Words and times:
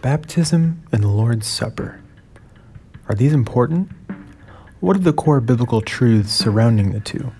Baptism 0.00 0.84
and 0.92 1.02
the 1.02 1.08
Lord's 1.08 1.48
Supper. 1.48 2.00
Are 3.08 3.16
these 3.16 3.32
important? 3.32 3.90
What 4.78 4.94
are 4.94 5.00
the 5.00 5.12
core 5.12 5.40
biblical 5.40 5.80
truths 5.80 6.32
surrounding 6.32 6.92
the 6.92 7.00
two? 7.00 7.32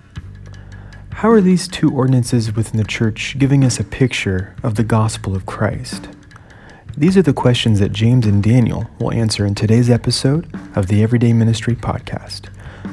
How 1.10 1.30
are 1.30 1.40
these 1.40 1.68
two 1.68 1.94
ordinances 1.94 2.56
within 2.56 2.76
the 2.76 2.86
church 2.86 3.36
giving 3.38 3.64
us 3.64 3.78
a 3.78 3.84
picture 3.84 4.56
of 4.64 4.74
the 4.74 4.82
gospel 4.82 5.36
of 5.36 5.46
Christ? 5.46 6.08
These 6.96 7.16
are 7.16 7.22
the 7.22 7.32
questions 7.32 7.78
that 7.78 7.92
James 7.92 8.26
and 8.26 8.42
Daniel 8.42 8.90
will 8.98 9.12
answer 9.12 9.46
in 9.46 9.54
today's 9.54 9.88
episode 9.88 10.52
of 10.74 10.88
the 10.88 11.00
Everyday 11.00 11.32
Ministry 11.32 11.76
Podcast, 11.76 12.46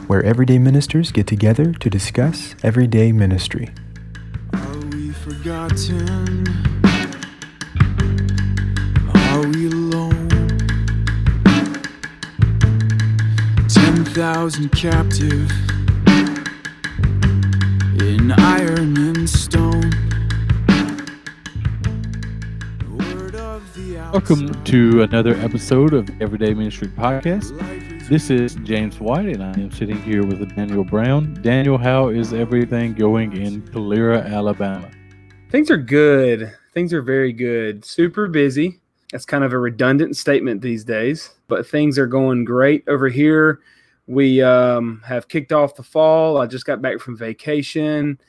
where 0.07 0.23
everyday 0.23 0.59
ministers 0.59 1.11
get 1.11 1.25
together 1.25 1.73
to 1.73 1.89
discuss 1.89 2.55
everyday 2.61 3.11
ministry. 3.11 3.71
Are 4.53 4.77
we 4.91 5.09
forgotten? 5.11 6.74
Thousand 14.15 14.69
captive 14.69 15.51
in 17.99 18.31
iron 18.37 18.95
and 18.95 19.29
stone. 19.29 19.91
Word 22.97 23.35
of 23.35 23.75
the 23.75 23.95
Welcome 24.13 24.63
to 24.63 25.01
another 25.01 25.35
episode 25.35 25.93
of 25.93 26.09
Everyday 26.21 26.53
Ministry 26.53 26.87
Podcast. 26.87 27.59
This 28.07 28.29
is 28.29 28.55
James 28.63 29.01
White, 29.01 29.27
and 29.27 29.43
I 29.43 29.51
am 29.59 29.69
sitting 29.69 30.01
here 30.03 30.25
with 30.25 30.55
Daniel 30.55 30.85
Brown. 30.85 31.33
Daniel, 31.41 31.77
how 31.77 32.07
is 32.07 32.31
everything 32.31 32.93
going 32.93 33.35
in 33.35 33.63
Calera, 33.63 34.21
Alabama? 34.21 34.89
Things 35.49 35.69
are 35.69 35.75
good. 35.75 36.53
Things 36.73 36.93
are 36.93 37.01
very 37.01 37.33
good. 37.33 37.83
Super 37.83 38.29
busy. 38.29 38.79
That's 39.11 39.25
kind 39.25 39.43
of 39.43 39.51
a 39.51 39.59
redundant 39.59 40.15
statement 40.15 40.61
these 40.61 40.85
days, 40.85 41.31
but 41.49 41.67
things 41.67 41.99
are 41.99 42.07
going 42.07 42.45
great 42.45 42.85
over 42.87 43.09
here. 43.09 43.59
We 44.07 44.41
um, 44.41 45.01
have 45.05 45.27
kicked 45.27 45.51
off 45.51 45.75
the 45.75 45.83
fall. 45.83 46.37
I 46.37 46.45
just 46.45 46.65
got 46.65 46.81
back 46.81 46.99
from 46.99 47.17
vacation. 47.17 48.19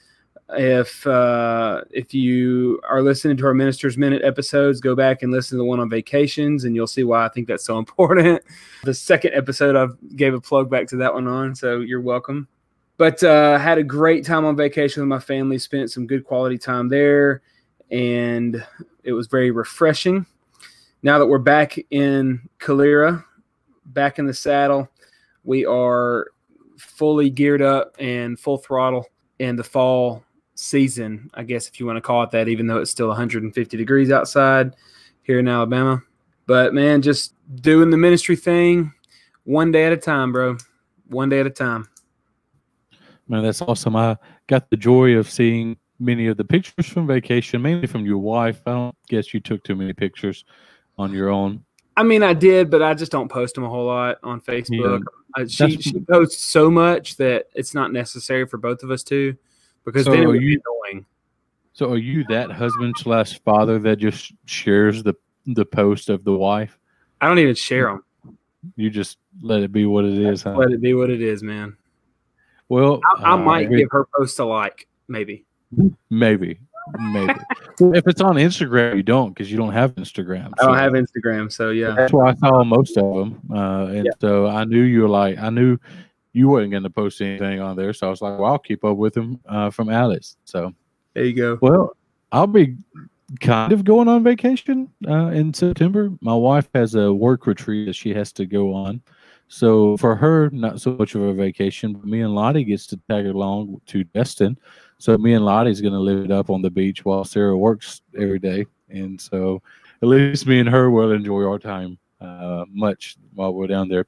If 0.50 1.06
uh, 1.06 1.82
if 1.90 2.14
you 2.14 2.80
are 2.88 3.02
listening 3.02 3.36
to 3.38 3.46
our 3.46 3.54
Ministers 3.54 3.98
Minute 3.98 4.22
episodes, 4.22 4.80
go 4.80 4.94
back 4.94 5.22
and 5.22 5.32
listen 5.32 5.56
to 5.56 5.62
the 5.62 5.64
one 5.64 5.80
on 5.80 5.90
vacations, 5.90 6.64
and 6.64 6.74
you'll 6.74 6.86
see 6.86 7.04
why 7.04 7.26
I 7.26 7.28
think 7.28 7.48
that's 7.48 7.64
so 7.64 7.78
important. 7.80 8.42
The 8.84 8.94
second 8.94 9.34
episode, 9.34 9.76
I 9.76 9.88
gave 10.14 10.34
a 10.34 10.40
plug 10.40 10.70
back 10.70 10.86
to 10.88 10.96
that 10.96 11.12
one 11.12 11.26
on, 11.26 11.54
so 11.54 11.80
you're 11.80 12.00
welcome. 12.00 12.48
But 12.96 13.22
uh, 13.22 13.58
had 13.58 13.76
a 13.76 13.82
great 13.82 14.24
time 14.24 14.44
on 14.44 14.56
vacation 14.56 15.02
with 15.02 15.08
my 15.08 15.18
family. 15.18 15.58
Spent 15.58 15.90
some 15.90 16.06
good 16.06 16.24
quality 16.24 16.58
time 16.58 16.88
there, 16.88 17.42
and 17.90 18.64
it 19.02 19.12
was 19.12 19.26
very 19.26 19.50
refreshing. 19.50 20.24
Now 21.02 21.18
that 21.18 21.26
we're 21.26 21.38
back 21.38 21.76
in 21.90 22.48
Calera, 22.58 23.24
back 23.86 24.18
in 24.18 24.26
the 24.26 24.34
saddle, 24.34 24.88
we 25.46 25.64
are 25.64 26.26
fully 26.76 27.30
geared 27.30 27.62
up 27.62 27.96
and 27.98 28.38
full 28.38 28.58
throttle 28.58 29.06
in 29.38 29.56
the 29.56 29.64
fall 29.64 30.22
season, 30.54 31.30
I 31.34 31.42
guess 31.44 31.68
if 31.68 31.78
you 31.78 31.86
want 31.86 31.96
to 31.96 32.00
call 32.00 32.22
it 32.22 32.30
that, 32.32 32.48
even 32.48 32.66
though 32.66 32.78
it's 32.78 32.90
still 32.90 33.08
150 33.08 33.76
degrees 33.76 34.10
outside 34.10 34.74
here 35.22 35.38
in 35.38 35.48
Alabama. 35.48 36.02
But 36.46 36.74
man, 36.74 37.02
just 37.02 37.34
doing 37.56 37.90
the 37.90 37.96
ministry 37.96 38.36
thing 38.36 38.92
one 39.44 39.70
day 39.70 39.84
at 39.84 39.92
a 39.92 39.96
time, 39.96 40.32
bro. 40.32 40.56
One 41.08 41.28
day 41.28 41.40
at 41.40 41.46
a 41.46 41.50
time. 41.50 41.88
Man, 43.28 43.42
that's 43.42 43.62
awesome. 43.62 43.96
I 43.96 44.16
got 44.46 44.70
the 44.70 44.76
joy 44.76 45.16
of 45.16 45.30
seeing 45.30 45.76
many 45.98 46.26
of 46.26 46.36
the 46.36 46.44
pictures 46.44 46.86
from 46.86 47.06
vacation, 47.06 47.62
mainly 47.62 47.86
from 47.86 48.04
your 48.04 48.18
wife. 48.18 48.62
I 48.66 48.72
don't 48.72 48.96
guess 49.08 49.34
you 49.34 49.40
took 49.40 49.62
too 49.64 49.74
many 49.74 49.92
pictures 49.92 50.44
on 50.98 51.12
your 51.12 51.28
own. 51.28 51.64
I 51.96 52.02
mean, 52.02 52.22
I 52.22 52.34
did, 52.34 52.70
but 52.70 52.82
I 52.82 52.94
just 52.94 53.10
don't 53.10 53.28
post 53.28 53.54
them 53.54 53.64
a 53.64 53.68
whole 53.68 53.86
lot 53.86 54.18
on 54.22 54.40
Facebook. 54.40 55.02
Uh, 55.36 55.46
she, 55.46 55.80
she 55.80 56.00
posts 56.00 56.44
so 56.44 56.70
much 56.70 57.16
that 57.16 57.46
it's 57.54 57.74
not 57.74 57.92
necessary 57.92 58.46
for 58.46 58.58
both 58.58 58.82
of 58.82 58.90
us 58.90 59.02
to, 59.04 59.36
because 59.84 60.04
So 60.04 60.12
then 60.12 60.22
it 60.22 60.26
would 60.26 60.40
be 60.40 60.46
you- 60.46 60.62
annoying. 60.84 61.06
So, 61.72 61.92
are 61.92 61.98
you 61.98 62.24
that 62.30 62.50
husband 62.50 62.96
slash 62.96 63.38
father 63.42 63.78
that 63.80 63.96
just 63.96 64.32
shares 64.46 65.02
the 65.02 65.14
the 65.44 65.66
post 65.66 66.08
of 66.08 66.24
the 66.24 66.32
wife? 66.32 66.78
I 67.20 67.28
don't 67.28 67.38
even 67.38 67.54
share 67.54 67.88
them. 67.88 68.02
You 68.76 68.88
just 68.88 69.18
let 69.42 69.60
it 69.60 69.72
be 69.72 69.84
what 69.84 70.06
it 70.06 70.16
is, 70.16 70.42
huh? 70.42 70.56
Let 70.56 70.70
it 70.70 70.80
be 70.80 70.94
what 70.94 71.10
it 71.10 71.20
is, 71.20 71.42
man. 71.42 71.76
Well, 72.70 73.00
I, 73.18 73.24
I 73.24 73.32
uh, 73.32 73.36
might 73.36 73.70
give 73.70 73.88
her 73.90 74.06
post 74.16 74.38
a 74.38 74.44
like, 74.46 74.88
maybe. 75.06 75.44
maybe, 76.08 76.58
maybe. 76.98 77.34
if 77.80 78.06
it's 78.06 78.20
on 78.20 78.36
Instagram, 78.36 78.96
you 78.96 79.02
don't 79.02 79.30
because 79.30 79.50
you 79.50 79.56
don't 79.56 79.72
have 79.72 79.94
Instagram. 79.96 80.52
I 80.60 80.66
don't 80.66 80.76
have 80.78 80.92
Instagram, 80.92 81.50
so 81.52 81.70
yeah. 81.70 81.92
That's 81.96 82.12
why 82.12 82.30
I 82.30 82.34
saw 82.34 82.64
most 82.64 82.96
of 82.96 83.14
them, 83.14 83.40
uh, 83.52 83.86
and 83.86 84.06
Yeah. 84.06 84.12
so 84.20 84.46
I 84.46 84.64
knew 84.64 84.82
you 84.82 85.02
were 85.02 85.08
like, 85.08 85.38
I 85.38 85.50
knew 85.50 85.78
you 86.32 86.48
weren't 86.48 86.70
going 86.70 86.82
to 86.82 86.90
post 86.90 87.20
anything 87.20 87.60
on 87.60 87.76
there, 87.76 87.92
so 87.92 88.06
I 88.06 88.10
was 88.10 88.20
like, 88.20 88.38
well, 88.38 88.52
I'll 88.52 88.58
keep 88.58 88.84
up 88.84 88.96
with 88.96 89.16
him 89.16 89.40
uh, 89.46 89.70
from 89.70 89.88
Alice. 89.88 90.36
So, 90.44 90.74
There 91.14 91.24
you 91.24 91.34
go. 91.34 91.58
well, 91.62 91.96
I'll 92.32 92.46
be 92.46 92.76
kind 93.40 93.72
of 93.72 93.84
going 93.84 94.06
on 94.06 94.22
vacation 94.22 94.88
uh, 95.08 95.28
in 95.28 95.52
September. 95.54 96.10
My 96.20 96.34
wife 96.34 96.68
has 96.74 96.94
a 96.94 97.12
work 97.12 97.46
retreat 97.46 97.86
that 97.86 97.94
she 97.94 98.12
has 98.14 98.32
to 98.32 98.46
go 98.46 98.72
on, 98.74 99.00
so 99.48 99.96
for 99.96 100.14
her, 100.14 100.50
not 100.50 100.80
so 100.80 100.92
much 100.92 101.14
of 101.14 101.22
a 101.22 101.32
vacation. 101.32 101.94
But 101.94 102.04
me 102.04 102.20
and 102.20 102.34
Lottie 102.34 102.64
gets 102.64 102.86
to 102.88 103.00
tag 103.08 103.26
along 103.26 103.80
to 103.86 104.04
Destin. 104.04 104.58
So 104.98 105.16
me 105.18 105.34
and 105.34 105.44
Lottie's 105.44 105.80
going 105.80 105.92
to 105.92 106.00
live 106.00 106.24
it 106.24 106.30
up 106.30 106.50
on 106.50 106.62
the 106.62 106.70
beach 106.70 107.04
while 107.04 107.24
Sarah 107.24 107.56
works 107.56 108.00
every 108.18 108.38
day, 108.38 108.66
and 108.88 109.20
so 109.20 109.62
at 110.02 110.08
least 110.08 110.46
me 110.46 110.60
and 110.60 110.68
her 110.68 110.90
will 110.90 111.12
enjoy 111.12 111.44
our 111.44 111.58
time 111.58 111.98
uh, 112.20 112.64
much 112.70 113.16
while 113.34 113.52
we're 113.52 113.66
down 113.66 113.88
there. 113.88 114.06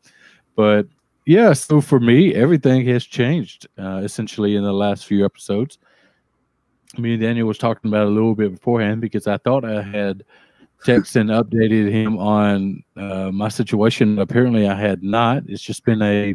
But 0.56 0.86
yeah, 1.26 1.52
so 1.52 1.80
for 1.82 2.00
me, 2.00 2.34
everything 2.34 2.86
has 2.86 3.04
changed 3.04 3.68
uh, 3.78 4.00
essentially 4.02 4.56
in 4.56 4.64
the 4.64 4.72
last 4.72 5.04
few 5.04 5.24
episodes. 5.24 5.78
Me 6.96 7.12
and 7.12 7.22
Daniel 7.22 7.46
was 7.46 7.58
talking 7.58 7.90
about 7.90 8.06
a 8.06 8.10
little 8.10 8.34
bit 8.34 8.52
beforehand 8.52 9.02
because 9.02 9.26
I 9.26 9.36
thought 9.36 9.64
I 9.64 9.82
had 9.82 10.24
texted 10.84 11.20
and 11.20 11.30
updated 11.30 11.90
him 11.90 12.16
on 12.18 12.82
uh, 12.96 13.30
my 13.30 13.48
situation. 13.48 14.18
Apparently, 14.18 14.66
I 14.66 14.74
had 14.74 15.02
not. 15.02 15.42
It's 15.46 15.62
just 15.62 15.84
been 15.84 16.00
a 16.00 16.34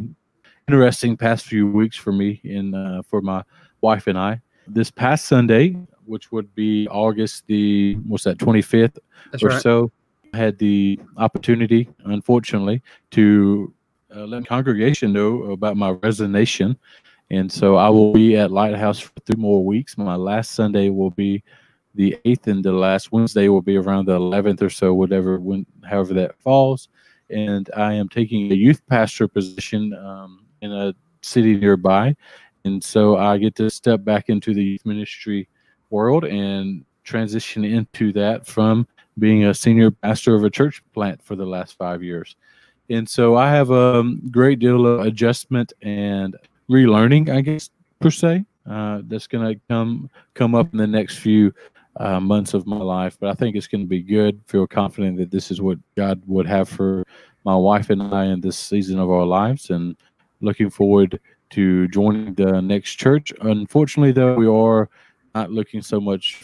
interesting 0.67 1.17
past 1.17 1.45
few 1.45 1.67
weeks 1.67 1.97
for 1.97 2.11
me 2.11 2.39
and 2.43 2.75
uh, 2.75 3.01
for 3.01 3.19
my 3.21 3.43
wife 3.81 4.05
and 4.05 4.17
I. 4.17 4.41
This 4.67 4.89
past 4.89 5.25
Sunday, 5.25 5.75
which 6.05 6.31
would 6.31 6.53
be 6.55 6.87
August 6.89 7.45
the 7.47 7.95
what's 8.07 8.23
that 8.23 8.39
twenty 8.39 8.61
fifth 8.61 8.99
That's 9.31 9.43
or 9.43 9.49
right. 9.49 9.61
so, 9.61 9.91
I 10.33 10.37
had 10.37 10.57
the 10.57 10.99
opportunity, 11.17 11.89
unfortunately, 12.05 12.81
to 13.11 13.73
uh, 14.15 14.25
let 14.25 14.41
the 14.41 14.47
congregation 14.47 15.13
know 15.13 15.43
about 15.51 15.77
my 15.77 15.91
resignation. 15.91 16.77
And 17.29 17.51
so 17.51 17.75
I 17.75 17.89
will 17.89 18.13
be 18.13 18.37
at 18.37 18.51
Lighthouse 18.51 18.99
for 18.99 19.11
three 19.25 19.39
more 19.39 19.63
weeks. 19.63 19.97
My 19.97 20.15
last 20.15 20.51
Sunday 20.51 20.89
will 20.89 21.09
be 21.11 21.43
the 21.95 22.17
8th, 22.25 22.47
and 22.47 22.63
the 22.63 22.71
last 22.71 23.11
Wednesday 23.11 23.47
will 23.47 23.61
be 23.61 23.77
around 23.77 24.05
the 24.05 24.19
11th 24.19 24.61
or 24.61 24.69
so, 24.69 24.93
whatever, 24.93 25.39
when, 25.39 25.65
however 25.83 26.13
that 26.15 26.39
falls. 26.39 26.89
And 27.29 27.69
I 27.75 27.93
am 27.93 28.09
taking 28.09 28.51
a 28.51 28.55
youth 28.55 28.81
pastor 28.87 29.27
position 29.27 29.93
um, 29.93 30.45
in 30.61 30.71
a 30.71 30.93
city 31.21 31.55
nearby. 31.55 32.15
And 32.65 32.83
so 32.83 33.17
I 33.17 33.37
get 33.37 33.55
to 33.55 33.69
step 33.69 34.03
back 34.03 34.29
into 34.29 34.53
the 34.53 34.63
youth 34.63 34.85
ministry 34.85 35.47
world 35.89 36.25
and 36.25 36.85
transition 37.03 37.63
into 37.63 38.13
that 38.13 38.47
from 38.47 38.87
being 39.19 39.45
a 39.45 39.53
senior 39.53 39.91
pastor 39.91 40.35
of 40.35 40.43
a 40.43 40.49
church 40.49 40.81
plant 40.93 41.21
for 41.21 41.35
the 41.35 41.45
last 41.45 41.77
five 41.77 42.01
years. 42.01 42.35
And 42.89 43.07
so 43.07 43.35
I 43.35 43.49
have 43.49 43.71
a 43.71 44.03
great 44.31 44.59
deal 44.59 44.85
of 44.87 45.05
adjustment 45.05 45.73
and 45.81 46.35
relearning, 46.69 47.29
I 47.29 47.41
guess, 47.41 47.69
per 47.99 48.09
se, 48.09 48.45
uh, 48.69 49.01
that's 49.05 49.27
going 49.27 49.53
to 49.53 49.61
come 49.69 50.09
come 50.33 50.55
up 50.55 50.71
in 50.71 50.77
the 50.77 50.87
next 50.87 51.17
few 51.17 51.53
uh, 51.97 52.19
months 52.19 52.53
of 52.53 52.65
my 52.65 52.77
life. 52.77 53.17
But 53.19 53.29
I 53.29 53.33
think 53.33 53.55
it's 53.55 53.67
going 53.67 53.83
to 53.83 53.87
be 53.87 54.01
good. 54.01 54.41
Feel 54.47 54.67
confident 54.67 55.17
that 55.17 55.31
this 55.31 55.51
is 55.51 55.61
what 55.61 55.77
God 55.95 56.21
would 56.25 56.47
have 56.47 56.67
for 56.67 57.05
my 57.45 57.55
wife 57.55 57.89
and 57.89 58.01
I 58.01 58.25
in 58.25 58.41
this 58.41 58.57
season 58.57 58.99
of 58.99 59.09
our 59.09 59.25
lives, 59.25 59.69
and 59.69 59.95
looking 60.41 60.69
forward 60.69 61.19
to 61.53 61.87
joining 61.89 62.33
the 62.33 62.61
next 62.61 62.95
church. 62.95 63.31
Unfortunately, 63.41 64.11
though, 64.11 64.33
we 64.33 64.47
are 64.47 64.89
not 65.35 65.51
looking 65.51 65.83
so 65.83 66.01
much 66.01 66.43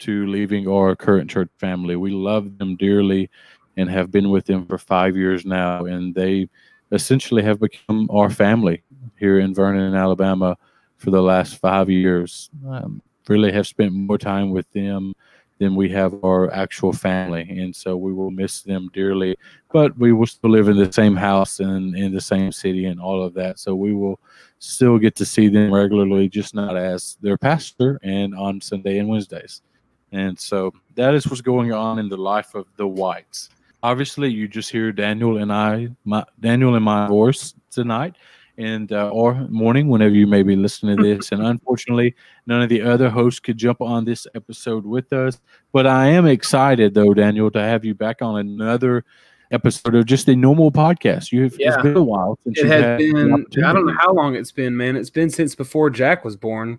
to 0.00 0.26
leaving 0.26 0.68
our 0.68 0.94
current 0.94 1.30
church 1.30 1.48
family. 1.58 1.96
We 1.96 2.10
love 2.10 2.58
them 2.58 2.76
dearly 2.76 3.30
and 3.78 3.88
have 3.88 4.10
been 4.10 4.28
with 4.28 4.44
them 4.44 4.66
for 4.66 4.76
five 4.76 5.16
years 5.16 5.46
now, 5.46 5.86
and 5.86 6.14
they 6.14 6.48
essentially 6.90 7.42
have 7.42 7.60
become 7.60 8.08
our 8.10 8.28
family 8.28 8.82
here 9.18 9.38
in 9.38 9.54
Vernon, 9.54 9.94
Alabama, 9.94 10.58
for 10.98 11.10
the 11.10 11.22
last 11.22 11.56
five 11.56 11.88
years. 11.88 12.50
Um, 12.68 13.00
really 13.28 13.52
have 13.52 13.66
spent 13.66 13.94
more 13.94 14.18
time 14.18 14.50
with 14.50 14.70
them 14.72 15.14
than 15.62 15.76
we 15.76 15.88
have 15.90 16.12
our 16.24 16.52
actual 16.52 16.92
family, 16.92 17.42
and 17.60 17.74
so 17.74 17.96
we 17.96 18.12
will 18.12 18.30
miss 18.30 18.62
them 18.62 18.90
dearly. 18.92 19.36
But 19.72 19.96
we 19.96 20.12
will 20.12 20.26
still 20.26 20.50
live 20.50 20.68
in 20.68 20.76
the 20.76 20.92
same 20.92 21.16
house 21.16 21.60
and 21.60 21.96
in 21.96 22.12
the 22.12 22.20
same 22.20 22.50
city 22.50 22.86
and 22.86 23.00
all 23.00 23.22
of 23.22 23.32
that. 23.34 23.58
So 23.58 23.74
we 23.74 23.94
will 23.94 24.18
still 24.58 24.98
get 24.98 25.14
to 25.16 25.24
see 25.24 25.48
them 25.48 25.72
regularly, 25.72 26.28
just 26.28 26.54
not 26.54 26.76
as 26.76 27.16
their 27.20 27.38
pastor 27.38 28.00
and 28.02 28.34
on 28.34 28.60
Sunday 28.60 28.98
and 28.98 29.08
Wednesdays. 29.08 29.62
And 30.10 30.38
so 30.38 30.72
that 30.96 31.14
is 31.14 31.28
what's 31.28 31.40
going 31.40 31.72
on 31.72 31.98
in 31.98 32.08
the 32.08 32.16
life 32.16 32.54
of 32.54 32.66
the 32.76 32.86
Whites. 32.86 33.48
obviously, 33.82 34.30
you 34.30 34.48
just 34.48 34.70
hear 34.70 34.92
Daniel 34.92 35.38
and 35.38 35.52
I, 35.52 35.88
my 36.04 36.24
Daniel 36.40 36.74
and 36.74 36.84
my 36.84 37.06
voice 37.08 37.54
tonight, 37.70 38.16
and 38.58 38.92
uh, 38.92 39.08
or 39.08 39.34
morning 39.48 39.88
whenever 39.88 40.14
you 40.14 40.26
may 40.26 40.42
be 40.42 40.56
listening 40.56 40.96
to 40.98 41.02
this. 41.16 41.32
and 41.32 41.42
unfortunately, 41.46 42.14
none 42.46 42.62
of 42.62 42.68
the 42.68 42.82
other 42.82 43.08
hosts 43.08 43.40
could 43.40 43.56
jump 43.56 43.80
on 43.80 44.04
this 44.04 44.26
episode 44.34 44.84
with 44.84 45.12
us. 45.12 45.40
But 45.72 45.86
I 45.86 46.08
am 46.08 46.26
excited, 46.26 46.94
though, 46.94 47.14
Daniel, 47.14 47.50
to 47.50 47.60
have 47.60 47.84
you 47.84 47.94
back 47.94 48.20
on 48.22 48.38
another 48.38 49.04
episode 49.50 49.94
of 49.94 50.06
just 50.06 50.28
a 50.28 50.36
normal 50.36 50.70
podcast. 50.72 51.32
You've 51.32 51.56
Yeah. 51.58 51.74
it's 51.74 51.82
been 51.82 51.96
a 51.96 52.02
while 52.02 52.38
since 52.44 52.58
it 52.58 52.66
has 52.66 52.98
been. 52.98 53.46
I 53.64 53.72
don't 53.72 53.86
know 53.86 53.96
how 53.98 54.12
long 54.12 54.34
it's 54.34 54.52
been, 54.52 54.76
man. 54.76 54.96
It's 54.96 55.10
been 55.10 55.30
since 55.30 55.54
before 55.54 55.90
Jack 55.90 56.24
was 56.24 56.36
born, 56.36 56.78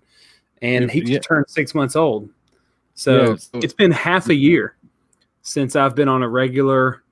and 0.62 0.90
he 0.90 1.00
just 1.00 1.12
yeah. 1.12 1.18
turned 1.20 1.46
six 1.48 1.74
months 1.74 1.96
old. 1.96 2.28
So 2.94 3.30
Yeah, 3.30 3.36
so- 3.36 3.58
it's 3.60 3.74
been 3.74 3.90
half 3.90 4.28
a 4.28 4.34
year 4.34 4.76
since 5.42 5.76
I've 5.76 5.94
been 5.94 6.08
on 6.08 6.22
a 6.22 6.28
regular 6.28 7.02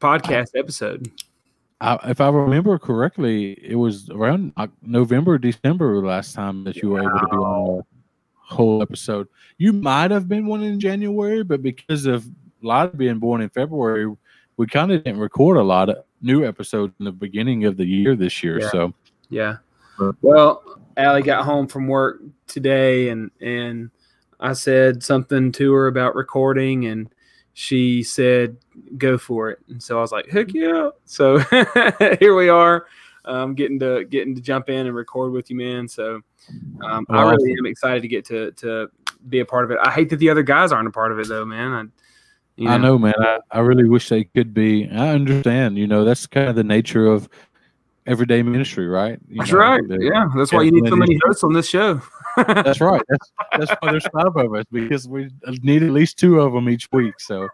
podcast 0.00 0.50
episode. 0.56 1.10
I, 1.82 1.98
if 2.10 2.20
I 2.20 2.28
remember 2.28 2.78
correctly, 2.78 3.58
it 3.60 3.74
was 3.74 4.08
around 4.08 4.52
uh, 4.56 4.68
November, 4.82 5.36
December 5.36 6.00
last 6.06 6.32
time 6.32 6.62
that 6.62 6.76
you 6.76 6.90
were 6.90 7.00
able 7.00 7.18
to 7.18 7.26
be 7.26 7.36
on 7.36 7.80
a 7.80 8.54
whole 8.54 8.80
episode. 8.82 9.26
You 9.58 9.72
might 9.72 10.12
have 10.12 10.28
been 10.28 10.46
one 10.46 10.62
in 10.62 10.78
January, 10.78 11.42
but 11.42 11.60
because 11.60 12.06
of 12.06 12.24
Lottie 12.62 12.96
being 12.96 13.18
born 13.18 13.40
in 13.40 13.48
February, 13.48 14.14
we 14.56 14.66
kind 14.68 14.92
of 14.92 15.02
didn't 15.02 15.18
record 15.18 15.56
a 15.56 15.62
lot 15.62 15.88
of 15.88 16.04
new 16.20 16.46
episodes 16.46 16.94
in 17.00 17.04
the 17.04 17.12
beginning 17.12 17.64
of 17.64 17.76
the 17.76 17.84
year 17.84 18.14
this 18.14 18.44
year. 18.44 18.60
Yeah. 18.60 18.70
So 18.70 18.94
Yeah. 19.28 19.56
Well, 20.22 20.62
Allie 20.96 21.22
got 21.22 21.44
home 21.44 21.66
from 21.66 21.88
work 21.88 22.20
today, 22.46 23.08
and 23.08 23.32
and 23.40 23.90
I 24.38 24.52
said 24.52 25.02
something 25.02 25.50
to 25.52 25.72
her 25.72 25.88
about 25.88 26.14
recording, 26.14 26.86
and 26.86 27.12
she 27.54 28.02
said, 28.02 28.56
"Go 28.98 29.18
for 29.18 29.50
it." 29.50 29.58
And 29.68 29.82
so 29.82 29.98
I 29.98 30.00
was 30.00 30.12
like, 30.12 30.28
"Heck 30.30 30.52
yeah!" 30.54 30.90
So 31.04 31.38
here 32.18 32.34
we 32.34 32.48
are, 32.48 32.86
um, 33.24 33.54
getting 33.54 33.78
to 33.80 34.04
getting 34.04 34.34
to 34.34 34.40
jump 34.40 34.68
in 34.70 34.86
and 34.86 34.94
record 34.96 35.32
with 35.32 35.50
you, 35.50 35.56
man. 35.56 35.88
So 35.88 36.20
um, 36.82 37.06
I 37.10 37.30
really 37.30 37.52
am 37.58 37.66
excited 37.66 38.02
to 38.02 38.08
get 38.08 38.24
to 38.26 38.52
to 38.52 38.88
be 39.28 39.40
a 39.40 39.44
part 39.44 39.64
of 39.64 39.70
it. 39.70 39.78
I 39.82 39.90
hate 39.90 40.08
that 40.10 40.16
the 40.16 40.30
other 40.30 40.42
guys 40.42 40.72
aren't 40.72 40.88
a 40.88 40.92
part 40.92 41.12
of 41.12 41.18
it, 41.18 41.28
though, 41.28 41.44
man. 41.44 41.72
I, 41.72 41.82
you 42.56 42.68
I 42.68 42.76
know, 42.76 42.98
man. 42.98 43.14
I, 43.18 43.38
I 43.50 43.60
really 43.60 43.88
wish 43.88 44.08
they 44.08 44.24
could 44.24 44.52
be. 44.52 44.88
I 44.90 45.10
understand. 45.10 45.78
You 45.78 45.86
know, 45.86 46.04
that's 46.04 46.26
kind 46.26 46.48
of 46.48 46.56
the 46.56 46.64
nature 46.64 47.06
of 47.06 47.28
everyday 48.06 48.42
ministry, 48.42 48.86
right? 48.88 49.18
You 49.28 49.38
That's 49.38 49.52
know, 49.52 49.58
right. 49.58 49.80
the- 49.86 49.98
Yeah, 50.02 50.26
that's 50.36 50.52
why 50.52 50.62
you 50.62 50.72
need 50.72 50.88
so 50.88 50.96
many 50.96 51.18
hosts 51.24 51.44
on 51.44 51.52
this 51.52 51.68
show. 51.68 52.00
That's 52.36 52.80
right. 52.80 53.02
That's 53.08 53.32
that's 53.58 53.70
why 53.80 53.92
there's 53.92 54.06
five 54.08 54.36
of 54.36 54.54
us 54.54 54.64
because 54.70 55.08
we 55.08 55.30
need 55.62 55.82
at 55.82 55.90
least 55.90 56.18
two 56.18 56.40
of 56.40 56.52
them 56.52 56.68
each 56.68 56.88
week. 56.92 57.20
So, 57.20 57.48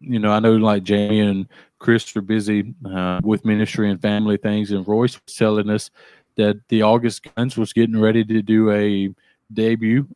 you 0.00 0.18
know, 0.18 0.30
I 0.30 0.40
know 0.40 0.56
like 0.56 0.82
Jamie 0.82 1.20
and 1.20 1.46
Chris 1.78 2.16
are 2.16 2.22
busy 2.22 2.74
uh, 2.84 3.20
with 3.22 3.44
ministry 3.44 3.90
and 3.90 4.00
family 4.00 4.36
things, 4.36 4.70
and 4.70 4.86
Royce 4.86 5.20
was 5.24 5.34
telling 5.34 5.70
us 5.70 5.90
that 6.36 6.60
the 6.68 6.82
August 6.82 7.26
Guns 7.34 7.56
was 7.56 7.72
getting 7.72 8.00
ready 8.00 8.24
to 8.24 8.42
do 8.42 8.70
a 8.70 9.14
debut 9.52 10.06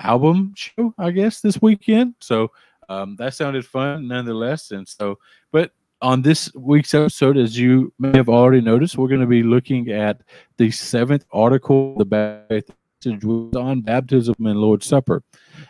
album 0.00 0.54
show, 0.56 0.94
I 0.98 1.10
guess, 1.10 1.40
this 1.40 1.60
weekend. 1.60 2.14
So 2.20 2.50
um, 2.88 3.16
that 3.16 3.34
sounded 3.34 3.66
fun, 3.66 4.08
nonetheless. 4.08 4.70
And 4.70 4.88
so, 4.88 5.18
but 5.52 5.72
on 6.02 6.22
this 6.22 6.52
week's 6.54 6.94
episode, 6.94 7.36
as 7.36 7.58
you 7.58 7.92
may 7.98 8.16
have 8.16 8.28
already 8.28 8.60
noticed, 8.60 8.96
we're 8.96 9.08
going 9.08 9.20
to 9.20 9.26
be 9.26 9.42
looking 9.42 9.90
at 9.90 10.22
the 10.56 10.70
seventh 10.70 11.24
article, 11.30 11.96
the 11.96 12.04
Baptist 12.04 12.72
message 13.04 13.24
was 13.24 13.54
on 13.56 13.80
baptism 13.80 14.34
and 14.40 14.58
Lord's 14.58 14.86
Supper. 14.86 15.22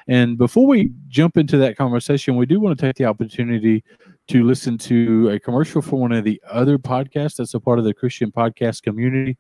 And 0.08 0.36
before 0.36 0.66
we 0.66 0.92
jump 1.08 1.36
into 1.36 1.56
that 1.58 1.76
conversation, 1.76 2.36
we 2.36 2.46
do 2.46 2.60
want 2.60 2.78
to 2.78 2.86
take 2.86 2.96
the 2.96 3.04
opportunity 3.04 3.84
to 4.28 4.44
listen 4.44 4.78
to 4.78 5.30
a 5.30 5.40
commercial 5.40 5.82
for 5.82 5.96
one 5.96 6.12
of 6.12 6.24
the 6.24 6.40
other 6.48 6.78
podcasts 6.78 7.36
that's 7.36 7.54
a 7.54 7.60
part 7.60 7.78
of 7.78 7.84
the 7.84 7.94
Christian 7.94 8.30
podcast 8.30 8.82
community. 8.82 9.36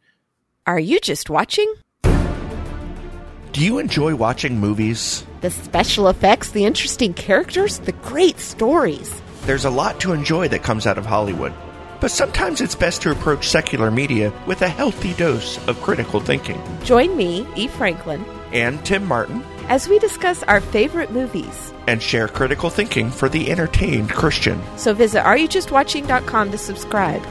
Are 0.66 0.80
you 0.80 1.00
just 1.00 1.30
watching? 1.30 1.72
Do 2.02 3.64
you 3.64 3.78
enjoy 3.78 4.14
watching 4.14 4.58
movies? 4.58 5.24
The 5.40 5.50
special 5.50 6.08
effects, 6.08 6.50
the 6.50 6.64
interesting 6.64 7.14
characters, 7.14 7.80
the 7.80 7.92
great 7.92 8.38
stories. 8.38 9.20
There's 9.42 9.64
a 9.64 9.70
lot 9.70 10.00
to 10.00 10.12
enjoy 10.12 10.48
that 10.48 10.62
comes 10.62 10.86
out 10.86 10.98
of 10.98 11.06
Hollywood. 11.06 11.52
But 12.00 12.10
sometimes 12.10 12.60
it's 12.60 12.74
best 12.74 13.02
to 13.02 13.10
approach 13.10 13.48
secular 13.48 13.90
media 13.90 14.32
with 14.46 14.62
a 14.62 14.68
healthy 14.68 15.12
dose 15.14 15.58
of 15.68 15.80
critical 15.82 16.18
thinking. 16.20 16.60
Join 16.84 17.16
me, 17.16 17.46
E. 17.56 17.68
Franklin, 17.68 18.24
And 18.52 18.84
Tim 18.84 19.04
Martin, 19.06 19.44
as 19.68 19.88
we 19.88 19.98
discuss 19.98 20.42
our 20.44 20.60
favorite 20.60 21.10
movies. 21.12 21.72
and 21.86 22.00
share 22.02 22.28
critical 22.28 22.70
thinking 22.70 23.10
for 23.10 23.28
the 23.28 23.50
entertained 23.50 24.10
Christian. 24.10 24.60
So 24.76 24.94
visit 24.94 25.22
areyoujustwatching.com 25.24 26.50
to 26.52 26.58
subscribe. 26.58 27.22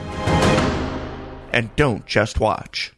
And 1.54 1.74
don't 1.76 2.06
just 2.06 2.40
watch. 2.40 2.92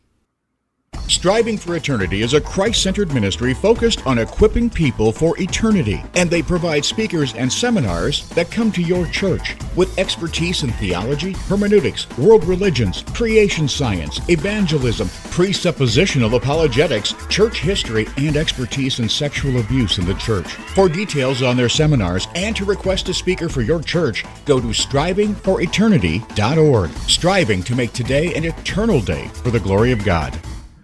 Striving 1.12 1.58
for 1.58 1.76
Eternity 1.76 2.22
is 2.22 2.34
a 2.34 2.40
Christ 2.40 2.82
centered 2.82 3.14
ministry 3.14 3.54
focused 3.54 4.08
on 4.08 4.18
equipping 4.18 4.70
people 4.70 5.12
for 5.12 5.38
eternity, 5.42 6.02
and 6.16 6.30
they 6.30 6.42
provide 6.42 6.86
speakers 6.86 7.34
and 7.34 7.52
seminars 7.52 8.30
that 8.30 8.50
come 8.50 8.72
to 8.72 8.82
your 8.82 9.06
church 9.08 9.58
with 9.76 10.00
expertise 10.00 10.64
in 10.64 10.72
theology, 10.72 11.34
hermeneutics, 11.34 12.08
world 12.18 12.46
religions, 12.46 13.04
creation 13.14 13.68
science, 13.68 14.22
evangelism, 14.30 15.10
presuppositional 15.30 16.38
apologetics, 16.38 17.14
church 17.28 17.60
history, 17.60 18.08
and 18.18 18.38
expertise 18.38 19.00
in 19.00 19.10
sexual 19.10 19.60
abuse 19.60 19.98
in 19.98 20.06
the 20.06 20.14
church. 20.16 20.48
For 20.48 20.88
details 20.88 21.44
on 21.44 21.58
their 21.58 21.68
seminars 21.68 22.30
and 22.36 22.56
to 22.56 22.64
request 22.64 23.10
a 23.10 23.14
speaker 23.14 23.50
for 23.50 23.62
your 23.62 23.82
church, 23.82 24.24
go 24.46 24.62
to 24.62 24.68
strivingforeternity.org. 24.68 26.92
Striving 26.92 27.64
to 27.64 27.76
make 27.76 27.92
today 27.92 28.34
an 28.34 28.46
eternal 28.46 29.02
day 29.02 29.28
for 29.44 29.52
the 29.52 29.60
glory 29.60 29.92
of 29.92 30.06
God. 30.06 30.40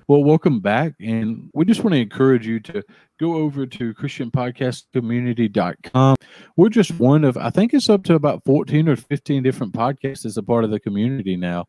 Well, 0.09 0.23
welcome 0.23 0.61
back. 0.61 0.93
And 1.01 1.49
we 1.53 1.65
just 1.65 1.83
want 1.83 1.93
to 1.93 1.99
encourage 1.99 2.47
you 2.47 2.61
to 2.61 2.81
go 3.19 3.35
over 3.35 3.65
to 3.65 3.93
ChristianPodcastCommunity.com. 3.93 6.15
We're 6.55 6.69
just 6.69 6.97
one 6.97 7.25
of, 7.25 7.35
I 7.35 7.49
think 7.49 7.73
it's 7.73 7.89
up 7.89 8.05
to 8.05 8.15
about 8.15 8.41
14 8.45 8.87
or 8.87 8.95
15 8.95 9.43
different 9.43 9.73
podcasts 9.73 10.25
as 10.25 10.37
a 10.37 10.43
part 10.43 10.63
of 10.63 10.71
the 10.71 10.79
community 10.79 11.35
now. 11.35 11.67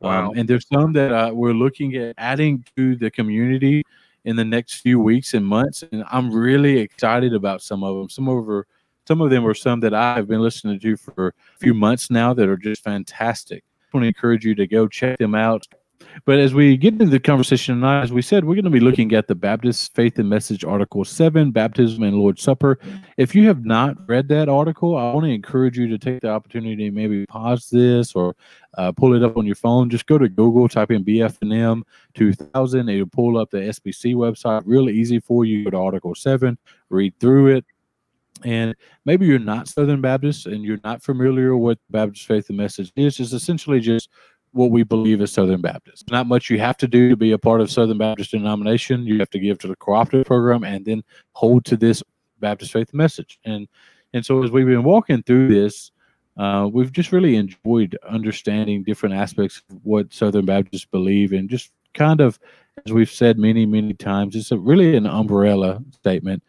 Wow. 0.00 0.30
Um, 0.30 0.36
and 0.36 0.48
there's 0.48 0.66
some 0.66 0.94
that 0.94 1.12
uh, 1.12 1.30
we're 1.32 1.52
looking 1.52 1.94
at 1.94 2.16
adding 2.18 2.64
to 2.76 2.96
the 2.96 3.08
community 3.08 3.84
in 4.24 4.34
the 4.34 4.44
next 4.44 4.80
few 4.80 4.98
weeks 4.98 5.34
and 5.34 5.46
months. 5.46 5.84
And 5.92 6.02
I'm 6.10 6.32
really 6.32 6.78
excited 6.78 7.34
about 7.34 7.62
some 7.62 7.84
of 7.84 7.96
them. 7.96 8.08
Some 8.08 8.26
of 8.26 8.48
are, 8.48 8.66
some 9.06 9.20
of 9.20 9.30
them 9.30 9.46
are 9.46 9.54
some 9.54 9.78
that 9.80 9.94
I 9.94 10.16
have 10.16 10.26
been 10.26 10.42
listening 10.42 10.80
to 10.80 10.96
for 10.96 11.28
a 11.28 11.32
few 11.60 11.72
months 11.72 12.10
now 12.10 12.34
that 12.34 12.48
are 12.48 12.56
just 12.56 12.82
fantastic. 12.82 13.62
I 13.62 13.96
want 13.96 14.02
to 14.02 14.08
encourage 14.08 14.44
you 14.44 14.56
to 14.56 14.66
go 14.66 14.88
check 14.88 15.18
them 15.18 15.36
out. 15.36 15.68
But 16.24 16.38
as 16.38 16.54
we 16.54 16.76
get 16.76 16.94
into 16.94 17.06
the 17.06 17.20
conversation 17.20 17.76
tonight, 17.76 18.02
as 18.02 18.12
we 18.12 18.22
said, 18.22 18.44
we're 18.44 18.54
going 18.54 18.64
to 18.64 18.70
be 18.70 18.80
looking 18.80 19.12
at 19.12 19.26
the 19.28 19.34
Baptist 19.34 19.94
Faith 19.94 20.18
and 20.18 20.28
Message 20.28 20.64
Article 20.64 21.04
7, 21.04 21.50
Baptism 21.50 22.02
and 22.02 22.16
Lord's 22.16 22.42
Supper. 22.42 22.78
If 23.16 23.34
you 23.34 23.46
have 23.48 23.64
not 23.64 23.96
read 24.08 24.28
that 24.28 24.48
article, 24.48 24.96
I 24.96 25.12
want 25.12 25.26
to 25.26 25.32
encourage 25.32 25.76
you 25.78 25.88
to 25.88 25.98
take 25.98 26.20
the 26.20 26.30
opportunity 26.30 26.90
maybe 26.90 27.26
pause 27.26 27.68
this 27.68 28.14
or 28.14 28.34
uh, 28.78 28.92
pull 28.92 29.14
it 29.14 29.22
up 29.22 29.36
on 29.36 29.46
your 29.46 29.54
phone. 29.54 29.90
Just 29.90 30.06
go 30.06 30.18
to 30.18 30.28
Google, 30.28 30.68
type 30.68 30.90
in 30.90 31.04
BFNM 31.04 31.82
2000. 32.14 32.88
It'll 32.88 33.06
pull 33.06 33.38
up 33.38 33.50
the 33.50 33.58
SBC 33.58 34.14
website. 34.14 34.62
Really 34.64 34.94
easy 34.94 35.20
for 35.20 35.44
you. 35.44 35.64
Go 35.64 35.70
to 35.70 35.76
Article 35.76 36.14
7, 36.14 36.56
read 36.88 37.18
through 37.20 37.56
it. 37.56 37.64
And 38.44 38.74
maybe 39.04 39.26
you're 39.26 39.38
not 39.38 39.68
Southern 39.68 40.00
Baptist 40.00 40.46
and 40.46 40.62
you're 40.62 40.80
not 40.84 41.02
familiar 41.02 41.56
with 41.56 41.78
Baptist 41.90 42.26
Faith 42.26 42.48
and 42.48 42.58
Message 42.58 42.92
is. 42.96 43.18
It's 43.18 43.32
essentially 43.32 43.80
just 43.80 44.10
what 44.56 44.70
we 44.70 44.82
believe 44.82 45.20
as 45.20 45.32
Southern 45.32 45.60
Baptists. 45.60 46.04
Not 46.10 46.26
much 46.26 46.50
you 46.50 46.58
have 46.58 46.76
to 46.78 46.88
do 46.88 47.10
to 47.10 47.16
be 47.16 47.32
a 47.32 47.38
part 47.38 47.60
of 47.60 47.70
Southern 47.70 47.98
Baptist 47.98 48.30
denomination. 48.30 49.06
You 49.06 49.18
have 49.18 49.30
to 49.30 49.38
give 49.38 49.58
to 49.58 49.68
the 49.68 49.76
cooperative 49.76 50.26
program 50.26 50.64
and 50.64 50.84
then 50.84 51.04
hold 51.32 51.64
to 51.66 51.76
this 51.76 52.02
Baptist 52.40 52.72
faith 52.72 52.92
message. 52.92 53.38
And 53.44 53.68
and 54.12 54.24
so 54.24 54.42
as 54.42 54.50
we've 54.50 54.66
been 54.66 54.84
walking 54.84 55.22
through 55.22 55.48
this, 55.48 55.90
uh, 56.38 56.68
we've 56.72 56.92
just 56.92 57.12
really 57.12 57.36
enjoyed 57.36 57.98
understanding 58.08 58.82
different 58.82 59.14
aspects 59.14 59.62
of 59.70 59.78
what 59.82 60.12
Southern 60.12 60.46
Baptists 60.46 60.86
believe 60.86 61.32
and 61.32 61.50
just 61.50 61.70
kind 61.92 62.20
of, 62.20 62.38
as 62.84 62.92
we've 62.92 63.10
said 63.10 63.38
many, 63.38 63.66
many 63.66 63.94
times, 63.94 64.36
it's 64.36 64.52
a, 64.52 64.58
really 64.58 64.96
an 64.96 65.06
umbrella 65.06 65.82
statement. 65.92 66.42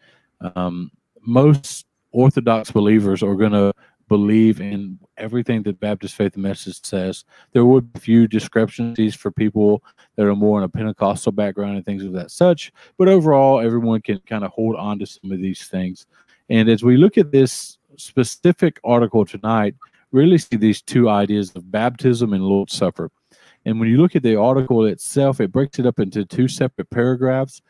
Um, 0.54 0.90
most 1.22 1.86
Orthodox 2.12 2.70
believers 2.70 3.22
are 3.22 3.34
going 3.34 3.52
to 3.52 3.72
believe 4.08 4.60
in 4.60 4.98
everything 5.16 5.62
that 5.62 5.80
Baptist 5.80 6.14
Faith 6.14 6.34
and 6.34 6.42
Message 6.42 6.82
says. 6.84 7.24
There 7.52 7.64
would 7.64 7.92
be 7.92 7.98
a 7.98 8.00
few 8.00 8.26
discrepancies 8.26 9.14
for 9.14 9.30
people 9.30 9.82
that 10.16 10.26
are 10.26 10.34
more 10.34 10.58
in 10.58 10.64
a 10.64 10.68
Pentecostal 10.68 11.32
background 11.32 11.76
and 11.76 11.86
things 11.86 12.04
of 12.04 12.12
that 12.14 12.30
such, 12.30 12.72
but 12.96 13.08
overall, 13.08 13.60
everyone 13.60 14.00
can 14.00 14.20
kind 14.26 14.44
of 14.44 14.50
hold 14.50 14.76
on 14.76 14.98
to 14.98 15.06
some 15.06 15.30
of 15.30 15.38
these 15.38 15.68
things. 15.68 16.06
And 16.48 16.68
as 16.68 16.82
we 16.82 16.96
look 16.96 17.18
at 17.18 17.30
this 17.30 17.78
specific 17.96 18.80
article 18.84 19.24
tonight, 19.24 19.74
really 20.12 20.38
see 20.38 20.56
these 20.56 20.82
two 20.82 21.08
ideas 21.08 21.54
of 21.54 21.70
baptism 21.70 22.32
and 22.32 22.42
Lord's 22.42 22.74
Supper. 22.74 23.10
And 23.64 23.78
when 23.78 23.88
you 23.88 23.98
look 23.98 24.16
at 24.16 24.22
the 24.22 24.36
article 24.36 24.86
itself, 24.86 25.40
it 25.40 25.52
breaks 25.52 25.78
it 25.78 25.86
up 25.86 26.00
into 26.00 26.24
two 26.24 26.48
separate 26.48 26.88
paragraphs. 26.90 27.60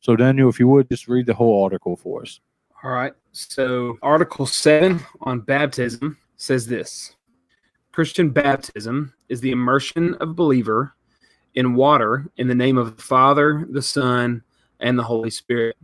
So, 0.00 0.14
Daniel, 0.16 0.50
if 0.50 0.60
you 0.60 0.68
would 0.68 0.90
just 0.90 1.08
read 1.08 1.26
the 1.26 1.34
whole 1.34 1.64
article 1.64 1.96
for 1.96 2.22
us. 2.22 2.40
All 2.86 2.92
right. 2.92 3.14
So, 3.32 3.98
Article 4.00 4.46
7 4.46 5.00
on 5.22 5.40
baptism 5.40 6.18
says 6.36 6.68
this 6.68 7.16
Christian 7.90 8.30
baptism 8.30 9.12
is 9.28 9.40
the 9.40 9.50
immersion 9.50 10.14
of 10.20 10.28
a 10.28 10.34
believer 10.34 10.94
in 11.56 11.74
water 11.74 12.30
in 12.36 12.46
the 12.46 12.54
name 12.54 12.78
of 12.78 12.94
the 12.96 13.02
Father, 13.02 13.66
the 13.72 13.82
Son, 13.82 14.40
and 14.78 14.96
the 14.96 15.02
Holy 15.02 15.30
Spirit. 15.30 15.76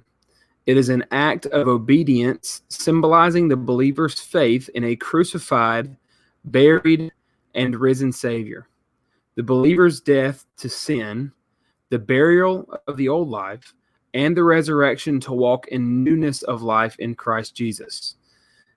It 0.66 0.76
is 0.76 0.90
an 0.90 1.04
act 1.10 1.46
of 1.46 1.66
obedience 1.66 2.62
symbolizing 2.68 3.48
the 3.48 3.56
believer's 3.56 4.20
faith 4.20 4.70
in 4.72 4.84
a 4.84 4.94
crucified, 4.94 5.96
buried, 6.44 7.10
and 7.56 7.74
risen 7.74 8.12
Savior. 8.12 8.68
The 9.34 9.42
believer's 9.42 10.00
death 10.00 10.46
to 10.58 10.68
sin, 10.68 11.32
the 11.88 11.98
burial 11.98 12.72
of 12.86 12.96
the 12.96 13.08
old 13.08 13.28
life, 13.28 13.74
and 14.14 14.36
the 14.36 14.44
resurrection 14.44 15.20
to 15.20 15.32
walk 15.32 15.68
in 15.68 16.04
newness 16.04 16.42
of 16.42 16.62
life 16.62 16.96
in 16.98 17.14
Christ 17.14 17.54
Jesus. 17.54 18.16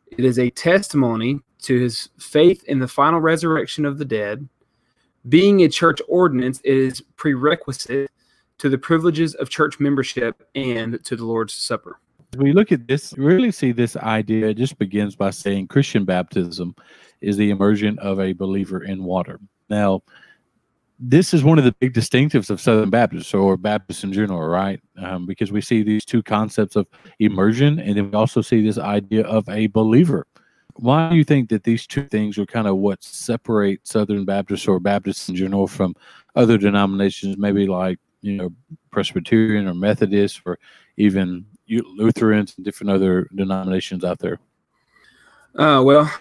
It 0.08 0.24
is 0.24 0.40
a 0.40 0.50
testimony 0.50 1.42
to 1.64 1.80
his 1.80 2.10
faith 2.20 2.64
in 2.66 2.80
the 2.80 2.88
final 2.88 3.20
resurrection 3.20 3.86
of 3.86 3.98
the 3.98 4.06
dead. 4.06 4.48
Being 5.28 5.64
a 5.64 5.70
church 5.70 6.00
ordinance 6.08 6.62
is 6.62 7.02
prerequisite 7.18 8.12
to 8.60 8.70
the 8.70 8.78
privileges 8.78 9.34
of 9.36 9.50
church 9.50 9.80
membership 9.80 10.48
and 10.56 11.04
to 11.04 11.16
the 11.16 11.26
Lord's 11.26 11.54
Supper. 11.54 12.00
We 12.38 12.54
look 12.54 12.72
at 12.72 12.88
this, 12.88 13.14
really 13.18 13.52
see 13.52 13.72
this 13.72 13.96
idea. 13.98 14.48
It 14.48 14.58
just 14.58 14.78
begins 14.78 15.16
by 15.16 15.32
saying 15.32 15.68
Christian 15.68 16.06
baptism 16.06 16.76
is 17.22 17.38
the 17.38 17.50
immersion 17.50 17.98
of 18.00 18.20
a 18.20 18.34
believer 18.34 18.84
in 18.84 19.04
water. 19.04 19.40
Now, 19.70 20.04
this 21.00 21.34
is 21.34 21.44
one 21.44 21.58
of 21.58 21.66
the 21.66 21.74
big 21.74 21.94
distinctives 21.94 22.50
of 22.50 22.62
Southern 22.62 22.90
Baptists 22.90 23.34
or 23.34 23.58
Baptists 23.58 24.04
in 24.04 24.14
general, 24.14 24.42
right? 24.42 24.80
Um, 24.98 25.26
because 25.26 25.52
we 25.52 25.62
see 25.62 25.84
these 25.84 26.06
two 26.06 26.24
concepts 26.24 26.76
of 26.76 26.88
immersion, 27.20 27.80
and 27.80 27.98
then 27.98 28.12
we 28.12 28.18
also 28.18 28.42
see 28.42 28.62
this 28.62 28.78
idea 28.78 29.24
of 29.24 29.48
a 29.50 29.68
believer. 29.68 30.26
Why 30.76 31.10
do 31.10 31.16
you 31.16 31.24
think 31.24 31.50
that 31.50 31.64
these 31.64 31.88
two 31.88 32.06
things 32.06 32.38
are 32.38 32.46
kind 32.46 32.68
of 32.68 32.78
what 32.78 33.04
separate 33.04 33.86
Southern 33.86 34.26
Baptists 34.26 34.68
or 34.68 34.80
Baptists 34.80 35.30
in 35.30 35.36
general 35.36 35.68
from 35.68 35.96
other 36.36 36.58
denominations, 36.58 37.38
maybe 37.38 37.68
like 37.68 38.00
you 38.22 38.38
know 38.38 38.50
Presbyterian 38.92 39.68
or 39.68 39.74
Methodist 39.74 40.42
or 40.46 40.58
even 40.98 41.46
Lutherans 41.68 42.54
and 42.56 42.66
different 42.66 42.92
other 42.92 43.28
denominations 43.36 44.04
out 44.04 44.20
there? 44.20 44.40
Uh, 45.56 45.82
well, 45.84 46.12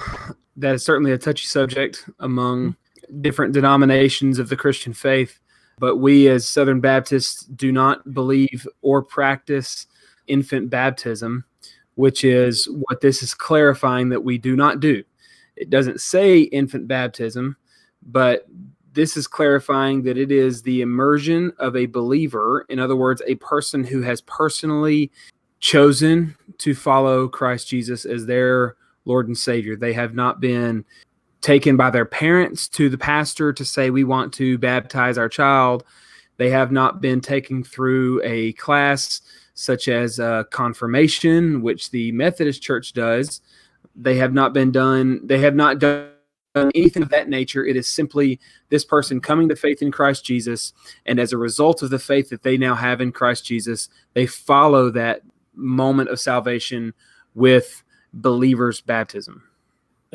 that 0.56 0.74
is 0.74 0.84
certainly 0.84 1.12
a 1.12 1.18
touchy 1.18 1.46
subject 1.46 2.08
among 2.20 2.76
different 3.20 3.52
denominations 3.52 4.38
of 4.38 4.48
the 4.48 4.56
Christian 4.56 4.92
faith. 4.92 5.38
But 5.78 5.96
we, 5.96 6.28
as 6.28 6.46
Southern 6.46 6.80
Baptists, 6.80 7.44
do 7.46 7.72
not 7.72 8.14
believe 8.14 8.66
or 8.82 9.02
practice 9.02 9.86
infant 10.26 10.70
baptism, 10.70 11.44
which 11.96 12.24
is 12.24 12.66
what 12.66 13.00
this 13.00 13.22
is 13.22 13.34
clarifying 13.34 14.08
that 14.10 14.24
we 14.24 14.38
do 14.38 14.56
not 14.56 14.80
do. 14.80 15.02
It 15.56 15.70
doesn't 15.70 16.00
say 16.00 16.42
infant 16.42 16.88
baptism, 16.88 17.56
but 18.02 18.46
this 18.92 19.16
is 19.16 19.26
clarifying 19.26 20.02
that 20.04 20.16
it 20.16 20.30
is 20.30 20.62
the 20.62 20.80
immersion 20.80 21.52
of 21.58 21.74
a 21.74 21.86
believer, 21.86 22.64
in 22.68 22.78
other 22.78 22.96
words, 22.96 23.22
a 23.26 23.34
person 23.36 23.82
who 23.82 24.02
has 24.02 24.20
personally 24.22 25.10
chosen 25.58 26.36
to 26.58 26.74
follow 26.74 27.26
Christ 27.26 27.68
Jesus 27.68 28.04
as 28.04 28.26
their 28.26 28.76
Lord 29.04 29.26
and 29.26 29.36
Savior. 29.36 29.76
They 29.76 29.92
have 29.92 30.14
not 30.14 30.40
been 30.40 30.84
taken 31.44 31.76
by 31.76 31.90
their 31.90 32.06
parents 32.06 32.66
to 32.68 32.88
the 32.88 32.96
pastor 32.96 33.52
to 33.52 33.64
say, 33.64 33.90
We 33.90 34.02
want 34.02 34.32
to 34.34 34.56
baptize 34.56 35.18
our 35.18 35.28
child. 35.28 35.84
They 36.38 36.50
have 36.50 36.72
not 36.72 37.02
been 37.02 37.20
taken 37.20 37.62
through 37.62 38.22
a 38.24 38.54
class 38.54 39.20
such 39.52 39.86
as 39.86 40.18
uh, 40.18 40.44
confirmation, 40.44 41.60
which 41.60 41.90
the 41.90 42.10
Methodist 42.12 42.62
Church 42.62 42.94
does. 42.94 43.42
They 43.94 44.16
have 44.16 44.32
not 44.32 44.54
been 44.54 44.72
done, 44.72 45.20
they 45.22 45.38
have 45.40 45.54
not 45.54 45.78
done 45.78 46.08
anything 46.56 47.02
of 47.02 47.10
that 47.10 47.28
nature. 47.28 47.64
It 47.64 47.76
is 47.76 47.88
simply 47.88 48.40
this 48.70 48.84
person 48.84 49.20
coming 49.20 49.48
to 49.50 49.56
faith 49.56 49.82
in 49.82 49.92
Christ 49.92 50.24
Jesus. 50.24 50.72
And 51.04 51.20
as 51.20 51.32
a 51.32 51.38
result 51.38 51.82
of 51.82 51.90
the 51.90 51.98
faith 51.98 52.30
that 52.30 52.42
they 52.42 52.56
now 52.56 52.74
have 52.74 53.00
in 53.00 53.12
Christ 53.12 53.44
Jesus, 53.44 53.90
they 54.14 54.26
follow 54.26 54.90
that 54.90 55.22
moment 55.54 56.08
of 56.08 56.18
salvation 56.18 56.94
with 57.34 57.84
believers' 58.14 58.80
baptism. 58.80 59.42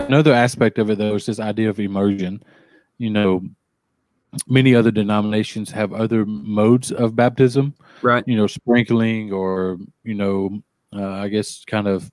Another 0.08 0.34
aspect 0.34 0.78
of 0.78 0.90
it, 0.90 0.98
though, 0.98 1.16
is 1.16 1.26
this 1.26 1.40
idea 1.40 1.70
of 1.70 1.80
immersion. 1.80 2.44
You 2.98 3.10
know, 3.10 3.42
many 4.48 4.76
other 4.76 4.92
denominations 4.92 5.72
have 5.72 5.94
other 5.94 6.26
modes 6.26 6.92
of 6.92 7.16
baptism, 7.16 7.74
right? 8.02 8.24
You 8.28 8.38
know, 8.38 8.48
sprinkling 8.48 9.32
or 9.32 9.78
you 10.04 10.16
know, 10.16 10.62
uh, 10.94 11.12
I 11.12 11.28
guess 11.28 11.64
kind 11.66 11.88
of 11.88 12.12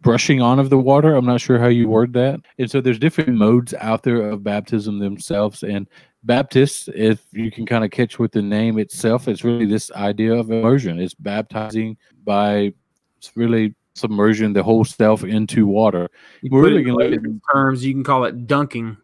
brushing 0.00 0.40
on 0.40 0.58
of 0.58 0.70
the 0.70 0.78
water. 0.78 1.14
I'm 1.14 1.26
not 1.26 1.40
sure 1.40 1.58
how 1.58 1.66
you 1.66 1.88
word 1.88 2.12
that. 2.12 2.40
And 2.58 2.70
so 2.70 2.80
there's 2.80 3.00
different 3.00 3.30
modes 3.30 3.74
out 3.74 4.04
there 4.04 4.30
of 4.30 4.44
baptism 4.44 5.00
themselves. 5.00 5.64
And 5.64 5.88
Baptists, 6.24 6.88
if 6.94 7.24
you 7.32 7.50
can 7.50 7.64
kind 7.64 7.84
of 7.84 7.90
catch 7.90 8.18
with 8.18 8.32
the 8.32 8.42
name 8.42 8.78
itself, 8.78 9.28
it's 9.28 9.44
really 9.44 9.66
this 9.66 9.90
idea 9.92 10.34
of 10.34 10.50
immersion. 10.50 10.98
It's 10.98 11.14
baptizing 11.14 11.96
by 12.24 12.72
it's 13.18 13.36
really 13.36 13.74
submersion 13.98 14.52
the 14.52 14.62
whole 14.62 14.84
self 14.84 15.24
into 15.24 15.66
water. 15.66 16.08
You 16.42 16.50
We're 16.50 16.62
really 16.62 16.84
to 16.84 16.94
look 16.94 17.12
at 17.12 17.52
terms. 17.52 17.84
You 17.84 17.94
can 17.94 18.04
call 18.04 18.24
it 18.24 18.46
dunking. 18.46 18.96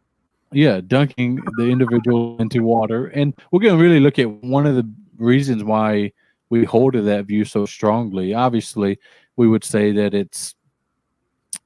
Yeah, 0.53 0.81
dunking 0.87 1.41
the 1.57 1.65
individual 1.65 2.37
into 2.39 2.63
water, 2.63 3.07
and 3.07 3.35
we're 3.51 3.61
going 3.61 3.77
to 3.77 3.83
really 3.83 4.01
look 4.01 4.19
at 4.19 4.31
one 4.31 4.67
of 4.67 4.77
the 4.77 4.89
reasons 5.19 5.65
why 5.65 6.13
we 6.51 6.65
hold 6.65 6.93
to 6.93 7.03
that 7.03 7.27
view 7.27 7.45
so 7.45 7.67
strongly. 7.67 8.35
Obviously, 8.35 8.99
we 9.37 9.49
would 9.49 9.65
say 9.65 9.91
that 9.93 10.15
it's 10.15 10.55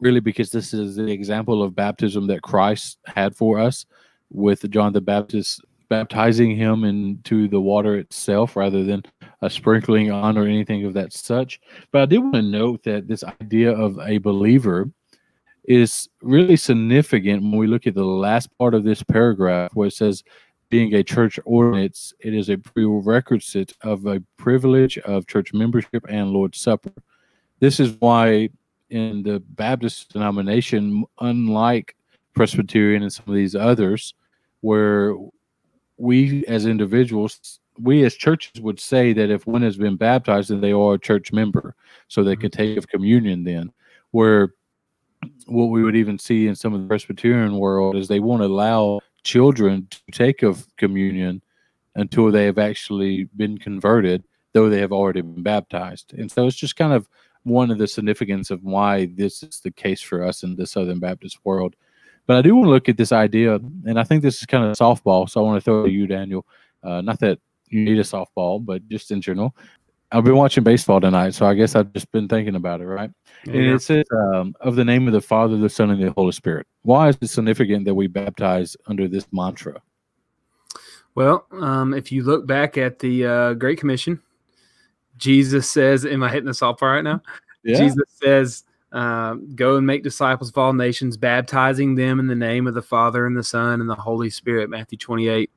really 0.00 0.20
because 0.20 0.50
this 0.50 0.72
is 0.72 0.96
the 0.96 1.10
example 1.10 1.62
of 1.62 1.74
baptism 1.74 2.26
that 2.28 2.42
Christ 2.42 2.98
had 3.06 3.36
for 3.36 3.58
us 3.58 3.84
with 4.30 4.70
John 4.70 4.92
the 4.92 5.00
Baptist 5.00 5.60
baptizing 5.88 6.54
him 6.54 6.84
into 6.84 7.48
the 7.48 7.60
water 7.60 7.96
itself 7.96 8.56
rather 8.56 8.84
than 8.84 9.02
a 9.42 9.50
sprinkling 9.50 10.10
on 10.10 10.36
or 10.36 10.44
anything 10.44 10.84
of 10.84 10.94
that 10.94 11.12
such. 11.12 11.60
But 11.92 12.02
I 12.02 12.06
did 12.06 12.18
want 12.18 12.34
to 12.34 12.42
note 12.42 12.82
that 12.84 13.06
this 13.06 13.24
idea 13.24 13.72
of 13.72 13.98
a 14.00 14.18
believer 14.18 14.90
is 15.64 16.08
really 16.22 16.56
significant 16.56 17.42
when 17.42 17.56
we 17.56 17.66
look 17.66 17.86
at 17.86 17.94
the 17.94 18.04
last 18.04 18.48
part 18.58 18.74
of 18.74 18.84
this 18.84 19.02
paragraph 19.02 19.70
where 19.74 19.88
it 19.88 19.92
says 19.92 20.24
being 20.70 20.94
a 20.94 21.02
church 21.02 21.38
ordinance, 21.44 22.12
it 22.20 22.34
is 22.34 22.48
a 22.48 22.58
prerequisite 22.58 23.72
of 23.82 24.06
a 24.06 24.22
privilege 24.36 24.98
of 24.98 25.26
church 25.26 25.52
membership 25.54 26.04
and 26.08 26.30
Lord's 26.30 26.60
Supper. 26.60 26.92
This 27.60 27.80
is 27.80 27.96
why 28.00 28.50
in 28.90 29.22
the 29.22 29.40
Baptist 29.40 30.12
denomination, 30.12 31.04
unlike 31.20 31.96
Presbyterian 32.34 33.02
and 33.02 33.12
some 33.12 33.24
of 33.28 33.34
these 33.34 33.54
others, 33.54 34.14
where 34.60 35.16
we 35.96 36.46
as 36.46 36.66
individuals, 36.66 37.60
we 37.80 38.04
as 38.04 38.14
churches 38.14 38.60
would 38.60 38.80
say 38.80 39.12
that 39.12 39.30
if 39.30 39.46
one 39.46 39.62
has 39.62 39.76
been 39.76 39.96
baptized, 39.96 40.50
then 40.50 40.60
they 40.60 40.72
are 40.72 40.94
a 40.94 40.98
church 40.98 41.32
member, 41.32 41.74
so 42.08 42.22
they 42.22 42.36
could 42.36 42.52
take 42.52 42.76
of 42.76 42.88
communion. 42.88 43.44
Then, 43.44 43.72
where 44.10 44.54
what 45.46 45.66
we 45.66 45.82
would 45.82 45.96
even 45.96 46.18
see 46.18 46.46
in 46.46 46.54
some 46.54 46.74
of 46.74 46.80
the 46.80 46.88
Presbyterian 46.88 47.56
world 47.56 47.96
is 47.96 48.08
they 48.08 48.20
won't 48.20 48.42
allow 48.42 49.00
children 49.24 49.86
to 49.90 50.00
take 50.12 50.42
of 50.42 50.66
communion 50.76 51.42
until 51.96 52.30
they 52.30 52.44
have 52.44 52.58
actually 52.58 53.24
been 53.36 53.58
converted, 53.58 54.24
though 54.52 54.68
they 54.68 54.80
have 54.80 54.92
already 54.92 55.20
been 55.20 55.42
baptized. 55.42 56.14
And 56.14 56.30
so 56.30 56.46
it's 56.46 56.56
just 56.56 56.76
kind 56.76 56.92
of 56.92 57.08
one 57.42 57.70
of 57.70 57.78
the 57.78 57.86
significance 57.86 58.50
of 58.50 58.62
why 58.62 59.06
this 59.06 59.42
is 59.42 59.60
the 59.60 59.70
case 59.70 60.00
for 60.00 60.22
us 60.22 60.42
in 60.42 60.54
the 60.54 60.66
Southern 60.66 60.98
Baptist 61.00 61.38
world. 61.44 61.74
But 62.26 62.36
I 62.36 62.42
do 62.42 62.54
want 62.54 62.66
to 62.66 62.70
look 62.70 62.88
at 62.88 62.98
this 62.98 63.12
idea, 63.12 63.54
and 63.54 63.98
I 63.98 64.04
think 64.04 64.22
this 64.22 64.38
is 64.38 64.46
kind 64.46 64.64
of 64.64 64.76
softball. 64.76 65.28
So 65.28 65.40
I 65.40 65.44
want 65.44 65.56
to 65.56 65.64
throw 65.64 65.84
to 65.84 65.90
you, 65.90 66.06
Daniel. 66.06 66.46
Uh, 66.82 67.00
not 67.00 67.18
that 67.20 67.38
you 67.70 67.84
need 67.84 67.98
a 67.98 68.02
softball, 68.02 68.64
but 68.64 68.86
just 68.88 69.10
in 69.10 69.20
general. 69.20 69.54
I've 70.10 70.24
been 70.24 70.36
watching 70.36 70.64
baseball 70.64 71.00
tonight, 71.00 71.34
so 71.34 71.44
I 71.44 71.52
guess 71.52 71.74
I've 71.74 71.92
just 71.92 72.10
been 72.12 72.28
thinking 72.28 72.54
about 72.54 72.80
it, 72.80 72.86
right? 72.86 73.10
Yeah. 73.44 73.52
And 73.52 73.66
it 73.74 73.82
says, 73.82 74.06
um, 74.10 74.54
of 74.60 74.74
the 74.74 74.84
name 74.84 75.06
of 75.06 75.12
the 75.12 75.20
Father, 75.20 75.58
the 75.58 75.68
Son, 75.68 75.90
and 75.90 76.02
the 76.02 76.12
Holy 76.12 76.32
Spirit. 76.32 76.66
Why 76.82 77.10
is 77.10 77.18
it 77.20 77.28
significant 77.28 77.84
that 77.84 77.94
we 77.94 78.06
baptize 78.06 78.74
under 78.86 79.06
this 79.06 79.26
mantra? 79.32 79.82
Well, 81.14 81.46
um, 81.52 81.92
if 81.92 82.10
you 82.10 82.22
look 82.22 82.46
back 82.46 82.78
at 82.78 83.00
the 83.00 83.26
uh, 83.26 83.52
Great 83.54 83.78
Commission, 83.78 84.22
Jesus 85.18 85.68
says, 85.68 86.06
"Am 86.06 86.22
I 86.22 86.30
hitting 86.30 86.46
the 86.46 86.52
softball 86.52 86.94
right 86.94 87.04
now?" 87.04 87.20
Yeah. 87.64 87.76
Jesus 87.76 88.04
says, 88.22 88.64
uh, 88.92 89.34
"Go 89.54 89.76
and 89.76 89.86
make 89.86 90.02
disciples 90.02 90.48
of 90.48 90.56
all 90.56 90.72
nations, 90.72 91.16
baptizing 91.16 91.96
them 91.96 92.18
in 92.18 92.28
the 92.28 92.34
name 92.34 92.66
of 92.66 92.74
the 92.74 92.82
Father 92.82 93.26
and 93.26 93.36
the 93.36 93.42
Son 93.42 93.80
and 93.80 93.90
the 93.90 93.96
Holy 93.96 94.30
Spirit." 94.30 94.70
Matthew 94.70 94.96
28, 94.96 95.50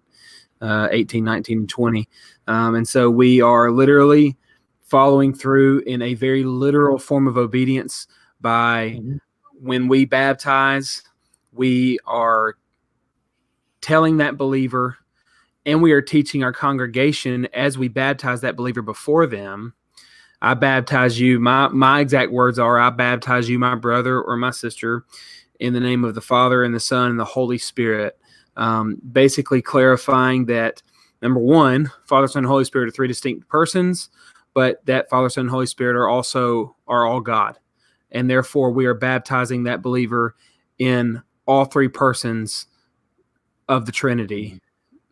uh, 0.61 0.87
18, 0.91 1.23
19, 1.23 1.59
and 1.59 1.69
20. 1.69 2.07
Um, 2.47 2.75
and 2.75 2.87
so 2.87 3.09
we 3.09 3.41
are 3.41 3.71
literally 3.71 4.37
following 4.83 5.33
through 5.33 5.79
in 5.79 6.01
a 6.01 6.13
very 6.13 6.43
literal 6.43 6.97
form 6.97 7.27
of 7.27 7.37
obedience 7.37 8.07
by 8.39 8.97
mm-hmm. 8.99 9.17
when 9.53 9.87
we 9.87 10.05
baptize, 10.05 11.03
we 11.51 11.99
are 12.05 12.55
telling 13.81 14.17
that 14.17 14.37
believer 14.37 14.97
and 15.65 15.81
we 15.81 15.91
are 15.91 16.01
teaching 16.01 16.43
our 16.43 16.53
congregation 16.53 17.47
as 17.53 17.77
we 17.77 17.87
baptize 17.87 18.41
that 18.41 18.55
believer 18.55 18.83
before 18.83 19.25
them 19.25 19.73
i 20.39 20.53
baptize 20.53 21.19
you 21.19 21.39
my 21.39 21.67
my 21.69 21.99
exact 21.99 22.31
words 22.31 22.59
are 22.59 22.79
i 22.79 22.91
baptize 22.91 23.49
you 23.49 23.57
my 23.57 23.73
brother 23.73 24.21
or 24.21 24.37
my 24.37 24.51
sister 24.51 25.03
in 25.61 25.73
the 25.73 25.79
name 25.79 26.03
of 26.03 26.15
the 26.15 26.21
Father 26.21 26.63
and 26.63 26.73
the 26.73 26.79
Son 26.79 27.11
and 27.11 27.19
the 27.19 27.23
Holy 27.23 27.59
Spirit. 27.59 28.17
Um, 28.57 29.01
basically, 29.11 29.61
clarifying 29.61 30.45
that 30.47 30.81
number 31.21 31.39
one, 31.39 31.91
Father, 32.05 32.27
Son, 32.27 32.43
and 32.43 32.47
Holy 32.47 32.65
Spirit 32.65 32.89
are 32.89 32.91
three 32.91 33.07
distinct 33.07 33.47
persons, 33.47 34.09
but 34.53 34.85
that 34.85 35.09
Father, 35.09 35.29
Son, 35.29 35.43
and 35.43 35.49
Holy 35.49 35.65
Spirit 35.65 35.95
are 35.95 36.09
also 36.09 36.75
are 36.87 37.05
all 37.05 37.21
God, 37.21 37.57
and 38.11 38.29
therefore 38.29 38.71
we 38.71 38.85
are 38.85 38.93
baptizing 38.93 39.63
that 39.63 39.81
believer 39.81 40.35
in 40.79 41.21
all 41.45 41.65
three 41.65 41.87
persons 41.87 42.67
of 43.69 43.85
the 43.85 43.91
Trinity, 43.91 44.59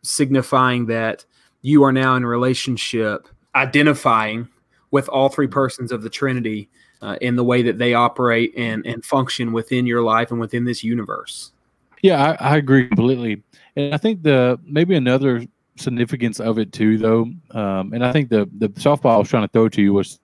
signifying 0.04 0.86
that 0.88 1.26
you 1.62 1.84
are 1.84 1.92
now 1.92 2.16
in 2.16 2.26
relationship, 2.26 3.28
identifying 3.56 4.48
with 4.92 5.08
all 5.10 5.30
three 5.30 5.48
persons 5.48 5.92
of 5.92 6.02
the 6.02 6.10
Trinity 6.10 6.70
uh, 7.02 7.16
in 7.22 7.36
the 7.36 7.44
way 7.44 7.62
that 7.62 7.78
they 7.78 7.94
operate 7.94 8.54
and, 8.58 8.86
and 8.86 9.06
function 9.06 9.52
within 9.52 9.86
your 9.86 10.02
life 10.02 10.32
and 10.32 10.40
within 10.40 10.66
this 10.66 10.84
universe. 10.84 11.52
Yeah, 12.02 12.36
I, 12.40 12.54
I 12.54 12.58
agree 12.58 12.88
completely. 12.88 13.44
And 13.76 13.94
I 13.94 13.98
think 13.98 14.24
the 14.24 14.60
maybe 14.64 14.96
another 14.96 15.46
significance 15.78 16.40
of 16.40 16.60
it 16.60 16.72
too, 16.72 16.98
though, 16.98 17.22
um, 17.52 17.94
and 17.94 18.06
I 18.06 18.12
think 18.12 18.30
the 18.30 18.50
the 18.58 18.70
softball 18.70 19.16
I 19.16 19.18
was 19.18 19.30
trying 19.30 19.44
to 19.44 19.52
throw 19.52 19.70
to 19.70 19.82
you 19.82 19.94
was 19.94 20.20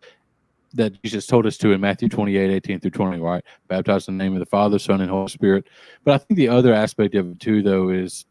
that 0.74 1.01
Jesus 1.03 1.25
told 1.25 1.46
us 1.46 1.58
to 1.58 1.72
in 1.72 1.79
Matthew 1.79 2.10
28, 2.10 2.51
18 2.51 2.79
through 2.82 2.91
20, 2.91 3.20
right? 3.22 3.44
Baptize 3.70 4.08
in 4.10 4.17
the 4.17 4.24
name 4.24 4.34
of 4.34 4.39
the 4.39 4.46
Father, 4.46 4.77
Son, 4.77 5.00
and 5.00 5.10
Holy 5.10 5.29
Spirit. 5.29 5.67
But 6.03 6.15
I 6.15 6.17
think 6.17 6.38
the 6.38 6.50
other 6.50 6.74
aspect 6.74 7.15
of 7.15 7.32
it 7.32 7.39
too, 7.39 7.62
though, 7.62 7.89
is 7.89 8.25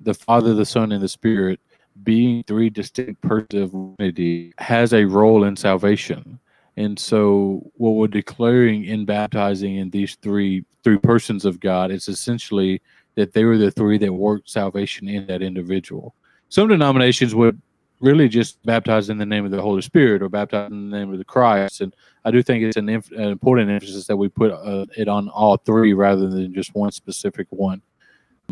the 0.00 0.14
Father, 0.14 0.54
the 0.54 0.66
Son, 0.66 0.90
and 0.90 1.02
the 1.02 1.08
Spirit 1.08 1.60
being 2.02 2.42
three 2.44 2.70
distinct 2.70 3.20
persons 3.20 3.54
of 3.54 3.72
unity 3.98 4.52
has 4.58 4.92
a 4.92 5.04
role 5.04 5.44
in 5.44 5.56
salvation. 5.56 6.40
And 6.76 6.98
so 6.98 7.70
what 7.74 7.90
we're 7.90 8.06
declaring 8.06 8.84
in 8.84 9.04
baptizing 9.04 9.76
in 9.76 9.90
these 9.90 10.16
three 10.16 10.64
three 10.84 10.98
persons 10.98 11.44
of 11.44 11.60
God 11.60 11.90
is 11.90 12.08
essentially 12.08 12.80
that 13.14 13.32
they 13.32 13.44
were 13.44 13.58
the 13.58 13.70
three 13.70 13.98
that 13.98 14.12
worked 14.12 14.50
salvation 14.50 15.08
in 15.08 15.26
that 15.26 15.42
individual. 15.42 16.14
Some 16.48 16.68
denominations 16.68 17.34
would 17.34 17.60
really 18.00 18.28
just 18.28 18.60
baptize 18.64 19.10
in 19.10 19.18
the 19.18 19.26
name 19.26 19.44
of 19.44 19.52
the 19.52 19.62
Holy 19.62 19.80
Spirit 19.80 20.22
or 20.22 20.28
baptize 20.28 20.70
in 20.70 20.90
the 20.90 20.96
name 20.96 21.12
of 21.12 21.18
the 21.18 21.24
Christ. 21.24 21.80
And 21.82 21.94
I 22.24 22.30
do 22.30 22.42
think 22.42 22.64
it's 22.64 22.76
an, 22.76 22.88
inf- 22.88 23.12
an 23.12 23.28
important 23.28 23.70
emphasis 23.70 24.06
that 24.08 24.16
we 24.16 24.28
put 24.28 24.50
uh, 24.50 24.86
it 24.96 25.08
on 25.08 25.28
all 25.28 25.56
three 25.56 25.92
rather 25.92 26.28
than 26.28 26.52
just 26.52 26.74
one 26.74 26.90
specific 26.90 27.46
one. 27.50 27.80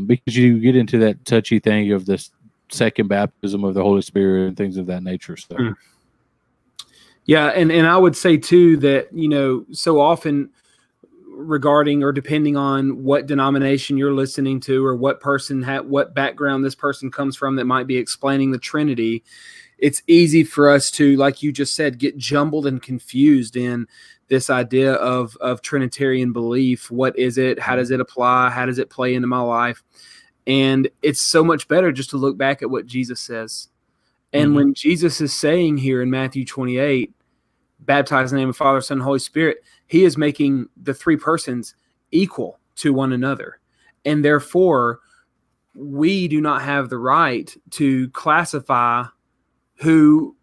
Because 0.07 0.37
you 0.37 0.61
get 0.61 0.77
into 0.77 0.99
that 0.99 1.25
touchy 1.25 1.59
thing 1.59 1.91
of 1.91 2.07
this 2.07 2.31
second 2.71 3.09
baptism 3.09 3.65
of 3.65 3.75
the 3.75 3.83
Holy 3.83 4.03
Spirit 4.03 4.47
and 4.47 4.57
things 4.57 4.77
of 4.77 4.87
that 4.87 5.03
nature. 5.03 5.37
So, 5.37 5.57
Mm. 5.57 5.75
Yeah, 7.31 7.47
and 7.51 7.71
and 7.71 7.87
I 7.87 7.97
would 7.97 8.17
say 8.17 8.37
too 8.39 8.77
that 8.79 9.07
you 9.13 9.29
know 9.29 9.65
so 9.71 10.01
often 10.01 10.51
regarding 11.29 12.03
or 12.03 12.11
depending 12.11 12.57
on 12.57 13.05
what 13.05 13.27
denomination 13.27 13.97
you're 13.97 14.13
listening 14.13 14.59
to 14.63 14.85
or 14.85 14.97
what 14.97 15.21
person 15.21 15.63
had 15.63 15.89
what 15.89 16.13
background 16.13 16.65
this 16.65 16.75
person 16.75 17.09
comes 17.09 17.37
from 17.37 17.55
that 17.55 17.67
might 17.67 17.87
be 17.87 17.97
explaining 17.97 18.51
the 18.51 18.59
Trinity, 18.59 19.23
it's 19.79 20.03
easy 20.09 20.43
for 20.43 20.69
us 20.69 20.91
to, 20.91 21.17
like 21.19 21.41
you 21.41 21.53
just 21.53 21.77
said, 21.77 22.01
get 22.01 22.17
jumbled 22.17 22.67
and 22.67 22.83
confused 22.83 23.55
in 23.55 23.87
this 24.27 24.51
idea 24.51 24.95
of 24.95 25.37
of 25.37 25.63
Trinitarian 25.63 26.33
belief. 26.33 26.91
What 26.91 27.17
is 27.17 27.39
it? 27.39 27.61
How 27.61 27.77
does 27.77 27.93
it 27.93 28.01
apply? 28.01 28.51
How 28.51 28.67
does 28.67 28.81
it 28.81 28.91
play 28.91 29.15
into 29.15 29.29
my 29.29 29.41
life? 29.41 29.85
And 30.49 30.89
it's 31.01 31.21
so 31.21 31.45
much 31.45 31.69
better 31.69 31.93
just 31.93 32.11
to 32.11 32.17
look 32.17 32.37
back 32.37 32.61
at 32.61 32.71
what 32.71 32.87
Jesus 32.87 33.21
says. 33.21 33.69
And 34.33 34.51
Mhm. 34.51 34.55
when 34.57 34.75
Jesus 34.75 35.21
is 35.21 35.33
saying 35.33 35.77
here 35.77 36.03
in 36.03 36.11
Matthew 36.11 36.45
28, 36.45 37.13
baptize 37.81 38.33
in 38.33 38.37
the 38.37 38.43
name 38.43 38.51
of 38.51 38.57
Father, 38.57 38.81
Son, 38.81 39.01
Holy 39.01 39.19
Spirit, 39.19 39.59
he 39.87 40.05
is 40.05 40.17
making 40.17 40.69
the 40.83 40.95
three 40.95 41.17
persons 41.17 41.75
equal 42.11 42.59
to 42.77 42.93
one 42.93 43.13
another. 43.13 43.61
And 44.05 44.25
therefore, 44.25 45.01
we 45.75 46.29
do 46.29 46.41
not 46.41 46.63
have 46.63 46.89
the 46.89 46.99
right 46.99 47.55
to 47.71 48.09
classify 48.11 49.05
who 49.77 50.37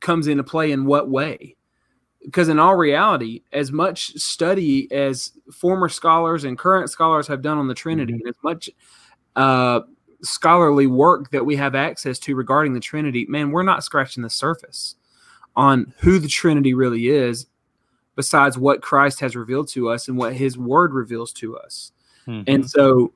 comes 0.00 0.26
into 0.26 0.44
play 0.44 0.72
in 0.72 0.86
what 0.86 1.10
way. 1.10 1.56
Because 2.24 2.48
in 2.48 2.58
all 2.58 2.74
reality, 2.74 3.42
as 3.52 3.70
much 3.70 4.12
study 4.14 4.90
as 4.90 5.32
former 5.52 5.88
scholars 5.88 6.44
and 6.44 6.58
current 6.58 6.90
scholars 6.90 7.28
have 7.28 7.40
done 7.40 7.58
on 7.58 7.68
the 7.68 7.74
Trinity, 7.74 8.14
and 8.14 8.28
as 8.28 8.34
much 8.42 8.68
uh, 9.36 9.80
scholarly 10.22 10.88
work 10.88 11.30
that 11.30 11.46
we 11.46 11.54
have 11.56 11.76
access 11.76 12.18
to 12.20 12.34
regarding 12.34 12.74
the 12.74 12.80
Trinity, 12.80 13.26
man, 13.28 13.52
we're 13.52 13.62
not 13.62 13.84
scratching 13.84 14.24
the 14.24 14.30
surface 14.30 14.96
on 15.56 15.92
who 15.98 16.18
the 16.18 16.28
Trinity 16.28 16.74
really 16.74 17.08
is, 17.08 17.46
besides 18.14 18.58
what 18.58 18.82
Christ 18.82 19.20
has 19.20 19.34
revealed 19.34 19.68
to 19.68 19.88
us 19.88 20.08
and 20.08 20.16
what 20.16 20.34
His 20.34 20.56
Word 20.56 20.92
reveals 20.92 21.32
to 21.34 21.56
us. 21.56 21.92
Mhm. 22.26 22.44
And 22.46 22.70
so, 22.70 23.12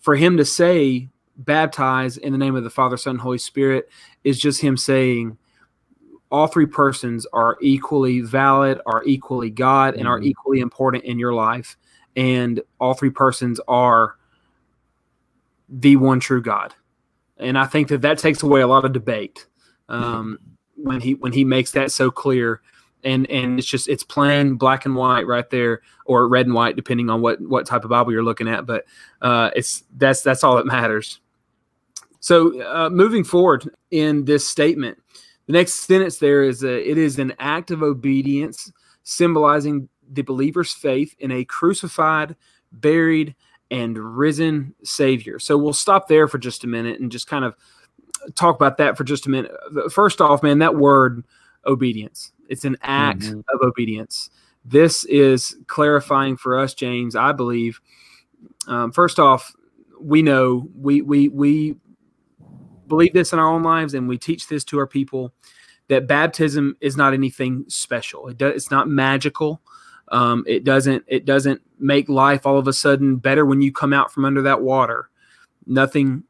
for 0.00 0.16
Him 0.16 0.36
to 0.36 0.44
say, 0.44 1.08
baptize 1.36 2.16
in 2.16 2.32
the 2.32 2.38
name 2.38 2.54
of 2.54 2.64
the 2.64 2.70
Father, 2.70 2.96
Son, 2.96 3.12
and 3.12 3.20
Holy 3.20 3.38
Spirit, 3.38 3.88
is 4.22 4.38
just 4.38 4.60
Him 4.60 4.76
saying, 4.76 5.38
all 6.30 6.46
three 6.48 6.66
persons 6.66 7.26
are 7.32 7.56
equally 7.60 8.20
valid, 8.20 8.80
are 8.86 9.04
equally 9.04 9.50
God, 9.50 9.94
and 9.94 10.08
are 10.08 10.18
Mhm. 10.18 10.24
equally 10.24 10.60
important 10.60 11.04
in 11.04 11.18
your 11.18 11.32
life. 11.32 11.76
And 12.16 12.60
all 12.80 12.94
three 12.94 13.10
persons 13.10 13.60
are 13.68 14.16
the 15.68 15.96
one 15.96 16.18
true 16.20 16.42
God. 16.42 16.74
And 17.36 17.56
I 17.58 17.66
think 17.66 17.88
that 17.88 18.02
that 18.02 18.18
takes 18.18 18.42
away 18.42 18.60
a 18.62 18.66
lot 18.66 18.84
of 18.84 18.92
debate 18.92 19.46
um, 19.88 20.38
when 20.76 21.00
he 21.00 21.14
when 21.14 21.32
he 21.32 21.44
makes 21.44 21.72
that 21.72 21.92
so 21.92 22.10
clear. 22.10 22.60
And 23.02 23.30
and 23.30 23.58
it's 23.58 23.68
just 23.68 23.88
it's 23.88 24.02
plain 24.02 24.54
black 24.54 24.86
and 24.86 24.96
white 24.96 25.26
right 25.26 25.48
there, 25.50 25.82
or 26.06 26.26
red 26.26 26.46
and 26.46 26.54
white 26.54 26.74
depending 26.74 27.10
on 27.10 27.20
what 27.20 27.40
what 27.40 27.66
type 27.66 27.84
of 27.84 27.90
Bible 27.90 28.12
you're 28.12 28.22
looking 28.22 28.48
at. 28.48 28.64
But 28.64 28.86
uh, 29.20 29.50
it's 29.54 29.84
that's 29.96 30.22
that's 30.22 30.42
all 30.42 30.56
that 30.56 30.66
matters. 30.66 31.20
So 32.20 32.62
uh, 32.62 32.88
moving 32.88 33.22
forward 33.22 33.68
in 33.90 34.24
this 34.24 34.48
statement, 34.48 34.96
the 35.46 35.52
next 35.52 35.74
sentence 35.74 36.16
there 36.16 36.42
is 36.42 36.64
a, 36.64 36.90
it 36.90 36.96
is 36.96 37.18
an 37.18 37.34
act 37.38 37.70
of 37.70 37.82
obedience 37.82 38.72
symbolizing 39.02 39.90
the 40.10 40.22
believer's 40.22 40.72
faith 40.72 41.14
in 41.18 41.30
a 41.30 41.44
crucified, 41.44 42.34
buried, 42.72 43.34
and 43.70 43.98
risen 43.98 44.74
Savior. 44.82 45.38
So 45.38 45.58
we'll 45.58 45.74
stop 45.74 46.08
there 46.08 46.26
for 46.26 46.38
just 46.38 46.64
a 46.64 46.66
minute 46.66 47.00
and 47.00 47.12
just 47.12 47.26
kind 47.26 47.44
of 47.44 47.56
talk 48.34 48.56
about 48.56 48.76
that 48.78 48.96
for 48.96 49.04
just 49.04 49.26
a 49.26 49.30
minute. 49.30 49.52
First 49.90 50.20
off, 50.20 50.42
man, 50.42 50.58
that 50.60 50.76
word 50.76 51.24
obedience, 51.66 52.32
it's 52.48 52.64
an 52.64 52.76
act 52.82 53.20
Mhm. 53.22 53.44
of 53.52 53.60
obedience. 53.62 54.30
This 54.64 55.04
is 55.06 55.56
clarifying 55.66 56.36
for 56.36 56.58
us, 56.58 56.74
James, 56.74 57.16
I 57.16 57.32
believe. 57.32 57.80
Um, 58.66 58.92
first 58.92 59.18
off, 59.18 59.54
we 60.00 60.22
know 60.22 60.68
we 60.74 61.00
we 61.02 61.28
we 61.28 61.76
believe 62.88 63.12
this 63.12 63.32
in 63.32 63.38
our 63.38 63.48
own 63.48 63.62
lives 63.62 63.94
and 63.94 64.08
we 64.08 64.18
teach 64.18 64.48
this 64.48 64.64
to 64.64 64.78
our 64.78 64.86
people 64.86 65.32
that 65.88 66.06
baptism 66.06 66.76
is 66.80 66.96
not 66.96 67.12
anything 67.14 67.64
special. 67.68 68.28
It 68.28 68.38
does, 68.38 68.54
it's 68.54 68.70
not 68.70 68.88
magical. 68.88 69.60
Um, 70.08 70.44
it 70.46 70.64
doesn't 70.64 71.04
it 71.08 71.24
doesn't 71.24 71.60
make 71.78 72.08
life 72.08 72.46
all 72.46 72.58
of 72.58 72.68
a 72.68 72.72
sudden 72.72 73.16
better 73.16 73.44
when 73.46 73.60
you 73.62 73.72
come 73.72 73.92
out 73.92 74.12
from 74.12 74.24
under 74.24 74.42
that 74.42 74.62
water. 74.62 75.10
Nothing 75.66 76.24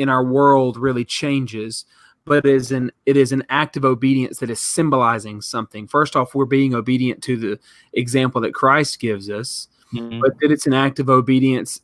in 0.00 0.08
our 0.08 0.24
world 0.24 0.76
really 0.76 1.04
changes, 1.04 1.84
but 2.24 2.44
it 2.46 2.54
is 2.54 2.72
an 2.72 2.90
it 3.06 3.16
is 3.16 3.32
an 3.32 3.44
act 3.50 3.76
of 3.76 3.84
obedience 3.84 4.38
that 4.38 4.50
is 4.50 4.60
symbolizing 4.60 5.40
something. 5.40 5.86
First 5.86 6.16
off, 6.16 6.34
we're 6.34 6.46
being 6.46 6.74
obedient 6.74 7.22
to 7.24 7.36
the 7.36 7.58
example 7.92 8.40
that 8.40 8.54
Christ 8.54 8.98
gives 8.98 9.28
us, 9.28 9.68
Mhm. 9.94 10.20
but 10.20 10.32
that 10.40 10.50
it's 10.50 10.66
an 10.66 10.72
act 10.74 10.98
of 11.00 11.10
obedience. 11.10 11.80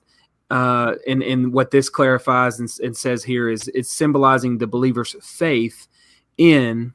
Uh, 0.51 0.95
and 1.07 1.23
and 1.23 1.53
what 1.53 1.71
this 1.73 1.89
clarifies 1.91 2.61
and, 2.61 2.71
and 2.83 2.97
says 2.97 3.25
here 3.25 3.49
is 3.49 3.69
it's 3.75 3.93
symbolizing 3.93 4.59
the 4.59 4.67
believer's 4.67 5.17
faith 5.21 5.89
in 6.39 6.95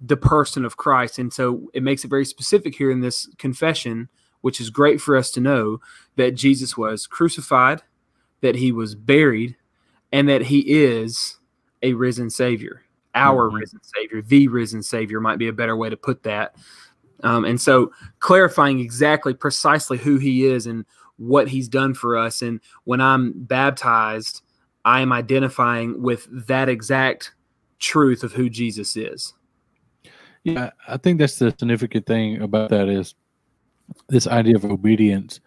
the 0.00 0.16
person 0.16 0.64
of 0.64 0.76
Christ. 0.76 1.18
And 1.18 1.32
so 1.32 1.70
it 1.74 1.82
makes 1.82 2.04
it 2.04 2.08
very 2.08 2.24
specific 2.24 2.74
here 2.74 2.90
in 2.90 3.00
this 3.00 3.28
confession, 3.38 4.08
which 4.40 4.60
is 4.60 4.70
great 4.70 5.00
for 5.00 5.16
us 5.16 5.30
to 5.32 5.40
know 5.40 5.80
that 6.16 6.34
Jesus 6.36 6.76
was 6.78 7.06
crucified, 7.06 7.82
that 8.40 8.54
he 8.54 8.72
was 8.72 8.94
buried, 8.94 9.56
and 10.12 10.28
that 10.28 10.42
he 10.42 10.60
is 10.60 11.38
a 11.82 11.92
risen 11.94 12.30
Savior, 12.30 12.82
our 13.14 13.50
Mhm. 13.50 13.60
risen 13.60 13.80
Savior, 13.82 14.22
the 14.22 14.48
risen 14.48 14.82
Savior 14.82 15.20
might 15.20 15.38
be 15.38 15.48
a 15.48 15.52
better 15.52 15.76
way 15.76 15.90
to 15.90 15.96
put 15.96 16.22
that. 16.24 16.56
Um, 17.22 17.44
and 17.44 17.60
so 17.60 17.92
clarifying 18.20 18.78
exactly 18.78 19.34
precisely 19.34 19.98
who 19.98 20.18
he 20.18 20.46
is 20.46 20.66
and 20.66 20.84
what 21.16 21.48
he's 21.48 21.68
done 21.68 21.94
for 21.94 22.16
us. 22.16 22.42
And 22.42 22.60
when 22.84 23.00
I'm 23.00 23.32
baptized, 23.32 24.42
I 24.84 25.00
am 25.00 25.12
identifying 25.12 26.00
with 26.00 26.28
that 26.46 26.68
exact 26.68 27.32
truth 27.80 28.22
of 28.22 28.32
who 28.32 28.48
Jesus 28.48 28.96
is. 28.96 29.34
Yeah, 30.44 30.70
I 30.86 30.96
think 30.96 31.18
that's 31.18 31.38
the 31.38 31.50
significant 31.58 32.06
thing 32.06 32.40
about 32.40 32.70
that 32.70 32.88
is 32.88 33.14
this 34.08 34.26
idea 34.26 34.56
of 34.56 34.64
obedience 34.64 35.40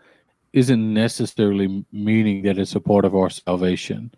isn't 0.53 0.93
necessarily 0.93 1.85
meaning 1.91 2.43
that 2.43 2.57
it's 2.57 2.75
a 2.75 2.79
part 2.79 3.05
of 3.05 3.15
our 3.15 3.29
salvation. 3.29 4.11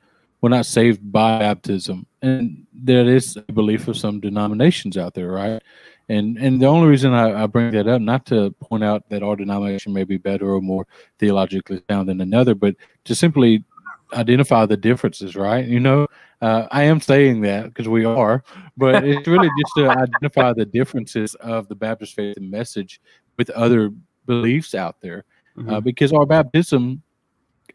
We're 0.43 0.49
not 0.49 0.65
saved 0.65 1.10
by 1.10 1.39
baptism, 1.39 2.06
and 2.21 2.67
there 2.73 3.08
is 3.08 3.38
a 3.38 3.53
belief 3.53 3.88
of 3.88 3.95
some 3.95 4.19
denominations 4.19 4.97
out 4.97 5.13
there, 5.13 5.32
right? 5.32 5.63
And 6.10 6.38
and 6.38 6.62
the 6.62 6.65
only 6.65 6.89
reason 6.89 7.13
I, 7.13 7.43
I 7.43 7.47
bring 7.47 7.71
that 7.71 7.88
up, 7.88 8.01
not 8.01 8.25
to 8.25 8.51
point 8.60 8.84
out 8.84 9.08
that 9.08 9.23
our 9.23 9.38
denomination 9.38 9.93
may 9.93 10.03
be 10.03 10.17
better 10.17 10.53
or 10.53 10.60
more 10.60 10.86
theologically 11.17 11.82
sound 11.89 12.10
than 12.10 12.19
another, 12.19 12.56
but 12.56 12.75
to 13.06 13.15
simply 13.15 13.63
identify 14.12 14.65
the 14.65 14.75
differences, 14.75 15.38
right? 15.38 15.65
You 15.65 15.79
know, 15.79 16.08
uh, 16.41 16.67
I 16.71 16.84
am 16.84 16.99
saying 16.99 17.39
that 17.43 17.67
because 17.67 17.88
we 17.88 18.03
are, 18.03 18.43
but 18.75 19.03
it's 19.06 19.25
really 19.25 19.47
just 19.47 19.75
to 19.77 19.91
identify 19.91 20.51
the 20.51 20.65
differences 20.65 21.36
of 21.36 21.69
the 21.69 21.75
Baptist 21.75 22.15
faith 22.17 22.36
and 22.36 22.51
message 22.51 22.99
with 23.38 23.49
other 23.51 23.91
beliefs 24.25 24.75
out 24.75 24.97
there, 24.99 25.23
uh, 25.69 25.79
because 25.79 26.12
our 26.12 26.25
baptism 26.25 27.01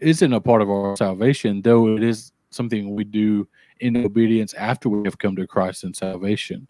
isn't 0.00 0.34
a 0.34 0.40
part 0.42 0.60
of 0.60 0.68
our 0.68 0.98
salvation, 0.98 1.62
though 1.62 1.96
it 1.96 2.02
is 2.02 2.30
something 2.50 2.94
we 2.94 3.04
do 3.04 3.46
in 3.80 3.96
obedience 4.04 4.54
after 4.54 4.88
we 4.88 5.06
have 5.06 5.18
come 5.18 5.36
to 5.36 5.46
Christ 5.46 5.84
in 5.84 5.94
salvation. 5.94 6.66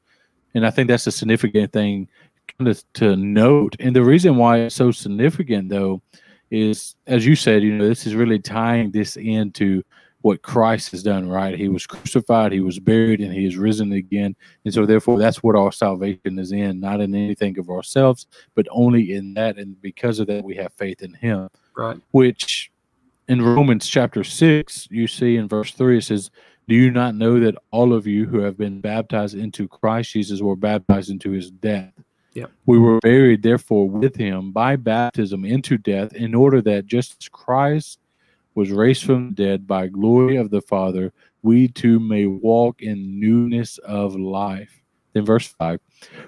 And 0.55 0.67
I 0.67 0.71
think 0.71 0.89
that's 0.89 1.07
a 1.07 1.13
significant 1.13 1.73
thing 1.73 2.09
kind 2.59 2.69
of 2.69 2.83
to 2.95 3.17
note. 3.17 3.77
And 3.81 3.95
the 3.95 4.05
reason 4.05 4.37
why 4.37 4.59
it's 4.61 4.75
so 4.75 4.91
significant, 4.91 5.69
though, 5.69 6.03
is 6.51 6.97
as 7.07 7.27
you 7.27 7.37
said, 7.37 7.63
you 7.63 7.75
know, 7.75 7.87
this 7.89 8.07
is 8.07 8.15
really 8.15 8.39
tying 8.39 8.91
this 8.91 9.17
into 9.17 9.83
what 10.23 10.43
Christ 10.43 10.91
has 10.91 11.03
done, 11.03 11.29
right? 11.29 11.57
He 11.57 11.69
was 11.69 11.87
crucified, 11.87 12.51
he 12.51 12.61
was 12.61 12.81
buried, 12.81 13.21
and 13.21 13.33
he 13.33 13.47
is 13.47 13.57
risen 13.57 13.93
again. 13.93 14.35
And 14.65 14.75
so, 14.75 14.85
therefore, 14.85 15.19
that's 15.19 15.43
what 15.43 15.55
our 15.55 15.71
salvation 15.71 16.39
is 16.39 16.51
in, 16.51 16.81
not 16.81 17.01
in 17.01 17.15
anything 17.15 17.59
of 17.59 17.71
ourselves, 17.71 18.27
but 18.57 18.67
only 18.71 19.13
in 19.15 19.35
that. 19.35 19.59
And 19.59 19.81
because 19.81 20.19
of 20.19 20.27
that, 20.27 20.43
we 20.43 20.57
have 20.57 20.73
faith 20.73 21.03
in 21.03 21.15
him, 21.15 21.49
Right. 21.77 21.99
which 22.11 22.68
in 23.29 23.43
Romans 23.43 23.87
chapter 23.87 24.25
6, 24.25 24.89
you 24.91 25.07
see 25.07 25.37
in 25.37 25.49
verse 25.49 25.73
3, 25.73 25.99
it 25.99 26.05
says, 26.05 26.31
Do 26.67 26.75
you 26.75 26.91
not 26.91 27.15
know 27.15 27.39
that 27.41 27.57
all 27.71 27.93
of 27.93 28.07
you 28.07 28.27
who 28.27 28.41
have 28.41 28.57
been 28.57 28.81
baptized 28.81 29.37
into 29.37 29.69
Christ 29.69 30.13
Jesus 30.13 30.41
were 30.41 30.57
baptized 30.57 31.11
into 31.11 31.31
his 31.31 31.51
death? 31.51 31.93
Yep. 32.33 32.51
We 32.67 32.79
were 32.79 33.01
buried, 33.01 33.43
therefore, 33.43 33.89
with 33.89 34.17
him 34.17 34.53
by 34.53 34.77
baptism 34.77 35.45
into 35.45 35.77
death, 35.77 36.15
in 36.15 36.35
order 36.35 36.63
that 36.63 36.87
just 36.87 37.17
as 37.21 37.29
Christ 37.29 37.99
was 38.55 38.71
raised 38.71 39.05
from 39.05 39.29
the 39.29 39.35
dead 39.35 39.67
by 39.67 39.89
glory 39.89 40.37
of 40.37 40.51
the 40.51 40.63
Father, 40.63 41.13
we 41.43 41.69
too 41.69 42.01
may 42.01 42.27
walk 42.27 42.81
in 42.81 43.21
newness 43.21 43.79
of 43.79 44.17
life. 44.17 44.81
Then, 45.13 45.27
verse 45.27 45.47
5 45.47 45.81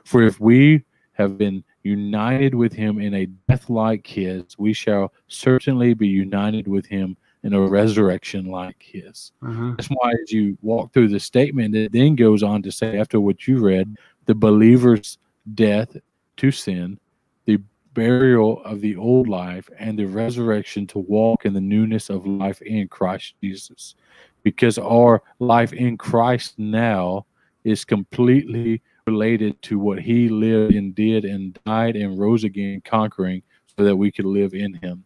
For 0.05 0.23
if 0.23 0.39
we 0.39 0.85
have 1.13 1.39
been 1.39 1.65
united 1.83 2.55
with 2.55 2.73
him 2.73 3.01
in 3.01 3.14
a 3.14 3.27
death 3.49 3.71
like 3.71 4.07
his, 4.07 4.45
we 4.59 4.73
shall 4.73 5.12
certainly 5.29 5.95
be 5.95 6.09
united 6.09 6.69
with 6.69 6.87
him 6.87 7.16
in 7.43 7.55
a 7.55 7.61
resurrection 7.61 8.47
like 8.47 8.83
his. 8.83 9.33
Mhm. 9.43 9.77
That's 9.77 9.88
why, 9.88 10.12
as 10.23 10.31
you 10.31 10.59
walk 10.61 10.93
through 10.93 11.09
the 11.09 11.21
statement, 11.21 11.75
it 11.75 11.93
then 11.93 12.14
goes 12.14 12.43
on 12.43 12.62
to 12.62 12.71
say, 12.71 12.99
after 12.99 13.19
what 13.19 13.49
you 13.49 13.59
read, 13.59 13.97
the 14.27 14.35
believer's 14.35 15.16
death 15.55 15.97
to 16.37 16.51
sin, 16.51 16.99
the 17.47 17.59
burial 17.95 18.62
of 18.64 18.83
the 18.83 18.95
old 18.97 19.27
life, 19.27 19.71
and 19.79 19.99
the 19.99 20.05
resurrection 20.05 20.87
to 20.88 20.99
walk 20.99 21.47
in 21.47 21.55
the 21.55 21.61
newness 21.61 22.11
of 22.11 22.27
life 22.27 22.61
in 22.62 22.88
Christ 22.88 23.35
Jesus. 23.43 23.95
Because 24.43 24.79
our 24.79 25.23
life 25.38 25.73
in 25.73 25.97
Christ 25.97 26.59
now 26.59 27.25
is 27.64 27.85
completely 27.85 28.83
related 29.11 29.61
to 29.62 29.79
what 29.79 29.99
he 29.99 30.29
lived 30.29 30.75
and 30.75 30.94
did 30.94 31.25
and 31.25 31.59
died 31.66 31.96
and 31.96 32.18
rose 32.18 32.44
again, 32.44 32.81
conquering, 32.85 33.42
so 33.77 33.85
that 33.85 33.96
we 33.96 34.11
could 34.11 34.25
live 34.25 34.55
in 34.55 34.75
him. 34.75 35.05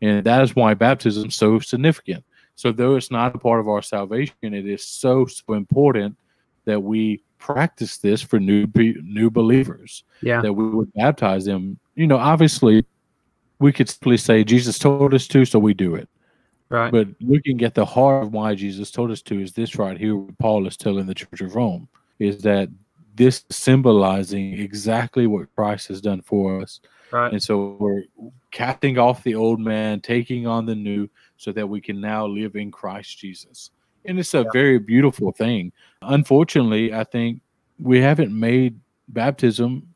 And 0.00 0.24
that 0.24 0.42
is 0.42 0.56
why 0.56 0.74
baptism 0.74 1.28
is 1.28 1.36
so 1.36 1.58
significant. 1.58 2.24
So, 2.54 2.70
though 2.72 2.96
it's 2.96 3.10
not 3.10 3.34
a 3.34 3.38
part 3.38 3.60
of 3.60 3.68
our 3.68 3.82
salvation, 3.82 4.34
it 4.42 4.66
is 4.66 4.84
so, 4.84 5.26
so 5.26 5.54
important 5.54 6.16
that 6.64 6.80
we 6.80 7.22
practice 7.38 7.98
this 7.98 8.22
for 8.22 8.38
new 8.38 8.66
be- 8.66 9.00
new 9.02 9.30
believers, 9.30 10.04
Yeah. 10.22 10.40
that 10.42 10.52
we 10.52 10.68
would 10.68 10.92
baptize 10.94 11.44
them. 11.44 11.78
You 11.96 12.06
know, 12.06 12.18
obviously, 12.18 12.84
we 13.58 13.72
could 13.72 13.88
simply 13.88 14.16
say 14.16 14.44
Jesus 14.44 14.78
told 14.78 15.14
us 15.14 15.26
to, 15.28 15.44
so 15.44 15.58
we 15.58 15.74
do 15.74 15.94
it. 15.94 16.08
Right. 16.68 16.90
But 16.90 17.08
looking 17.20 17.62
at 17.64 17.74
the 17.74 17.84
heart 17.84 18.24
of 18.24 18.32
why 18.32 18.54
Jesus 18.54 18.90
told 18.90 19.10
us 19.10 19.22
to 19.22 19.40
is 19.40 19.52
this 19.52 19.76
right 19.76 19.98
here, 19.98 20.16
what 20.16 20.38
Paul 20.38 20.66
is 20.66 20.76
telling 20.76 21.06
the 21.06 21.14
Church 21.14 21.40
of 21.40 21.54
Rome, 21.54 21.88
is 22.18 22.38
that 22.42 22.68
this 23.14 23.44
symbolizing 23.50 24.58
exactly 24.58 25.26
what 25.26 25.54
Christ 25.54 25.88
has 25.88 26.00
done 26.00 26.22
for 26.22 26.60
us. 26.60 26.80
right. 27.10 27.32
And 27.32 27.42
so 27.42 27.76
we're 27.78 28.04
casting 28.50 28.98
off 28.98 29.22
the 29.22 29.34
old 29.34 29.60
man, 29.60 30.00
taking 30.00 30.46
on 30.46 30.66
the 30.66 30.74
new, 30.74 31.08
so 31.36 31.52
that 31.52 31.68
we 31.68 31.80
can 31.80 32.00
now 32.00 32.26
live 32.26 32.56
in 32.56 32.70
Christ 32.70 33.18
Jesus. 33.18 33.70
And 34.04 34.18
it's 34.18 34.34
a 34.34 34.46
very 34.52 34.78
beautiful 34.78 35.32
thing. 35.32 35.72
Unfortunately, 36.02 36.92
I 36.92 37.04
think 37.04 37.40
we 37.78 38.00
haven't 38.00 38.38
made 38.38 38.78
baptism, 39.08 39.88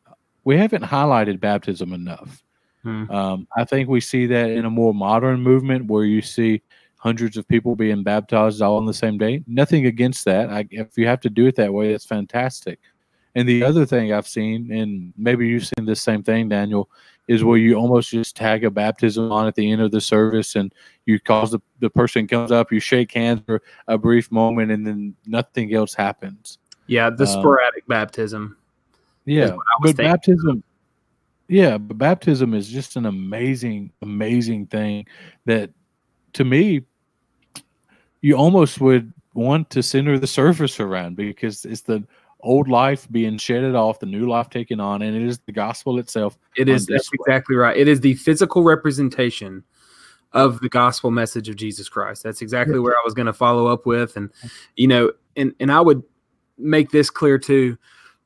we 0.44 0.56
haven't 0.56 0.84
highlighted 0.84 1.40
baptism 1.40 1.92
enough. 1.92 2.42
Hmm. 2.82 3.10
Um, 3.10 3.48
I 3.56 3.64
think 3.64 3.88
we 3.88 4.00
see 4.00 4.26
that 4.26 4.50
in 4.50 4.64
a 4.64 4.70
more 4.70 4.94
modern 4.94 5.40
movement 5.40 5.86
where 5.86 6.04
you 6.04 6.22
see 6.22 6.62
hundreds 6.98 7.36
of 7.36 7.46
people 7.48 7.74
being 7.74 8.02
baptized 8.02 8.62
all 8.62 8.76
on 8.76 8.86
the 8.86 8.94
same 8.94 9.18
day. 9.18 9.42
Nothing 9.46 9.86
against 9.86 10.24
that. 10.24 10.50
I, 10.50 10.66
if 10.70 10.96
you 10.96 11.06
have 11.06 11.20
to 11.22 11.30
do 11.30 11.46
it 11.46 11.56
that 11.56 11.72
way, 11.72 11.90
that's 11.90 12.06
fantastic. 12.06 12.78
And 13.36 13.48
the 13.48 13.62
other 13.62 13.86
thing 13.86 14.12
I've 14.12 14.26
seen, 14.26 14.72
and 14.72 15.12
maybe 15.16 15.46
you've 15.46 15.66
seen 15.66 15.84
this 15.84 16.00
same 16.00 16.22
thing, 16.24 16.48
Daniel, 16.48 16.90
is 17.28 17.44
where 17.44 17.58
you 17.58 17.74
almost 17.74 18.10
just 18.10 18.34
tag 18.34 18.64
a 18.64 18.70
baptism 18.70 19.30
on 19.30 19.46
at 19.46 19.54
the 19.54 19.70
end 19.70 19.82
of 19.82 19.90
the 19.90 20.00
service 20.00 20.56
and 20.56 20.72
you 21.04 21.20
cause 21.20 21.50
the, 21.50 21.60
the 21.80 21.90
person 21.90 22.26
comes 22.26 22.50
up, 22.50 22.72
you 22.72 22.80
shake 22.80 23.12
hands 23.12 23.42
for 23.46 23.60
a 23.88 23.98
brief 23.98 24.32
moment, 24.32 24.72
and 24.72 24.86
then 24.86 25.14
nothing 25.26 25.74
else 25.74 25.92
happens. 25.92 26.58
Yeah. 26.86 27.10
The 27.10 27.24
Um, 27.24 27.30
sporadic 27.30 27.86
baptism. 27.86 28.56
Yeah, 29.26 29.50
what 29.50 29.52
I 29.52 29.82
was 29.82 29.92
but 29.92 29.96
thinking. 29.96 30.12
baptism, 30.12 30.64
yeah, 31.48 31.78
but 31.78 31.98
baptism 31.98 32.54
is 32.54 32.68
just 32.68 32.96
an 32.96 33.06
amazing, 33.06 33.92
amazing 34.00 34.66
thing 34.66 35.04
that, 35.44 35.70
to 36.34 36.44
me, 36.44 36.82
you 38.22 38.36
almost 38.36 38.80
would 38.80 39.12
want 39.34 39.68
to 39.70 39.82
center 39.82 40.18
the 40.18 40.26
service 40.26 40.80
around 40.80 41.16
because 41.16 41.64
it's 41.64 41.82
the 41.82 42.04
old 42.46 42.68
life 42.68 43.06
being 43.10 43.38
shedded 43.38 43.74
off, 43.74 43.98
the 43.98 44.06
new 44.06 44.28
life 44.28 44.48
taken 44.48 44.80
on, 44.80 45.02
and 45.02 45.16
it 45.16 45.22
is 45.22 45.38
the 45.40 45.52
gospel 45.52 45.98
itself. 45.98 46.38
It 46.56 46.68
is 46.68 46.86
that's 46.86 47.10
exactly 47.12 47.56
right. 47.56 47.76
It 47.76 47.88
is 47.88 48.00
the 48.00 48.14
physical 48.14 48.62
representation 48.62 49.64
of 50.32 50.60
the 50.60 50.68
gospel 50.68 51.10
message 51.10 51.48
of 51.48 51.56
Jesus 51.56 51.88
Christ. 51.88 52.22
That's 52.22 52.42
exactly 52.42 52.78
where 52.78 52.92
I 52.92 53.02
was 53.04 53.14
going 53.14 53.26
to 53.26 53.32
follow 53.32 53.66
up 53.66 53.86
with 53.86 54.16
and 54.16 54.30
you 54.76 54.86
know 54.86 55.12
and 55.36 55.54
and 55.60 55.72
I 55.72 55.80
would 55.80 56.02
make 56.58 56.90
this 56.90 57.10
clear 57.10 57.38
too 57.38 57.76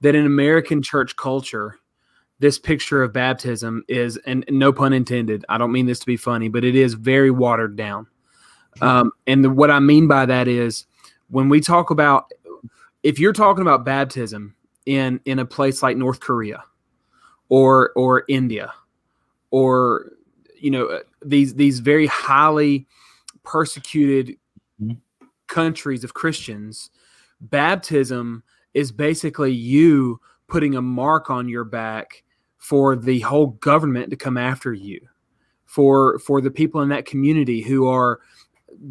that 0.00 0.14
in 0.14 0.26
American 0.26 0.82
church 0.82 1.16
culture 1.16 1.76
this 2.38 2.58
picture 2.58 3.02
of 3.02 3.12
baptism 3.12 3.84
is 3.86 4.18
and 4.26 4.44
no 4.48 4.72
pun 4.72 4.92
intended. 4.92 5.44
I 5.48 5.58
don't 5.58 5.72
mean 5.72 5.86
this 5.86 6.00
to 6.00 6.06
be 6.06 6.16
funny, 6.16 6.48
but 6.48 6.64
it 6.64 6.74
is 6.74 6.94
very 6.94 7.30
watered 7.30 7.76
down. 7.76 8.06
Um, 8.80 9.12
and 9.26 9.44
the, 9.44 9.50
what 9.50 9.70
I 9.70 9.78
mean 9.78 10.08
by 10.08 10.26
that 10.26 10.48
is 10.48 10.86
when 11.28 11.48
we 11.48 11.60
talk 11.60 11.90
about 11.90 12.32
if 13.02 13.18
you're 13.18 13.32
talking 13.32 13.62
about 13.62 13.84
baptism 13.84 14.54
in 14.86 15.20
in 15.24 15.38
a 15.38 15.44
place 15.44 15.82
like 15.82 15.96
North 15.96 16.20
Korea 16.20 16.62
or 17.48 17.92
or 17.96 18.24
India 18.28 18.72
or 19.50 20.12
you 20.58 20.70
know 20.70 21.00
these 21.24 21.54
these 21.54 21.80
very 21.80 22.06
highly 22.06 22.86
persecuted 23.42 24.36
Mhm. 24.80 24.98
countries 25.46 26.04
of 26.04 26.14
Christians 26.14 26.90
baptism 27.40 28.42
is 28.74 28.92
basically 28.92 29.52
you 29.52 30.20
putting 30.46 30.74
a 30.76 30.82
mark 30.82 31.30
on 31.30 31.48
your 31.48 31.64
back 31.64 32.22
for 32.58 32.94
the 32.96 33.20
whole 33.20 33.48
government 33.48 34.10
to 34.10 34.16
come 34.16 34.36
after 34.36 34.72
you 34.74 35.00
for 35.64 36.18
for 36.18 36.40
the 36.40 36.50
people 36.50 36.82
in 36.82 36.88
that 36.90 37.06
community 37.06 37.62
who 37.62 37.86
are 37.86 38.20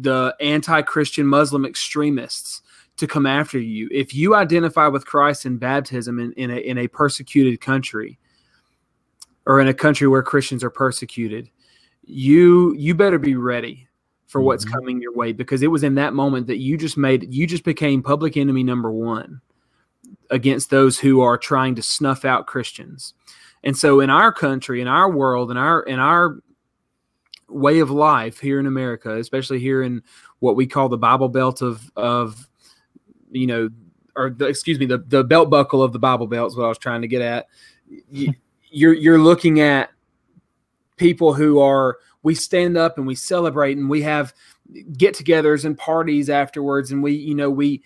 the 0.00 0.34
anti-christian 0.40 1.26
muslim 1.26 1.64
extremists 1.64 2.62
to 3.00 3.06
come 3.06 3.26
after 3.26 3.58
you 3.58 3.88
if 3.90 4.14
you 4.14 4.34
identify 4.34 4.86
with 4.86 5.06
christ 5.06 5.44
in 5.46 5.56
baptism 5.58 6.18
in, 6.18 6.32
in, 6.34 6.50
a, 6.50 6.56
in 6.56 6.78
a 6.78 6.88
persecuted 6.88 7.60
country 7.60 8.18
or 9.46 9.60
in 9.60 9.68
a 9.68 9.74
country 9.74 10.06
where 10.06 10.22
christians 10.22 10.62
are 10.62 10.70
persecuted 10.70 11.50
you 12.04 12.74
you 12.74 12.94
better 12.94 13.18
be 13.18 13.36
ready 13.36 13.86
for 14.26 14.40
what's 14.40 14.64
Mhm. 14.64 14.72
coming 14.72 15.02
your 15.02 15.12
way 15.14 15.32
because 15.32 15.62
it 15.62 15.68
was 15.68 15.82
in 15.82 15.96
that 15.96 16.14
moment 16.14 16.46
that 16.46 16.58
you 16.58 16.76
just 16.76 16.96
made 16.96 17.32
you 17.34 17.46
just 17.46 17.64
became 17.64 18.02
public 18.02 18.36
enemy 18.36 18.62
number 18.62 18.90
one 18.90 19.40
against 20.30 20.70
those 20.70 20.98
who 20.98 21.20
are 21.20 21.36
trying 21.36 21.74
to 21.74 21.82
snuff 21.82 22.24
out 22.24 22.46
christians 22.46 23.14
and 23.64 23.76
so 23.76 24.00
in 24.00 24.10
our 24.10 24.32
country 24.32 24.80
in 24.80 24.86
our 24.88 25.10
world 25.10 25.50
in 25.50 25.56
our 25.56 25.82
in 25.82 25.98
our 25.98 26.38
way 27.48 27.80
of 27.80 27.90
life 27.90 28.38
here 28.38 28.60
in 28.60 28.66
america 28.66 29.16
especially 29.18 29.58
here 29.58 29.82
in 29.82 30.00
what 30.38 30.54
we 30.54 30.66
call 30.66 30.88
the 30.88 30.96
bible 30.96 31.28
belt 31.28 31.62
of 31.62 31.90
of 31.96 32.46
you 33.30 33.46
know 33.46 33.68
or 34.16 34.30
the, 34.30 34.46
excuse 34.46 34.78
me 34.78 34.86
the, 34.86 34.98
the 34.98 35.24
belt 35.24 35.50
buckle 35.50 35.82
of 35.82 35.92
the 35.92 35.98
bible 35.98 36.26
belt 36.26 36.50
is 36.50 36.56
what 36.56 36.64
i 36.64 36.68
was 36.68 36.78
trying 36.78 37.02
to 37.02 37.08
get 37.08 37.22
at. 37.22 37.46
You, 38.10 38.34
you're 38.70 38.94
you're 38.94 39.18
looking 39.18 39.60
at 39.60 39.90
people 40.96 41.34
who 41.34 41.60
are 41.60 41.98
we 42.22 42.34
stand 42.34 42.76
up 42.76 42.98
and 42.98 43.06
we 43.06 43.14
celebrate 43.14 43.76
and 43.76 43.88
we 43.88 44.02
have 44.02 44.32
get-togethers 44.96 45.64
and 45.64 45.76
parties 45.76 46.30
afterwards 46.30 46.92
and 46.92 47.02
we 47.02 47.12
you 47.12 47.34
know 47.34 47.50
we 47.50 47.82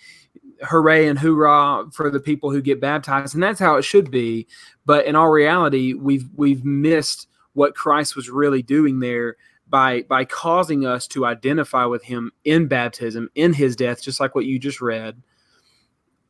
hooray 0.62 1.08
and 1.08 1.18
hoorah 1.18 1.90
for 1.92 2.10
the 2.10 2.20
people 2.20 2.50
who 2.50 2.62
get 2.62 2.80
baptized, 2.80 3.34
and 3.34 3.42
that's 3.42 3.60
how 3.60 3.76
it 3.76 3.82
should 3.82 4.10
be. 4.10 4.46
But 4.84 5.06
in 5.06 5.16
all 5.16 5.30
reality, 5.30 5.94
we've 5.94 6.28
we've 6.34 6.64
missed 6.64 7.28
what 7.52 7.74
Christ 7.74 8.16
was 8.16 8.30
really 8.30 8.62
doing 8.62 9.00
there 9.00 9.36
by 9.68 10.02
by 10.02 10.24
causing 10.24 10.86
us 10.86 11.06
to 11.08 11.26
identify 11.26 11.84
with 11.84 12.04
Him 12.04 12.32
in 12.44 12.66
baptism, 12.66 13.30
in 13.34 13.52
His 13.52 13.76
death, 13.76 14.02
just 14.02 14.20
like 14.20 14.34
what 14.34 14.46
you 14.46 14.58
just 14.58 14.80
read, 14.80 15.22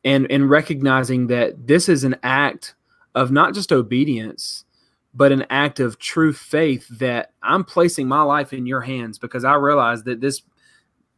and 0.05 0.31
and 0.31 0.49
recognizing 0.49 1.27
that 1.27 1.67
this 1.67 1.89
is 1.89 2.03
an 2.05 2.15
act 2.23 2.75
of 3.15 3.31
not 3.31 3.53
just 3.53 3.73
obedience, 3.73 4.63
but 5.13 5.31
an 5.31 5.45
act 5.49 5.79
of 5.79 5.99
true 5.99 6.31
faith 6.31 6.87
that 6.99 7.33
I'm 7.41 7.63
placing 7.63 8.07
my 8.07 8.21
life 8.21 8.53
in 8.53 8.65
Your 8.65 8.81
hands 8.81 9.17
because 9.17 9.43
I 9.43 9.55
realize 9.55 10.03
that 10.03 10.21
this 10.21 10.43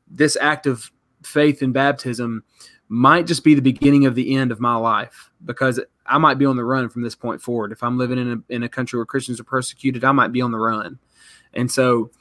this 0.09 0.37
act 0.39 0.65
of 0.65 0.89
faith 1.21 1.61
in 1.61 1.73
baptism 1.73 2.43
might 2.89 3.27
just 3.27 3.43
be 3.43 3.53
the 3.53 3.61
beginning 3.61 4.05
of 4.05 4.15
the 4.15 4.35
end 4.35 4.49
of 4.49 4.61
my 4.61 4.75
life 4.75 5.29
because 5.43 5.77
I 6.05 6.17
might 6.17 6.37
be 6.37 6.45
on 6.45 6.55
the 6.55 6.63
run 6.63 6.87
from 6.87 7.01
this 7.01 7.15
point 7.15 7.41
forward. 7.41 7.73
If 7.73 7.83
I'm 7.83 7.97
living 7.97 8.17
in 8.17 8.31
a, 8.31 8.53
in 8.53 8.63
a 8.63 8.69
country 8.69 8.97
where 8.97 9.05
Christians 9.05 9.41
are 9.41 9.43
persecuted, 9.43 10.05
I 10.05 10.13
might 10.13 10.31
be 10.31 10.41
on 10.41 10.51
the 10.51 10.57
run. 10.57 10.97
And 11.53 11.69
so 11.69 12.11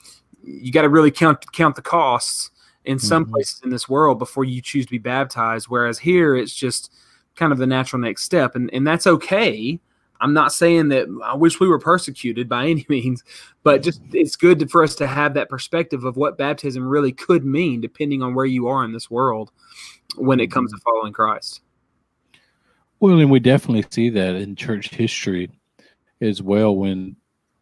you 0.42 0.72
got 0.72 0.82
to 0.82 0.88
really 0.88 1.12
count 1.12 1.52
count 1.52 1.76
the 1.76 1.82
costs 1.82 2.50
in 2.86 2.98
some 2.98 3.26
Mhm. 3.26 3.30
places 3.30 3.60
in 3.64 3.70
this 3.70 3.88
world 3.88 4.18
before 4.18 4.44
you 4.44 4.62
choose 4.62 4.86
to 4.86 4.90
be 4.90 4.98
baptized. 4.98 5.66
Whereas 5.68 5.98
here, 5.98 6.36
it's 6.36 6.54
just 6.54 6.92
kind 7.34 7.52
of 7.52 7.58
the 7.58 7.66
natural 7.66 8.00
next 8.00 8.22
step, 8.22 8.54
and 8.56 8.70
and 8.72 8.86
that's 8.86 9.06
okay. 9.06 9.78
I'm 10.18 10.32
not 10.32 10.50
saying 10.52 10.88
that 10.88 11.08
I 11.22 11.34
wish 11.34 11.60
we 11.60 11.68
were 11.68 11.78
persecuted 11.78 12.48
by 12.48 12.66
any 12.68 12.86
means, 12.88 13.22
but 13.62 13.82
just 13.82 14.00
it's 14.12 14.34
good 14.36 14.58
to, 14.60 14.66
for 14.66 14.82
us 14.82 14.94
to 14.96 15.06
have 15.06 15.34
that 15.34 15.50
perspective 15.50 16.04
of 16.04 16.16
what 16.16 16.38
baptism 16.38 16.86
really 16.88 17.12
could 17.12 17.44
mean, 17.44 17.82
depending 17.82 18.22
on 18.22 18.34
where 18.34 18.46
you 18.46 18.66
are 18.68 18.82
in 18.84 18.92
this 18.92 19.10
world 19.10 19.50
when 20.16 20.40
it 20.40 20.50
comes 20.50 20.72
to 20.72 20.78
following 20.78 21.12
Christ. 21.12 21.60
Well, 22.98 23.18
and 23.18 23.30
we 23.30 23.40
definitely 23.40 23.84
see 23.90 24.08
that 24.10 24.36
in 24.36 24.56
church 24.56 24.88
history 24.88 25.50
as 26.22 26.40
well 26.40 26.74
when 26.74 27.16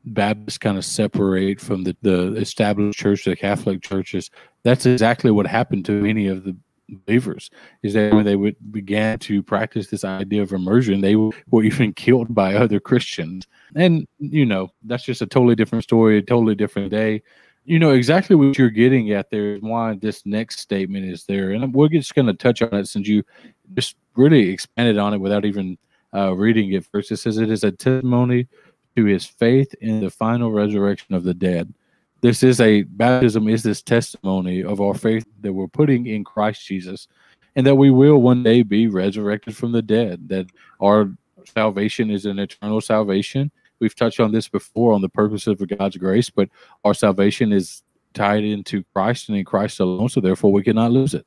Baptists 0.04 0.58
kind 0.58 0.76
of 0.76 0.84
separate 0.84 1.60
from 1.60 1.84
the, 1.84 1.96
the 2.02 2.34
established 2.34 2.98
church, 2.98 3.24
the 3.24 3.36
Catholic 3.36 3.82
churches. 3.82 4.30
That's 4.62 4.86
exactly 4.86 5.30
what 5.30 5.46
happened 5.46 5.84
to 5.86 6.02
many 6.02 6.26
of 6.26 6.44
the 6.44 6.56
believers 6.88 7.50
is 7.82 7.94
that 7.94 8.12
when 8.12 8.24
they 8.24 8.36
would 8.36 8.56
began 8.70 9.18
to 9.18 9.42
practice 9.42 9.88
this 9.88 10.04
idea 10.04 10.42
of 10.42 10.52
immersion, 10.52 11.00
they 11.00 11.16
were 11.16 11.64
even 11.64 11.92
killed 11.96 12.34
by 12.34 12.54
other 12.54 12.80
Christians. 12.80 13.46
And, 13.74 14.06
you 14.18 14.46
know, 14.46 14.70
that's 14.82 15.04
just 15.04 15.22
a 15.22 15.26
totally 15.26 15.54
different 15.54 15.84
story, 15.84 16.18
a 16.18 16.22
totally 16.22 16.54
different 16.54 16.90
day. 16.90 17.22
You 17.64 17.78
know, 17.78 17.90
exactly 17.90 18.36
what 18.36 18.58
you're 18.58 18.68
getting 18.68 19.10
at 19.12 19.30
there 19.30 19.56
is 19.56 19.62
why 19.62 19.94
this 19.94 20.26
next 20.26 20.60
statement 20.60 21.06
is 21.06 21.24
there. 21.24 21.52
And 21.52 21.72
we're 21.72 21.88
just 21.88 22.14
going 22.14 22.26
to 22.26 22.34
touch 22.34 22.60
on 22.60 22.74
it 22.74 22.88
since 22.88 23.08
you 23.08 23.24
just 23.72 23.96
really 24.16 24.50
expanded 24.50 24.98
on 24.98 25.14
it 25.14 25.18
without 25.18 25.46
even 25.46 25.78
uh, 26.14 26.34
reading 26.34 26.72
it 26.72 26.84
first. 26.84 27.10
It 27.10 27.16
says 27.16 27.38
it 27.38 27.50
is 27.50 27.64
a 27.64 27.72
testimony 27.72 28.48
to 28.96 29.04
his 29.04 29.24
faith 29.24 29.74
in 29.80 30.00
the 30.00 30.10
final 30.10 30.52
resurrection 30.52 31.14
of 31.14 31.24
the 31.24 31.34
dead. 31.34 31.72
This 32.20 32.42
is 32.42 32.60
a 32.60 32.82
baptism 32.82 33.48
is 33.48 33.62
this 33.62 33.82
testimony 33.82 34.64
of 34.64 34.80
our 34.80 34.94
faith 34.94 35.26
that 35.42 35.52
we're 35.52 35.68
putting 35.68 36.06
in 36.06 36.24
Christ 36.24 36.66
Jesus, 36.66 37.08
and 37.56 37.66
that 37.66 37.74
we 37.74 37.90
will 37.90 38.22
one 38.22 38.42
day 38.42 38.62
be 38.62 38.86
resurrected 38.86 39.56
from 39.56 39.72
the 39.72 39.82
dead. 39.82 40.28
That 40.28 40.46
our 40.80 41.10
salvation 41.54 42.10
is 42.10 42.24
an 42.24 42.38
eternal 42.38 42.80
salvation. 42.80 43.50
We've 43.78 43.94
touched 43.94 44.20
on 44.20 44.32
this 44.32 44.48
before 44.48 44.94
on 44.94 45.02
the 45.02 45.08
purpose 45.08 45.46
of 45.46 45.60
God's 45.76 45.96
grace, 45.96 46.30
but 46.30 46.48
our 46.84 46.94
salvation 46.94 47.52
is 47.52 47.82
tied 48.14 48.44
into 48.44 48.84
Christ 48.94 49.28
and 49.28 49.36
in 49.36 49.44
Christ 49.44 49.80
alone, 49.80 50.08
so 50.08 50.20
therefore 50.20 50.52
we 50.52 50.62
cannot 50.62 50.92
lose 50.92 51.12
it. 51.12 51.26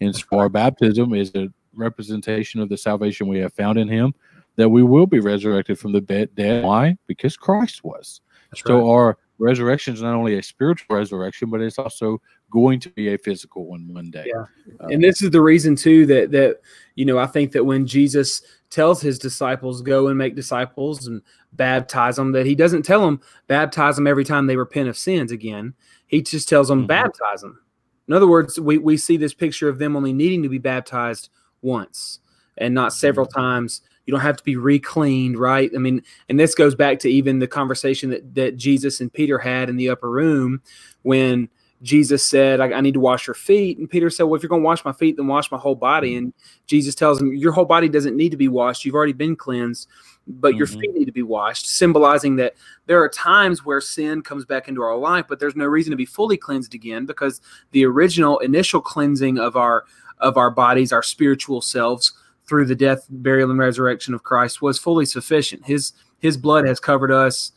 And 0.00 0.14
so 0.14 0.26
our 0.32 0.48
baptism 0.48 1.14
is 1.14 1.32
a 1.34 1.48
representation 1.74 2.60
of 2.60 2.68
the 2.68 2.76
salvation 2.76 3.26
we 3.26 3.38
have 3.38 3.54
found 3.54 3.78
in 3.78 3.88
Him, 3.88 4.14
that 4.56 4.68
we 4.68 4.82
will 4.82 5.06
be 5.06 5.20
resurrected 5.20 5.78
from 5.78 5.92
the 5.92 6.00
dead. 6.00 6.64
Why? 6.64 6.96
Because 7.06 7.36
Christ 7.36 7.84
was. 7.84 8.20
so 8.54 8.90
our 8.90 9.18
resurrection 9.38 9.94
is 9.94 10.02
not 10.02 10.14
only 10.14 10.38
a 10.38 10.42
spiritual 10.42 10.96
resurrection, 10.96 11.50
but 11.50 11.60
it's 11.60 11.78
also 11.78 12.20
going 12.50 12.80
to 12.80 12.90
be 12.90 13.12
a 13.12 13.18
physical 13.18 13.66
one 13.66 13.92
one 13.92 14.10
day. 14.10 14.24
Yeah. 14.26 14.44
Uh, 14.80 14.86
and 14.88 15.02
this 15.02 15.20
is 15.22 15.30
the 15.30 15.40
reason 15.40 15.76
too 15.76 16.06
that 16.06 16.30
that 16.32 16.60
you 16.94 17.04
know 17.04 17.18
I 17.18 17.26
think 17.26 17.52
that 17.52 17.64
when 17.64 17.86
Jesus 17.86 18.42
tells 18.70 19.00
his 19.00 19.18
disciples 19.18 19.82
go 19.82 20.08
and 20.08 20.18
make 20.18 20.34
disciples 20.34 21.06
and 21.06 21.22
baptize 21.52 22.16
them, 22.16 22.32
that 22.32 22.46
he 22.46 22.54
doesn't 22.54 22.82
tell 22.82 23.04
them 23.04 23.20
baptize 23.46 23.96
them 23.96 24.06
every 24.06 24.24
time 24.24 24.46
they 24.46 24.56
repent 24.56 24.88
of 24.88 24.96
sins 24.96 25.32
again. 25.32 25.74
He 26.06 26.22
just 26.22 26.48
tells 26.48 26.68
them 26.68 26.84
Mhm. 26.84 26.88
baptize 26.88 27.42
them. 27.42 27.60
In 28.08 28.14
other 28.14 28.26
words, 28.28 28.58
we 28.58 28.78
we 28.78 28.96
see 28.96 29.16
this 29.16 29.34
picture 29.34 29.68
of 29.68 29.78
them 29.78 29.96
only 29.96 30.12
needing 30.12 30.42
to 30.44 30.48
be 30.48 30.58
baptized 30.58 31.28
once 31.62 32.20
and 32.56 32.72
not 32.74 32.92
several 32.92 33.26
times. 33.26 33.82
You 34.06 34.12
don't 34.12 34.20
have 34.20 34.36
to 34.36 34.44
be 34.44 34.56
re-cleaned, 34.56 35.36
right? 35.38 35.70
I 35.74 35.78
mean, 35.78 36.02
and 36.28 36.38
this 36.38 36.54
goes 36.54 36.74
back 36.74 36.98
to 37.00 37.10
even 37.10 37.40
the 37.40 37.48
conversation 37.48 38.10
that 38.10 38.34
that 38.34 38.56
Jesus 38.56 39.00
and 39.00 39.12
Peter 39.12 39.38
had 39.38 39.68
in 39.68 39.76
the 39.76 39.90
upper 39.90 40.08
room 40.10 40.62
when 41.02 41.48
Jesus 41.82 42.24
said, 42.26 42.60
I, 42.60 42.72
I 42.72 42.80
need 42.80 42.94
to 42.94 43.00
wash 43.00 43.26
your 43.26 43.34
feet. 43.34 43.78
And 43.78 43.90
Peter 43.90 44.08
said, 44.08 44.24
Well, 44.24 44.34
if 44.36 44.42
you're 44.42 44.48
going 44.48 44.62
to 44.62 44.66
wash 44.66 44.84
my 44.84 44.92
feet, 44.92 45.16
then 45.16 45.26
wash 45.26 45.50
my 45.50 45.58
whole 45.58 45.74
body. 45.74 46.16
And 46.16 46.32
Jesus 46.66 46.94
tells 46.94 47.20
him, 47.20 47.34
Your 47.34 47.52
whole 47.52 47.66
body 47.66 47.88
doesn't 47.88 48.16
need 48.16 48.30
to 48.30 48.36
be 48.36 48.48
washed. 48.48 48.84
You've 48.84 48.94
already 48.94 49.12
been 49.12 49.36
cleansed, 49.36 49.88
but 50.26 50.54
your 50.54 50.66
Mhm. 50.66 50.80
feet 50.80 50.94
need 50.94 51.04
to 51.04 51.12
be 51.12 51.22
washed, 51.22 51.66
symbolizing 51.68 52.36
that 52.36 52.54
there 52.86 53.02
are 53.02 53.08
times 53.08 53.64
where 53.64 53.80
sin 53.80 54.22
comes 54.22 54.44
back 54.46 54.68
into 54.68 54.82
our 54.82 54.96
life, 54.96 55.26
but 55.28 55.38
there's 55.38 55.56
no 55.56 55.66
reason 55.66 55.90
to 55.90 55.96
be 55.96 56.06
fully 56.06 56.36
cleansed 56.36 56.74
again 56.74 57.04
because 57.04 57.40
the 57.72 57.84
original 57.84 58.38
initial 58.38 58.80
cleansing 58.80 59.38
of 59.38 59.56
our 59.56 59.84
of 60.18 60.38
our 60.38 60.50
bodies, 60.50 60.94
our 60.94 61.02
spiritual 61.02 61.60
selves, 61.60 62.14
through 62.48 62.66
the 62.66 62.74
death, 62.74 63.06
burial, 63.08 63.50
and 63.50 63.58
resurrection 63.58 64.14
of 64.14 64.22
Christ 64.22 64.62
was 64.62 64.78
fully 64.78 65.04
sufficient. 65.04 65.66
His 65.66 65.92
his 66.18 66.36
blood 66.36 66.66
has 66.66 66.80
covered 66.80 67.12
us 67.12 67.52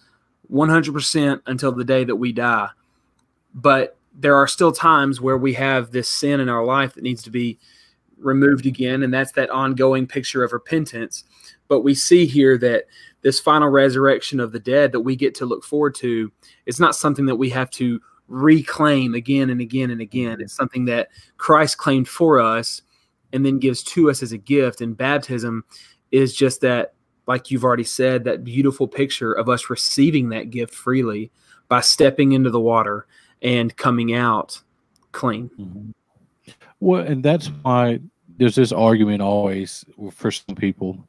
100% 0.52 1.41
until 1.45 1.71
the 1.71 1.84
day 1.84 2.04
that 2.04 2.15
we 2.15 2.34
die. 2.34 2.69
But 3.54 3.97
there 4.13 4.36
are 4.36 4.47
still 4.47 4.71
times 4.71 5.21
where 5.21 5.38
we 5.38 5.54
have 5.54 5.91
this 5.91 6.10
sin 6.10 6.39
in 6.39 6.49
our 6.49 6.65
life 6.65 6.93
that 6.95 7.04
needs 7.04 7.23
to 7.23 7.30
be 7.30 7.58
removed 8.17 8.65
again, 8.65 9.04
and 9.04 9.13
that's 9.13 9.32
that 9.34 9.49
ongoing 9.49 10.08
picture 10.08 10.43
of 10.43 10.52
repentance. 10.52 11.23
But 11.67 11.82
we 11.82 11.93
see 11.93 12.25
here 12.25 12.58
that 12.58 12.86
this 13.21 13.39
final 13.39 13.69
resurrection 13.69 14.39
of 14.39 14.52
the 14.52 14.60
dead 14.60 14.91
that 14.91 15.02
we 15.02 15.15
get 15.15 15.36
to 15.36 15.45
look 15.45 15.63
forward 15.63 15.95
to 15.95 16.32
is 16.65 16.80
not 16.80 16.95
something 16.95 17.25
that 17.25 17.36
we 17.36 17.49
have 17.49 17.69
to 17.71 18.02
reclaim 18.28 19.13
again 19.13 19.49
and 19.49 19.62
again 19.62 19.89
and 19.89 20.02
again. 20.02 20.41
It's 20.41 20.54
something 20.54 20.86
that 20.86 21.10
Christ 21.38 21.78
claimed 21.78 22.08
for 22.08 22.39
us 22.39 22.82
and 23.34 23.46
then 23.46 23.60
gives 23.60 23.84
to 23.84 24.10
us 24.10 24.24
as 24.24 24.32
a 24.32 24.38
gift. 24.38 24.82
And 24.82 24.98
baptism 24.98 25.63
is 26.12 26.36
just 26.36 26.62
that, 26.62 26.94
like 27.28 27.52
you've 27.52 27.63
already 27.63 27.84
said, 27.84 28.24
that 28.24 28.44
beautiful 28.44 28.88
picture 28.88 29.34
of 29.34 29.50
us 29.50 29.70
receiving 29.70 30.30
that 30.30 30.50
gift 30.50 30.74
freely 30.74 31.32
by 31.68 31.82
stepping 31.82 32.32
into 32.32 32.50
the 32.50 32.60
water 32.60 33.06
and 33.42 33.76
coming 33.78 34.13
out 34.13 34.62
clean. 35.12 35.50
Mhm. 35.60 35.94
Well, 36.80 37.02
and 37.02 37.24
that's 37.24 37.48
why 37.62 38.00
there's 38.38 38.56
this 38.56 38.72
argument 38.72 39.22
always 39.22 39.86
for 40.12 40.32
some 40.32 40.56
people. 40.56 41.08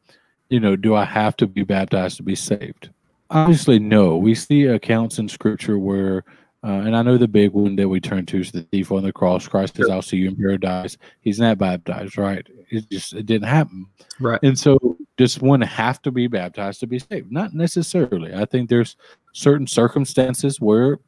You 0.48 0.60
know, 0.60 0.76
do 0.76 0.94
I 0.94 1.04
have 1.04 1.36
to 1.38 1.46
be 1.46 1.62
baptized 1.62 2.16
to 2.18 2.22
be 2.22 2.34
saved? 2.34 2.90
Obviously, 3.30 3.78
no. 3.78 4.16
We 4.16 4.34
see 4.34 4.64
accounts 4.64 5.18
in 5.18 5.28
Scripture 5.28 5.78
where, 5.78 6.24
uh, 6.62 6.82
and 6.84 6.94
I 6.94 7.02
know 7.02 7.16
the 7.16 7.26
big 7.28 7.52
one 7.52 7.76
that 7.76 7.88
we 7.88 8.00
turn 8.00 8.26
to 8.26 8.40
is 8.40 8.52
the 8.52 8.62
thief 8.62 8.92
on 8.92 9.02
the 9.02 9.12
cross. 9.12 9.48
Christ 9.48 9.76
says, 9.76 9.88
"I'll 9.88 10.02
see 10.02 10.18
you 10.18 10.28
in 10.28 10.36
paradise." 10.36 10.98
He's 11.22 11.40
not 11.40 11.56
baptized, 11.56 12.18
right? 12.18 12.46
It 12.70 12.90
just 12.90 13.14
it 13.14 13.24
didn't 13.24 13.48
happen. 13.48 13.86
Right. 14.20 14.40
And 14.42 14.58
so, 14.58 14.78
does 15.16 15.40
one 15.40 15.62
have 15.62 16.02
to 16.02 16.10
be 16.10 16.26
baptized 16.26 16.80
to 16.80 16.86
be 16.86 16.98
saved? 16.98 17.32
Not 17.32 17.54
necessarily. 17.54 18.34
I 18.34 18.44
think 18.44 18.68
there's 18.68 18.96
certain 19.32 19.66
circumstances 19.66 20.60
where 20.60 20.98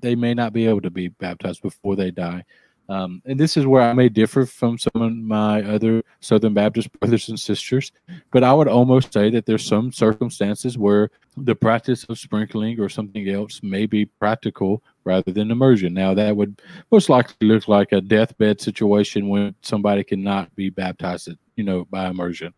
they 0.00 0.14
may 0.14 0.34
not 0.34 0.52
be 0.52 0.66
able 0.66 0.82
to 0.82 0.90
be 0.90 1.08
baptized 1.08 1.62
before 1.62 1.96
they 1.96 2.12
die. 2.12 2.44
Um, 2.88 3.22
and 3.24 3.38
this 3.38 3.56
is 3.56 3.66
where 3.66 3.82
I 3.82 3.92
may 3.92 4.08
differ 4.08 4.44
from 4.44 4.76
some 4.76 5.00
of 5.00 5.12
my 5.12 5.62
other 5.62 6.02
Southern 6.20 6.54
Baptist 6.54 6.92
brothers 7.00 7.28
and 7.28 7.40
sisters, 7.40 7.90
but 8.30 8.44
I 8.44 8.52
would 8.52 8.68
almost 8.68 9.12
say 9.12 9.30
that 9.30 9.46
there's 9.46 9.64
some 9.64 9.92
circumstances 9.92 10.76
where 10.76 11.10
the 11.36 11.54
practice 11.54 12.04
of 12.04 12.18
sprinkling 12.18 12.80
or 12.80 12.88
something 12.88 13.28
else 13.28 13.60
may 13.62 13.86
be 13.86 14.04
practical 14.04 14.82
rather 15.04 15.32
than 15.32 15.50
immersion. 15.50 15.94
Now, 15.94 16.14
that 16.14 16.36
would 16.36 16.60
most 16.90 17.08
likely 17.08 17.48
look 17.48 17.68
like 17.68 17.92
a 17.92 18.00
deathbed 18.00 18.60
situation 18.60 19.28
when 19.28 19.54
somebody 19.62 20.04
cannot 20.04 20.54
be 20.54 20.70
baptized, 20.70 21.30
you 21.56 21.64
know, 21.64 21.84
by 21.86 22.08
immersion. 22.08 22.54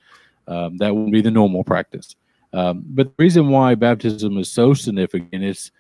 Um, 0.47 0.77
that 0.79 0.95
would 0.95 1.11
be 1.11 1.23
the 1.23 1.31
normal 1.31 1.65
practice. 1.65 2.17
Um, 2.53 2.85
but 2.87 3.09
the 3.09 3.23
reason 3.23 3.49
why 3.49 3.75
baptism 3.75 4.39
is 4.39 4.51
so 4.51 4.75
significant 4.75 5.43
is 5.43 5.73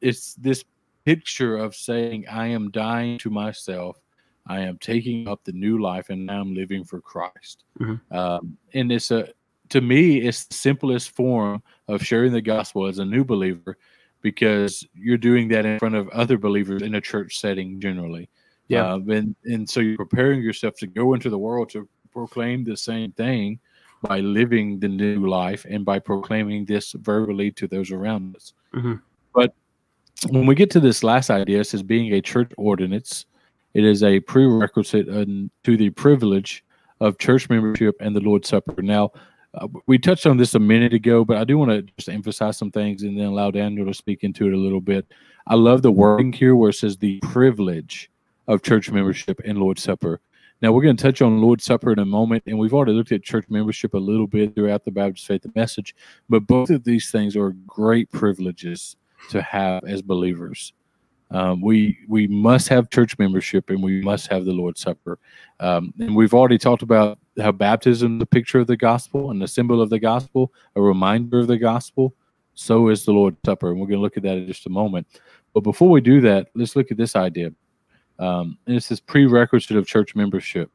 it's 0.00 0.34
this 0.34 0.64
picture 1.04 1.56
of 1.56 1.74
saying, 1.74 2.26
I 2.30 2.46
am 2.48 2.70
dying 2.70 3.18
to 3.18 3.30
myself. 3.30 4.00
I 4.46 4.60
am 4.60 4.78
taking 4.78 5.28
up 5.28 5.42
the 5.44 5.52
new 5.52 5.80
life 5.80 6.10
and 6.10 6.26
now 6.26 6.40
I'm 6.40 6.54
living 6.54 6.84
for 6.84 7.00
Christ. 7.00 7.64
Mhm. 7.78 8.00
Um, 8.10 8.56
and 8.72 8.92
it's 8.92 9.10
a, 9.10 9.28
to 9.70 9.80
me, 9.80 10.18
it's 10.18 10.44
the 10.44 10.54
simplest 10.54 11.10
form 11.10 11.62
of 11.88 12.04
sharing 12.04 12.32
the 12.32 12.42
gospel 12.42 12.86
as 12.86 12.98
a 12.98 13.04
new 13.04 13.24
believer 13.24 13.76
because 14.24 14.82
you're 14.94 15.18
doing 15.18 15.48
that 15.48 15.66
in 15.66 15.78
front 15.78 15.94
of 15.94 16.08
other 16.08 16.38
believers 16.38 16.80
in 16.80 16.94
a 16.94 17.00
church 17.00 17.38
setting 17.38 17.78
generally. 17.78 18.30
Yeah. 18.68 18.94
Uh, 18.94 19.00
and, 19.10 19.36
and 19.44 19.68
so 19.68 19.80
you're 19.80 19.98
preparing 19.98 20.40
yourself 20.40 20.76
to 20.78 20.86
go 20.86 21.12
into 21.12 21.28
the 21.28 21.36
world 21.36 21.68
to 21.70 21.86
proclaim 22.10 22.64
the 22.64 22.76
same 22.76 23.12
thing 23.12 23.60
by 24.00 24.20
living 24.20 24.80
the 24.80 24.88
new 24.88 25.28
life 25.28 25.66
and 25.68 25.84
by 25.84 25.98
proclaiming 25.98 26.64
this 26.64 26.92
verbally 26.92 27.50
to 27.52 27.68
those 27.68 27.90
around 27.92 28.34
us. 28.34 28.54
Mhm. 28.72 29.02
But 29.34 29.54
when 30.30 30.46
we 30.46 30.54
get 30.54 30.70
to 30.70 30.80
this 30.80 31.04
last 31.04 31.28
idea, 31.28 31.60
it 31.60 31.64
says 31.64 31.82
being 31.82 32.14
a 32.14 32.22
church 32.22 32.50
ordinance, 32.56 33.26
it 33.74 33.84
is 33.84 34.02
a 34.02 34.20
prerequisite 34.20 35.06
um, 35.10 35.50
to 35.64 35.76
the 35.76 35.90
privilege 35.90 36.64
of 37.00 37.18
church 37.18 37.50
membership 37.50 37.94
and 38.00 38.16
the 38.16 38.20
Lord's 38.20 38.48
Supper. 38.48 38.80
Now, 38.80 39.10
uh, 39.56 39.68
we 39.86 39.98
touched 39.98 40.26
on 40.26 40.36
this 40.36 40.54
a 40.54 40.58
minute 40.58 40.92
ago, 40.92 41.24
but 41.24 41.36
I 41.36 41.44
do 41.44 41.58
want 41.58 41.70
to 41.70 41.82
just 41.96 42.08
emphasize 42.08 42.56
some 42.56 42.70
things 42.70 43.02
and 43.02 43.18
then 43.18 43.26
allow 43.26 43.50
Daniel 43.50 43.86
to 43.86 43.94
speak 43.94 44.24
into 44.24 44.46
it 44.46 44.52
a 44.52 44.58
little 44.58 44.80
bit. 44.80 45.06
I 45.46 45.54
love 45.54 45.82
the 45.82 45.92
wording 45.92 46.32
here 46.32 46.56
where 46.56 46.70
it 46.70 46.74
says 46.74 46.96
the 46.96 47.20
privilege 47.20 48.10
of 48.48 48.62
church 48.62 48.90
membership 48.90 49.40
and 49.44 49.58
Lord's 49.58 49.82
Supper. 49.82 50.20
Now, 50.62 50.72
we're 50.72 50.82
going 50.82 50.96
to 50.96 51.02
touch 51.02 51.20
on 51.20 51.42
Lord's 51.42 51.64
Supper 51.64 51.92
in 51.92 51.98
a 51.98 52.04
moment, 52.04 52.44
and 52.46 52.58
we've 52.58 52.72
already 52.72 52.92
looked 52.92 53.12
at 53.12 53.22
church 53.22 53.46
membership 53.48 53.94
a 53.94 53.98
little 53.98 54.26
bit 54.26 54.54
throughout 54.54 54.84
the 54.84 54.90
Baptist 54.90 55.26
Faith 55.26 55.44
and 55.44 55.54
Message, 55.54 55.94
but 56.28 56.46
both 56.46 56.70
of 56.70 56.84
these 56.84 57.10
things 57.10 57.36
are 57.36 57.50
great 57.66 58.10
privileges 58.10 58.96
to 59.30 59.42
have 59.42 59.84
as 59.84 60.00
believers. 60.02 60.72
Um, 61.30 61.60
we 61.60 61.98
we 62.08 62.26
must 62.28 62.68
have 62.68 62.90
church 62.90 63.18
membership 63.18 63.70
and 63.70 63.82
we 63.82 64.02
must 64.02 64.28
have 64.28 64.44
the 64.44 64.52
Lord's 64.52 64.80
Supper. 64.80 65.18
Um, 65.58 65.92
and 65.98 66.14
we've 66.14 66.34
already 66.34 66.58
talked 66.58 66.82
about 66.82 67.18
how 67.40 67.52
baptism 67.52 68.20
is 68.20 68.26
picture 68.30 68.60
of 68.60 68.66
the 68.66 68.76
gospel 68.76 69.30
and 69.30 69.42
a 69.42 69.48
symbol 69.48 69.80
of 69.80 69.90
the 69.90 69.98
gospel, 69.98 70.52
a 70.76 70.80
reminder 70.80 71.40
of 71.40 71.46
the 71.46 71.58
gospel. 71.58 72.14
So 72.54 72.88
is 72.88 73.04
the 73.04 73.12
Lord's 73.12 73.38
Supper, 73.44 73.70
and 73.70 73.80
we're 73.80 73.88
going 73.88 73.98
to 73.98 74.02
look 74.02 74.16
at 74.16 74.22
that 74.22 74.36
in 74.36 74.46
just 74.46 74.66
a 74.66 74.70
moment. 74.70 75.06
But 75.52 75.60
before 75.60 75.90
we 75.90 76.00
do 76.00 76.20
that, 76.20 76.48
let's 76.54 76.76
look 76.76 76.90
at 76.90 76.96
this 76.96 77.16
idea. 77.16 77.52
Um, 78.18 78.58
and 78.66 78.76
it's 78.76 79.00
prerequisite 79.00 79.76
of 79.76 79.86
church 79.86 80.14
membership. 80.14 80.70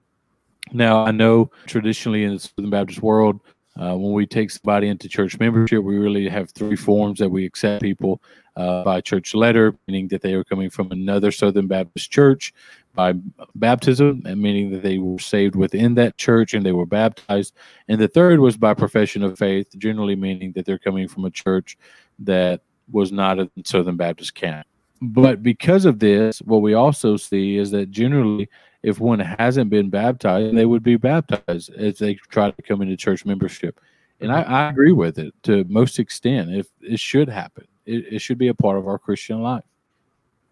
Now, 0.73 1.05
I 1.05 1.11
know 1.11 1.51
traditionally 1.67 2.25
in 2.25 2.33
the 2.33 2.39
Southern 2.39 2.69
Baptist 2.69 3.01
world, 3.01 3.39
uh, 3.79 3.95
when 3.95 4.11
we 4.11 4.25
take 4.25 4.51
somebody 4.51 4.89
into 4.89 5.07
church 5.07 5.39
membership, 5.39 5.83
we 5.83 5.97
really 5.97 6.27
have 6.27 6.51
three 6.51 6.75
forms 6.75 7.17
that 7.19 7.29
we 7.29 7.45
accept 7.45 7.81
people 7.81 8.21
uh, 8.57 8.83
by 8.83 8.99
church 8.99 9.33
letter, 9.33 9.73
meaning 9.87 10.09
that 10.09 10.21
they 10.21 10.33
are 10.33 10.43
coming 10.43 10.69
from 10.69 10.91
another 10.91 11.31
Southern 11.31 11.67
Baptist 11.67 12.11
church, 12.11 12.53
by 12.95 13.13
baptism, 13.55 14.23
meaning 14.25 14.71
that 14.71 14.83
they 14.83 14.97
were 14.97 15.19
saved 15.19 15.55
within 15.55 15.95
that 15.95 16.17
church 16.17 16.53
and 16.53 16.65
they 16.65 16.71
were 16.71 16.85
baptized. 16.85 17.53
And 17.87 17.99
the 17.99 18.07
third 18.07 18.39
was 18.39 18.57
by 18.57 18.73
profession 18.73 19.23
of 19.23 19.37
faith, 19.37 19.67
generally 19.77 20.15
meaning 20.15 20.51
that 20.53 20.65
they're 20.65 20.79
coming 20.79 21.07
from 21.07 21.25
a 21.25 21.31
church 21.31 21.77
that 22.19 22.61
was 22.91 23.11
not 23.11 23.39
a 23.39 23.49
Southern 23.63 23.95
Baptist 23.95 24.35
camp. 24.35 24.65
But 25.01 25.41
because 25.41 25.85
of 25.85 25.99
this, 25.99 26.39
what 26.39 26.61
we 26.61 26.73
also 26.73 27.15
see 27.15 27.57
is 27.57 27.71
that 27.71 27.91
generally, 27.91 28.49
if 28.83 28.99
one 28.99 29.19
hasn't 29.19 29.69
been 29.69 29.89
baptized, 29.89 30.55
they 30.55 30.65
would 30.65 30.83
be 30.83 30.97
baptized 30.97 31.73
as 31.75 31.99
they 31.99 32.15
try 32.15 32.51
to 32.51 32.61
come 32.63 32.81
into 32.81 32.97
church 32.97 33.25
membership. 33.25 33.79
And 34.19 34.31
I, 34.31 34.41
I 34.41 34.69
agree 34.69 34.91
with 34.91 35.17
it 35.17 35.33
to 35.43 35.63
most 35.69 35.99
extent. 35.99 36.53
If 36.53 36.67
it 36.81 36.99
should 36.99 37.29
happen, 37.29 37.65
it, 37.85 38.13
it 38.13 38.19
should 38.19 38.37
be 38.37 38.49
a 38.49 38.53
part 38.53 38.77
of 38.77 38.87
our 38.87 38.99
Christian 38.99 39.41
life. 39.41 39.63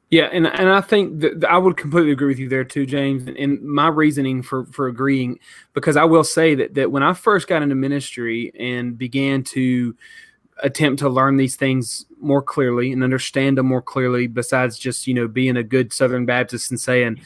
Yeah, 0.09 0.29
and 0.31 0.47
and 0.47 0.69
I 0.69 0.79
think 0.79 1.19
that 1.19 1.43
I 1.49 1.57
would 1.57 1.75
completely 1.75 2.11
agree 2.11 2.27
with 2.27 2.39
you 2.39 2.47
there 2.47 2.63
too, 2.63 2.85
James. 2.85 3.27
And, 3.27 3.35
and 3.37 3.61
my 3.61 3.89
reasoning 3.89 4.41
for 4.41 4.65
for 4.67 4.87
agreeing, 4.87 5.39
because 5.73 5.97
I 5.97 6.05
will 6.05 6.23
say 6.23 6.55
that 6.55 6.75
that 6.75 6.91
when 6.91 7.03
I 7.03 7.13
first 7.13 7.47
got 7.47 7.61
into 7.61 7.75
ministry 7.75 8.53
and 8.57 8.97
began 8.97 9.43
to 9.43 9.93
attempt 10.63 10.99
to 10.99 11.09
learn 11.09 11.35
these 11.37 11.55
things 11.57 12.05
more 12.19 12.41
clearly 12.41 12.91
and 12.91 13.03
understand 13.03 13.57
them 13.57 13.65
more 13.67 13.81
clearly, 13.81 14.27
besides 14.27 14.79
just 14.79 15.07
you 15.07 15.13
know 15.13 15.27
being 15.27 15.57
a 15.57 15.63
good 15.63 15.91
Southern 15.91 16.25
Baptist 16.25 16.71
and 16.71 16.79
saying, 16.79 17.19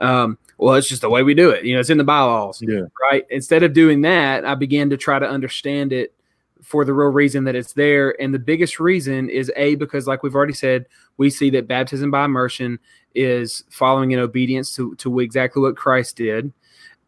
um, 0.00 0.38
"Well, 0.58 0.74
it's 0.76 0.88
just 0.88 1.02
the 1.02 1.10
way 1.10 1.24
we 1.24 1.34
do 1.34 1.50
it," 1.50 1.64
you 1.64 1.74
know, 1.74 1.80
it's 1.80 1.90
in 1.90 1.98
the 1.98 2.04
bylaws, 2.04 2.62
Yeah. 2.62 2.82
right? 3.10 3.26
Instead 3.30 3.64
of 3.64 3.72
doing 3.72 4.02
that, 4.02 4.44
I 4.44 4.54
began 4.54 4.90
to 4.90 4.96
try 4.96 5.18
to 5.18 5.28
understand 5.28 5.92
it 5.92 6.14
for 6.62 6.84
the 6.84 6.92
real 6.92 7.08
reason 7.08 7.44
that 7.44 7.54
it's 7.54 7.72
there. 7.72 8.20
And 8.20 8.34
the 8.34 8.38
biggest 8.38 8.80
reason 8.80 9.28
is 9.28 9.52
A, 9.56 9.76
because 9.76 10.06
like 10.06 10.22
we've 10.22 10.34
already 10.34 10.52
said, 10.52 10.86
we 11.16 11.30
see 11.30 11.50
that 11.50 11.68
baptism 11.68 12.10
by 12.10 12.24
immersion 12.24 12.78
is 13.14 13.64
following 13.70 14.12
in 14.12 14.18
obedience 14.18 14.74
to, 14.76 14.94
to 14.96 15.20
exactly 15.20 15.62
what 15.62 15.76
Christ 15.76 16.16
did. 16.16 16.52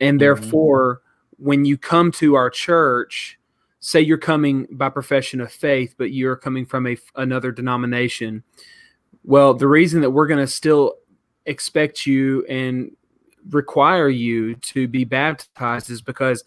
And 0.00 0.14
mm-hmm. 0.14 0.18
therefore, 0.18 1.02
when 1.38 1.64
you 1.64 1.76
come 1.78 2.12
to 2.12 2.34
our 2.34 2.50
church, 2.50 3.38
say 3.80 4.00
you're 4.00 4.18
coming 4.18 4.66
by 4.70 4.88
profession 4.88 5.40
of 5.40 5.50
faith, 5.50 5.94
but 5.98 6.12
you're 6.12 6.36
coming 6.36 6.66
from 6.66 6.86
a 6.86 6.96
another 7.16 7.50
denomination. 7.50 8.44
Well, 9.24 9.54
the 9.54 9.68
reason 9.68 10.00
that 10.02 10.10
we're 10.10 10.26
going 10.26 10.40
to 10.40 10.46
still 10.46 10.94
expect 11.46 12.06
you 12.06 12.44
and 12.46 12.94
require 13.50 14.08
you 14.08 14.54
to 14.56 14.86
be 14.86 15.04
baptized 15.04 15.90
is 15.90 16.02
because 16.02 16.44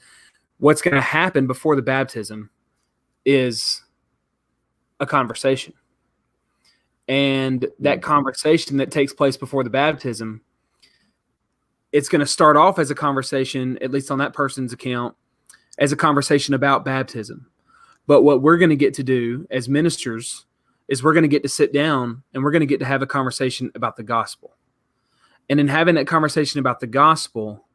what's 0.57 0.81
going 0.81 0.95
to 0.95 1.01
happen 1.01 1.47
before 1.47 1.75
the 1.75 1.81
baptism 1.81 2.49
is 3.25 3.81
a 4.99 5.05
conversation. 5.05 5.73
And 7.07 7.67
that 7.79 8.01
conversation 8.01 8.77
that 8.77 8.91
takes 8.91 9.13
place 9.13 9.35
before 9.35 9.63
the 9.63 9.69
baptism, 9.69 10.41
it's 11.91 12.09
going 12.09 12.21
to 12.21 12.25
start 12.25 12.55
off 12.55 12.79
as 12.79 12.91
a 12.91 12.95
conversation, 12.95 13.77
at 13.81 13.91
least 13.91 14.09
on 14.09 14.19
that 14.19 14.33
person's 14.33 14.73
account, 14.73 15.15
as 15.77 15.91
a 15.91 15.97
conversation 15.97 16.53
about 16.53 16.85
baptism. 16.85 17.47
But 18.07 18.23
what 18.23 18.41
we're 18.41 18.57
going 18.57 18.69
to 18.69 18.75
get 18.75 18.93
to 18.95 19.03
do 19.03 19.47
as 19.51 19.69
ministers 19.69 20.45
is 20.87 21.03
we're 21.03 21.13
going 21.13 21.23
to 21.23 21.29
get 21.29 21.43
to 21.43 21.49
sit 21.49 21.73
down 21.73 22.23
and 22.33 22.43
we're 22.43 22.51
going 22.51 22.61
to 22.61 22.65
get 22.65 22.79
to 22.79 22.85
have 22.85 23.01
a 23.01 23.07
conversation 23.07 23.71
about 23.75 23.95
the 23.95 24.03
gospel. 24.03 24.55
And 25.49 25.59
in 25.59 25.67
having 25.67 25.95
that 25.95 26.07
conversation 26.07 26.59
about 26.59 26.79
the 26.79 26.87
gospel, 26.87 27.65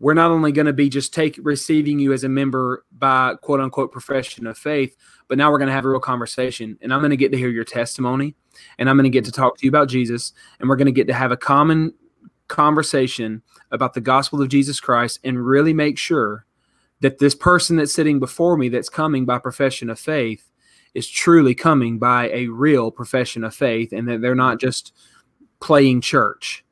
we're 0.00 0.14
not 0.14 0.30
only 0.30 0.50
going 0.50 0.66
to 0.66 0.72
be 0.72 0.88
just 0.88 1.12
take 1.12 1.38
receiving 1.42 1.98
you 1.98 2.12
as 2.12 2.24
a 2.24 2.28
member 2.28 2.84
by 2.90 3.34
quote 3.42 3.60
unquote 3.60 3.92
profession 3.92 4.46
of 4.46 4.56
faith, 4.58 4.96
but 5.28 5.36
now 5.38 5.50
we're 5.52 5.58
going 5.58 5.68
to 5.68 5.74
have 5.74 5.84
a 5.84 5.88
real 5.88 6.00
conversation. 6.00 6.78
And 6.80 6.92
I'm 6.92 7.00
going 7.00 7.10
to 7.10 7.16
get 7.18 7.30
to 7.32 7.38
hear 7.38 7.50
your 7.50 7.64
testimony 7.64 8.34
and 8.78 8.88
I'm 8.88 8.96
going 8.96 9.04
to 9.04 9.10
get 9.10 9.26
to 9.26 9.32
talk 9.32 9.58
to 9.58 9.66
you 9.66 9.68
about 9.68 9.88
Jesus. 9.88 10.32
And 10.58 10.68
we're 10.68 10.76
going 10.76 10.86
to 10.86 10.92
get 10.92 11.06
to 11.08 11.14
have 11.14 11.32
a 11.32 11.36
common 11.36 11.94
conversation 12.48 13.42
about 13.70 13.92
the 13.92 14.00
gospel 14.00 14.42
of 14.42 14.48
Jesus 14.48 14.80
Christ 14.80 15.20
and 15.22 15.46
really 15.46 15.74
make 15.74 15.98
sure 15.98 16.46
that 17.00 17.18
this 17.18 17.34
person 17.34 17.76
that's 17.76 17.94
sitting 17.94 18.18
before 18.18 18.56
me 18.56 18.70
that's 18.70 18.88
coming 18.88 19.26
by 19.26 19.38
profession 19.38 19.90
of 19.90 19.98
faith 19.98 20.50
is 20.94 21.06
truly 21.08 21.54
coming 21.54 21.98
by 21.98 22.28
a 22.30 22.48
real 22.48 22.90
profession 22.90 23.44
of 23.44 23.54
faith 23.54 23.92
and 23.92 24.08
that 24.08 24.22
they're 24.22 24.34
not 24.34 24.58
just 24.58 24.92
playing 25.60 26.00
church. 26.00 26.64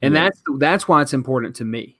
And 0.00 0.14
Yeah. 0.14 0.24
that's 0.24 0.42
that's 0.58 0.88
why 0.88 1.02
it's 1.02 1.12
important 1.12 1.54
to 1.56 1.64
me 1.66 1.99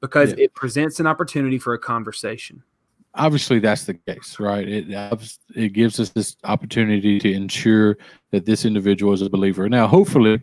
because 0.00 0.30
Yeah. 0.30 0.44
it 0.44 0.54
presents 0.54 1.00
an 1.00 1.06
opportunity 1.06 1.58
for 1.58 1.74
a 1.74 1.78
conversation. 1.78 2.62
obviously 3.14 3.58
that's 3.58 3.84
the 3.84 3.94
case, 3.94 4.38
right? 4.38 4.68
It 4.68 4.86
it 5.56 5.72
gives 5.72 5.98
us 5.98 6.10
this 6.10 6.36
opportunity 6.44 7.18
to 7.18 7.32
ensure 7.32 7.96
that 8.30 8.44
this 8.46 8.64
individual 8.64 9.12
is 9.12 9.22
a 9.22 9.30
believer. 9.30 9.68
Now, 9.68 9.88
hopefully, 9.88 10.40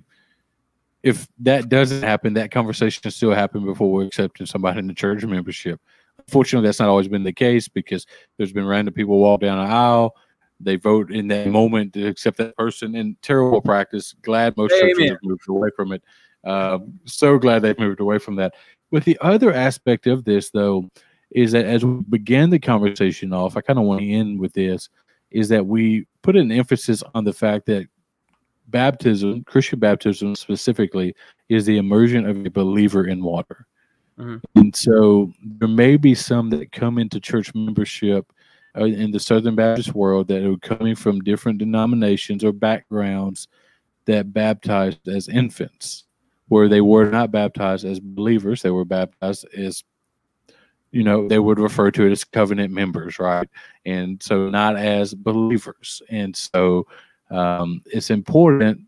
if 1.04 1.28
that 1.39 1.70
doesn't 1.70 2.02
happen, 2.04 2.34
that 2.34 2.52
conversation 2.52 3.02
can 3.02 3.12
still 3.12 3.32
happen 3.34 3.63
before 3.63 3.91
we're 3.91 4.06
accepting 4.06 4.46
somebody 4.46 4.80
in 4.80 4.88
the 4.88 4.94
church 4.94 5.24
membership. 5.24 5.80
Unfortunately, 6.28 6.68
that's 6.68 6.80
not 6.80 6.89
always 6.89 7.08
been 7.08 7.24
the 7.24 7.32
case 7.32 7.68
because 7.70 8.08
there's 8.38 8.52
been 8.52 8.65
random 8.65 8.94
people 8.94 9.20
walk 9.20 9.41
down 9.41 9.63
the 9.65 9.72
aisle. 9.72 10.15
They 10.60 10.76
vote 10.76 11.12
in 11.12 11.28
that 11.30 11.48
moment 11.48 11.94
to 11.94 12.08
accept 12.08 12.38
that 12.39 12.58
person. 12.58 12.96
in 12.96 13.15
terrible 13.22 13.62
practice. 13.62 14.13
Glad 14.24 14.58
most 14.58 14.72
churches 14.72 14.98
Amen. 14.98 15.10
have 15.12 15.20
moved 15.24 15.48
away 15.48 15.70
from 15.76 15.91
it. 15.94 16.04
Um, 16.44 17.00
so 17.06 17.38
glad 17.38 17.62
they've 17.62 17.78
moved 17.80 18.00
away 18.02 18.18
from 18.18 18.36
that. 18.38 18.54
But 18.91 19.06
the 19.06 19.17
other 19.21 19.52
aspect 19.54 20.08
of 20.08 20.26
this, 20.26 20.52
though, 20.52 20.89
is 21.32 21.52
that 21.52 21.65
as 21.65 21.84
we 21.84 22.02
began 22.10 22.50
the 22.50 22.60
conversation 22.60 23.34
off, 23.34 23.58
I 23.58 23.62
kind 23.62 23.80
of 23.80 23.86
want 23.86 24.02
to 24.02 24.10
end 24.10 24.39
with 24.39 24.54
this, 24.54 24.89
is 25.32 25.50
that 25.50 25.65
we 25.65 26.06
put 26.21 26.36
an 26.36 26.52
emphasis 26.52 27.04
on 27.13 27.24
the 27.24 27.34
fact 27.34 27.65
that 27.65 27.88
baptism, 28.67 29.43
Christian 29.43 29.80
baptism 29.80 30.36
specifically, 30.36 31.13
is 31.50 31.65
the 31.65 31.78
immersion 31.78 32.26
of 32.26 32.45
a 32.45 32.50
believer 32.50 33.06
in 33.06 33.24
water. 33.24 33.67
Mhm. 34.17 34.41
And 34.56 34.76
so 34.76 35.34
there 35.43 35.67
may 35.67 35.98
be 35.98 36.15
some 36.15 36.50
that 36.52 36.71
come 36.71 36.98
into 36.98 37.19
church 37.19 37.54
membership 37.54 38.32
uh, 38.78 38.86
in 38.86 39.12
the 39.12 39.20
Southern 39.20 39.55
Baptist 39.55 39.93
world 39.93 40.28
that 40.30 40.43
are 40.43 40.57
coming 40.57 40.95
from 40.95 41.20
different 41.20 41.60
denominations 41.60 42.43
or 42.43 42.51
backgrounds 42.53 43.47
that 44.05 44.34
baptized 44.34 45.07
as 45.07 45.28
infants, 45.28 46.05
where 46.48 46.68
they 46.68 46.82
were 46.82 47.10
not 47.10 47.32
baptized 47.32 47.86
as 47.86 48.00
believers, 48.00 48.62
they 48.62 48.72
were 48.72 48.86
baptized 48.86 49.46
as 49.56 49.84
you 50.91 51.04
know, 51.04 51.28
they 51.28 51.39
would 51.39 51.60
refer 51.60 51.91
to 51.91 52.06
it 52.06 52.12
as 52.14 52.24
covenant 52.24 52.72
members, 52.72 53.20
right? 53.20 53.50
And 53.86 54.24
so 54.24 54.50
not 54.50 54.78
as 54.78 55.14
believers. 55.14 56.02
And 56.10 56.34
so 56.34 56.88
um, 57.30 57.82
it's 57.86 58.10
important 58.10 58.80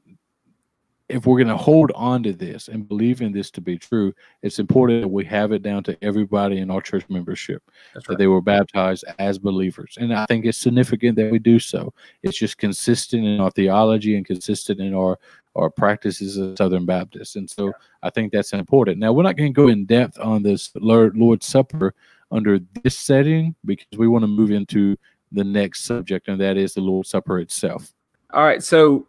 if 1.09 1.25
we're 1.25 1.37
going 1.37 1.47
to 1.47 1.57
hold 1.57 1.91
on 1.95 2.21
to 2.23 2.33
this 2.33 2.67
and 2.67 2.87
believe 2.87 3.21
in 3.21 3.31
this 3.31 3.49
to 3.51 3.61
be 3.61 3.77
true, 3.77 4.13
it's 4.41 4.59
important 4.59 5.01
that 5.01 5.07
we 5.07 5.23
have 5.25 5.51
it 5.53 5.63
down 5.63 5.83
to 5.83 5.97
everybody 6.01 6.57
in 6.59 6.69
our 6.69 6.81
church 6.81 7.05
membership 7.09 7.63
That's 7.93 8.07
that 8.07 8.17
they 8.17 8.27
were 8.27 8.41
baptized 8.41 9.05
as 9.17 9.39
believers. 9.39 9.97
And 9.99 10.13
I 10.13 10.25
think 10.25 10.45
it's 10.45 10.57
significant 10.57 11.15
that 11.17 11.31
we 11.31 11.39
do 11.39 11.59
so. 11.59 11.93
It's 12.23 12.37
just 12.37 12.57
consistent 12.57 13.25
in 13.25 13.39
our 13.39 13.51
theology 13.51 14.17
and 14.17 14.25
consistent 14.25 14.81
in 14.81 14.93
our 14.93 15.17
or 15.57 15.71
practices 15.71 16.37
of 16.37 16.55
Southern 16.57 16.85
Baptists. 16.85 17.35
And 17.35 17.49
so 17.49 17.73
I 18.03 18.11
think 18.11 18.31
that's 18.31 18.53
important. 18.53 18.99
Now, 18.99 19.11
we're 19.11 19.23
not 19.23 19.35
going 19.35 19.51
to 19.51 19.61
go 19.61 19.67
in 19.67 19.85
depth 19.85 20.19
on 20.19 20.43
this 20.43 20.71
Lord, 20.75 21.17
Lord's 21.17 21.47
Supper 21.47 21.95
under 22.31 22.59
this 22.83 22.97
setting 22.97 23.55
because 23.65 23.87
we 23.97 24.07
want 24.07 24.23
to 24.23 24.27
move 24.27 24.51
into 24.51 24.95
the 25.31 25.43
next 25.43 25.83
subject, 25.83 26.27
and 26.27 26.39
that 26.39 26.57
is 26.57 26.75
the 26.75 26.81
Lord's 26.81 27.09
Supper 27.09 27.39
itself. 27.39 27.91
All 28.33 28.43
right. 28.43 28.63
So 28.63 29.07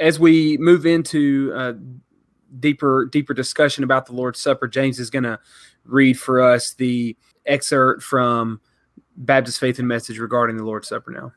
as 0.00 0.18
we 0.18 0.56
move 0.58 0.84
into 0.84 1.52
uh, 1.54 1.74
deeper 2.58 3.06
deeper 3.06 3.32
discussion 3.32 3.84
about 3.84 4.06
the 4.06 4.12
Lord's 4.12 4.40
Supper, 4.40 4.66
James 4.66 4.98
is 4.98 5.10
going 5.10 5.22
to 5.22 5.38
read 5.84 6.18
for 6.18 6.42
us 6.42 6.74
the 6.74 7.16
excerpt 7.46 8.02
from 8.02 8.60
Baptist 9.16 9.60
Faith 9.60 9.78
and 9.78 9.86
Message 9.86 10.18
regarding 10.18 10.56
the 10.56 10.64
Lord's 10.64 10.88
Supper 10.88 11.12
now. 11.12 11.32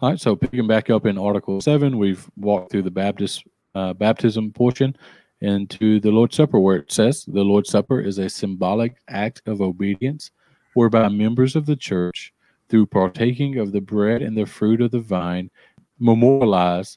All 0.00 0.10
right, 0.10 0.20
so 0.20 0.34
picking 0.34 0.66
back 0.66 0.90
up 0.90 1.06
in 1.06 1.16
Article 1.16 1.60
7, 1.60 1.96
we've 1.96 2.28
walked 2.36 2.72
through 2.72 2.82
the 2.82 2.90
Baptist 2.90 3.44
uh, 3.74 3.92
baptism 3.94 4.52
portion 4.52 4.96
and 5.40 5.68
to 5.70 5.98
the 6.00 6.10
Lord's 6.10 6.36
Supper, 6.36 6.60
where 6.60 6.76
it 6.76 6.92
says 6.92 7.24
the 7.24 7.42
Lord's 7.42 7.70
Supper 7.70 8.00
is 8.00 8.18
a 8.18 8.28
symbolic 8.28 8.96
act 9.08 9.42
of 9.46 9.60
obedience 9.60 10.30
whereby 10.74 11.08
members 11.08 11.56
of 11.56 11.66
the 11.66 11.76
church, 11.76 12.32
through 12.68 12.86
partaking 12.86 13.58
of 13.58 13.72
the 13.72 13.80
bread 13.80 14.22
and 14.22 14.36
the 14.36 14.46
fruit 14.46 14.80
of 14.80 14.90
the 14.90 15.00
vine, 15.00 15.50
memorialize 15.98 16.96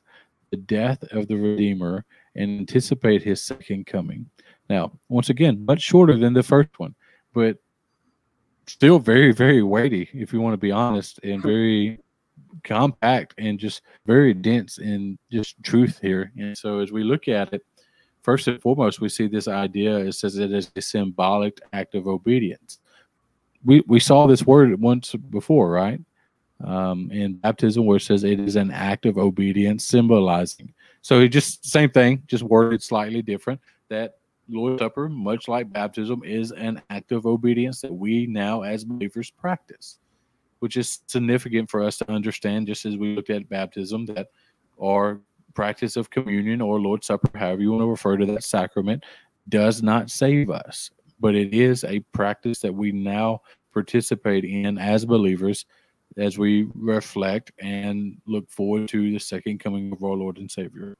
the 0.51 0.57
death 0.57 1.03
of 1.11 1.27
the 1.27 1.35
Redeemer 1.35 2.05
and 2.35 2.59
anticipate 2.59 3.23
his 3.23 3.41
second 3.41 3.85
coming. 3.85 4.29
Now, 4.69 4.93
once 5.09 5.29
again, 5.29 5.65
much 5.65 5.81
shorter 5.81 6.17
than 6.17 6.33
the 6.33 6.43
first 6.43 6.69
one, 6.77 6.95
but 7.33 7.57
still 8.67 8.99
very, 8.99 9.31
very 9.31 9.61
weighty, 9.61 10.09
if 10.13 10.33
you 10.33 10.41
want 10.41 10.53
to 10.53 10.57
be 10.57 10.71
honest, 10.71 11.19
and 11.23 11.41
very 11.41 11.99
compact 12.63 13.33
and 13.37 13.59
just 13.59 13.81
very 14.05 14.33
dense 14.33 14.77
in 14.77 15.17
just 15.31 15.61
truth 15.63 15.99
here. 16.01 16.31
And 16.37 16.57
so 16.57 16.79
as 16.79 16.91
we 16.91 17.03
look 17.03 17.27
at 17.27 17.53
it, 17.53 17.61
first 18.23 18.47
and 18.47 18.61
foremost, 18.61 19.01
we 19.01 19.09
see 19.09 19.27
this 19.27 19.47
idea. 19.47 19.97
It 19.97 20.13
says 20.13 20.37
it 20.37 20.51
is 20.51 20.71
a 20.75 20.81
symbolic 20.81 21.59
act 21.73 21.95
of 21.95 22.07
obedience. 22.07 22.79
We 23.63 23.83
we 23.87 23.99
saw 23.99 24.27
this 24.27 24.45
word 24.45 24.79
once 24.79 25.13
before, 25.13 25.71
right? 25.71 25.99
Um, 26.63 27.11
in 27.11 27.33
baptism, 27.33 27.85
where 27.85 27.97
it 27.97 28.01
says 28.01 28.23
it 28.23 28.39
is 28.39 28.55
an 28.55 28.71
act 28.71 29.05
of 29.05 29.17
obedience, 29.17 29.83
symbolizing. 29.85 30.73
So 31.01 31.19
it 31.19 31.29
just 31.29 31.65
same 31.65 31.91
thing, 31.91 32.23
just 32.27 32.43
worded 32.43 32.81
slightly 32.81 33.21
different. 33.21 33.59
That 33.89 34.15
Lord's 34.49 34.79
Supper, 34.79 35.09
much 35.09 35.47
like 35.47 35.71
baptism, 35.71 36.23
is 36.23 36.51
an 36.51 36.81
act 36.89 37.11
of 37.11 37.25
obedience 37.25 37.81
that 37.81 37.93
we 37.93 38.25
now 38.27 38.61
as 38.61 38.83
believers 38.83 39.29
practice 39.29 39.99
which 40.59 40.77
is 40.77 40.99
significant 41.07 41.69
for 41.69 41.83
us 41.83 41.97
to 41.97 42.11
understand, 42.11 42.67
just 42.67 42.85
as 42.85 42.97
we 42.97 43.15
looked 43.15 43.29
at 43.29 43.49
baptism, 43.49 44.05
that 44.07 44.27
our 44.81 45.21
practice 45.53 45.95
of 45.95 46.09
communion 46.09 46.61
or 46.61 46.79
Lord's 46.79 47.07
Supper, 47.07 47.29
however 47.37 47.61
you 47.61 47.71
want 47.71 47.81
to 47.81 47.87
refer 47.87 48.17
to 48.17 48.25
that 48.27 48.43
sacrament, 48.43 49.03
does 49.49 49.83
not 49.83 50.09
save 50.09 50.49
us, 50.49 50.91
but 51.19 51.35
it 51.35 51.53
is 51.53 51.83
a 51.83 51.99
practice 52.11 52.59
that 52.59 52.73
we 52.73 52.91
now 52.91 53.41
participate 53.73 54.45
in 54.45 54.77
as 54.77 55.05
believers 55.05 55.65
as 56.17 56.37
we 56.37 56.67
reflect 56.75 57.51
and 57.59 58.17
look 58.25 58.49
forward 58.49 58.87
to 58.89 59.11
the 59.11 59.19
second 59.19 59.59
coming 59.59 59.91
of 59.91 60.03
our 60.03 60.13
Lord 60.13 60.37
and 60.37 60.49
Savior. 60.49 60.97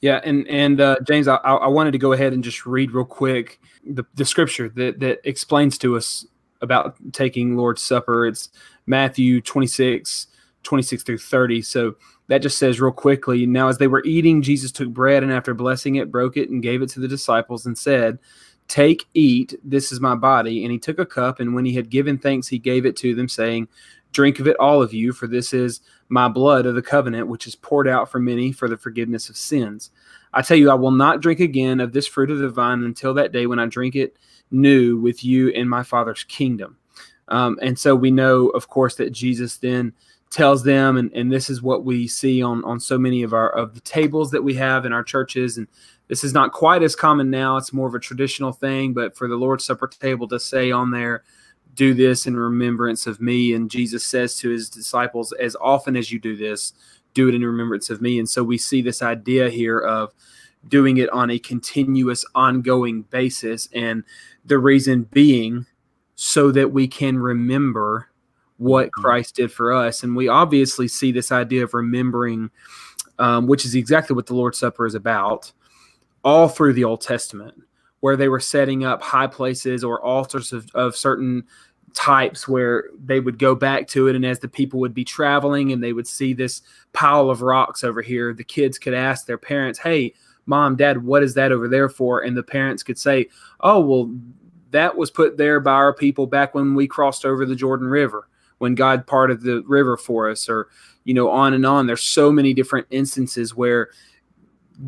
Yeah, 0.00 0.20
and 0.22 0.46
and 0.48 0.80
uh, 0.80 0.96
James, 1.06 1.28
I, 1.28 1.36
I 1.36 1.68
wanted 1.68 1.92
to 1.92 1.98
go 1.98 2.12
ahead 2.12 2.34
and 2.34 2.44
just 2.44 2.66
read 2.66 2.92
real 2.92 3.06
quick 3.06 3.58
the, 3.86 4.04
the 4.14 4.24
scripture 4.24 4.68
that 4.68 5.00
that 5.00 5.20
explains 5.24 5.78
to 5.78 5.96
us 5.96 6.26
about 6.64 6.96
taking 7.12 7.56
Lord's 7.56 7.82
Supper. 7.82 8.26
It's 8.26 8.48
Matthew 8.86 9.40
26, 9.40 10.26
26 10.64 11.02
through 11.02 11.18
30. 11.18 11.62
So 11.62 11.94
that 12.28 12.42
just 12.42 12.58
says 12.58 12.80
real 12.80 12.92
quickly 12.92 13.46
Now, 13.46 13.68
as 13.68 13.78
they 13.78 13.86
were 13.86 14.02
eating, 14.04 14.42
Jesus 14.42 14.72
took 14.72 14.88
bread 14.88 15.22
and 15.22 15.32
after 15.32 15.54
blessing 15.54 15.96
it, 15.96 16.10
broke 16.10 16.36
it 16.36 16.50
and 16.50 16.62
gave 16.62 16.82
it 16.82 16.88
to 16.90 17.00
the 17.00 17.08
disciples 17.08 17.66
and 17.66 17.76
said, 17.76 18.18
Take, 18.66 19.04
eat, 19.12 19.54
this 19.62 19.92
is 19.92 20.00
my 20.00 20.14
body. 20.14 20.64
And 20.64 20.72
he 20.72 20.78
took 20.78 20.98
a 20.98 21.04
cup, 21.04 21.38
and 21.38 21.54
when 21.54 21.66
he 21.66 21.74
had 21.74 21.90
given 21.90 22.16
thanks, 22.16 22.48
he 22.48 22.58
gave 22.58 22.86
it 22.86 22.96
to 22.96 23.14
them, 23.14 23.28
saying, 23.28 23.68
Drink 24.12 24.40
of 24.40 24.46
it, 24.46 24.56
all 24.58 24.80
of 24.80 24.94
you, 24.94 25.12
for 25.12 25.26
this 25.26 25.52
is 25.52 25.80
my 26.08 26.28
blood 26.28 26.64
of 26.64 26.74
the 26.74 26.82
covenant, 26.82 27.28
which 27.28 27.46
is 27.46 27.56
poured 27.56 27.88
out 27.88 28.10
for 28.10 28.20
many 28.20 28.52
for 28.52 28.68
the 28.68 28.78
forgiveness 28.78 29.28
of 29.28 29.36
sins. 29.36 29.90
I 30.34 30.42
tell 30.42 30.56
you, 30.56 30.70
I 30.70 30.74
will 30.74 30.90
not 30.90 31.20
drink 31.20 31.40
again 31.40 31.80
of 31.80 31.92
this 31.92 32.06
fruit 32.06 32.30
of 32.30 32.38
the 32.38 32.48
vine 32.48 32.82
until 32.82 33.14
that 33.14 33.32
day 33.32 33.46
when 33.46 33.58
I 33.58 33.66
drink 33.66 33.94
it 33.94 34.16
new 34.50 34.98
with 34.98 35.24
you 35.24 35.48
in 35.48 35.68
my 35.68 35.82
Father's 35.82 36.24
kingdom. 36.24 36.76
Um, 37.28 37.58
and 37.62 37.78
so 37.78 37.94
we 37.94 38.10
know, 38.10 38.48
of 38.48 38.68
course, 38.68 38.96
that 38.96 39.12
Jesus 39.12 39.56
then 39.56 39.92
tells 40.30 40.64
them, 40.64 40.96
and, 40.96 41.12
and 41.14 41.32
this 41.32 41.48
is 41.48 41.62
what 41.62 41.84
we 41.84 42.08
see 42.08 42.42
on 42.42 42.64
on 42.64 42.80
so 42.80 42.98
many 42.98 43.22
of 43.22 43.32
our 43.32 43.50
of 43.50 43.74
the 43.74 43.80
tables 43.80 44.32
that 44.32 44.42
we 44.42 44.54
have 44.54 44.84
in 44.84 44.92
our 44.92 45.04
churches, 45.04 45.56
and 45.56 45.68
this 46.08 46.24
is 46.24 46.34
not 46.34 46.52
quite 46.52 46.82
as 46.82 46.96
common 46.96 47.30
now. 47.30 47.56
It's 47.56 47.72
more 47.72 47.86
of 47.86 47.94
a 47.94 48.00
traditional 48.00 48.52
thing, 48.52 48.92
but 48.92 49.16
for 49.16 49.28
the 49.28 49.36
Lord's 49.36 49.64
Supper 49.64 49.86
table 49.86 50.26
to 50.28 50.40
say 50.40 50.72
on 50.72 50.90
there, 50.90 51.22
"Do 51.74 51.94
this 51.94 52.26
in 52.26 52.36
remembrance 52.36 53.06
of 53.06 53.20
me," 53.20 53.54
and 53.54 53.70
Jesus 53.70 54.04
says 54.04 54.36
to 54.38 54.50
his 54.50 54.68
disciples, 54.68 55.32
"As 55.32 55.56
often 55.60 55.96
as 55.96 56.10
you 56.10 56.18
do 56.18 56.36
this, 56.36 56.72
do 57.14 57.28
it 57.28 57.34
in 57.34 57.44
remembrance 57.44 57.90
of 57.90 58.02
me." 58.02 58.18
And 58.18 58.28
so 58.28 58.44
we 58.44 58.58
see 58.58 58.82
this 58.82 59.02
idea 59.02 59.48
here 59.48 59.78
of 59.78 60.12
doing 60.68 60.96
it 60.96 61.10
on 61.10 61.30
a 61.30 61.38
continuous, 61.38 62.24
ongoing 62.34 63.02
basis. 63.02 63.68
And 63.72 64.04
the 64.44 64.58
reason 64.58 65.04
being 65.12 65.66
so 66.14 66.50
that 66.52 66.72
we 66.72 66.88
can 66.88 67.18
remember 67.18 68.08
what 68.58 68.86
mm-hmm. 68.86 69.02
Christ 69.02 69.36
did 69.36 69.52
for 69.52 69.72
us. 69.72 70.02
And 70.02 70.14
we 70.14 70.28
obviously 70.28 70.88
see 70.88 71.12
this 71.12 71.32
idea 71.32 71.64
of 71.64 71.74
remembering, 71.74 72.50
um, 73.18 73.46
which 73.46 73.64
is 73.64 73.74
exactly 73.74 74.14
what 74.14 74.26
the 74.26 74.34
Lord's 74.34 74.58
Supper 74.58 74.86
is 74.86 74.94
about, 74.94 75.52
all 76.22 76.48
through 76.48 76.72
the 76.72 76.84
Old 76.84 77.00
Testament, 77.00 77.54
where 78.00 78.16
they 78.16 78.28
were 78.28 78.40
setting 78.40 78.84
up 78.84 79.02
high 79.02 79.26
places 79.26 79.82
or 79.82 80.00
altars 80.02 80.52
of, 80.52 80.68
of 80.74 80.96
certain 80.96 81.44
types 81.94 82.46
where 82.46 82.90
they 83.04 83.20
would 83.20 83.38
go 83.38 83.54
back 83.54 83.88
to 83.88 84.08
it. 84.08 84.16
And 84.16 84.26
as 84.26 84.40
the 84.40 84.48
people 84.48 84.80
would 84.80 84.94
be 84.94 85.04
traveling 85.04 85.72
and 85.72 85.82
they 85.82 85.92
would 85.92 86.06
see 86.06 86.34
this 86.34 86.62
pile 86.92 87.30
of 87.30 87.40
rocks 87.40 87.82
over 87.82 88.02
here, 88.02 88.34
the 88.34 88.44
kids 88.44 88.78
could 88.78 88.94
ask 88.94 89.26
their 89.26 89.38
parents, 89.38 89.78
Hey, 89.78 90.12
mom, 90.46 90.76
dad, 90.76 91.04
what 91.04 91.22
is 91.22 91.34
that 91.34 91.52
over 91.52 91.68
there 91.68 91.88
for? 91.88 92.20
And 92.20 92.36
the 92.36 92.42
parents 92.42 92.82
could 92.82 92.98
say, 92.98 93.28
oh, 93.60 93.80
well, 93.80 94.14
that 94.70 94.96
was 94.96 95.10
put 95.10 95.36
there 95.36 95.60
by 95.60 95.72
our 95.72 95.94
people 95.94 96.26
back 96.26 96.54
when 96.54 96.74
we 96.74 96.86
crossed 96.86 97.24
over 97.24 97.46
the 97.46 97.56
Jordan 97.56 97.88
River, 97.88 98.28
when 98.58 98.74
God 98.74 99.06
parted 99.06 99.40
the 99.40 99.62
river 99.66 99.96
for 99.96 100.30
us, 100.30 100.48
or, 100.48 100.68
you 101.04 101.14
know, 101.14 101.30
on 101.30 101.54
and 101.54 101.64
on. 101.64 101.86
There's 101.86 102.02
so 102.02 102.32
many 102.32 102.54
different 102.54 102.86
instances 102.90 103.54
where 103.54 103.90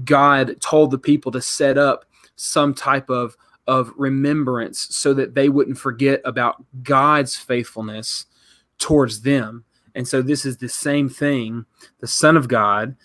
God 0.04 0.61
told 0.61 0.90
the 0.90 0.98
people 0.98 1.30
to 1.32 1.40
set 1.40 1.78
up 1.78 2.04
some 2.34 2.74
type 2.74 3.09
of 3.09 3.36
of 3.66 3.92
remembrance 3.96 4.88
so 4.90 5.12
that 5.14 5.34
they 5.34 5.48
wouldn't 5.48 5.78
forget 5.78 6.20
about 6.24 6.64
God's 6.82 7.36
faithfulness 7.36 8.26
towards 8.78 9.22
them. 9.22 9.64
And 9.94 10.06
so 10.06 10.22
this 10.22 10.44
is 10.44 10.58
the 10.58 10.68
same 10.68 11.08
thing. 11.08 11.64
The 12.00 12.06
Son 12.06 12.36
of 12.36 12.48
God 12.48 12.96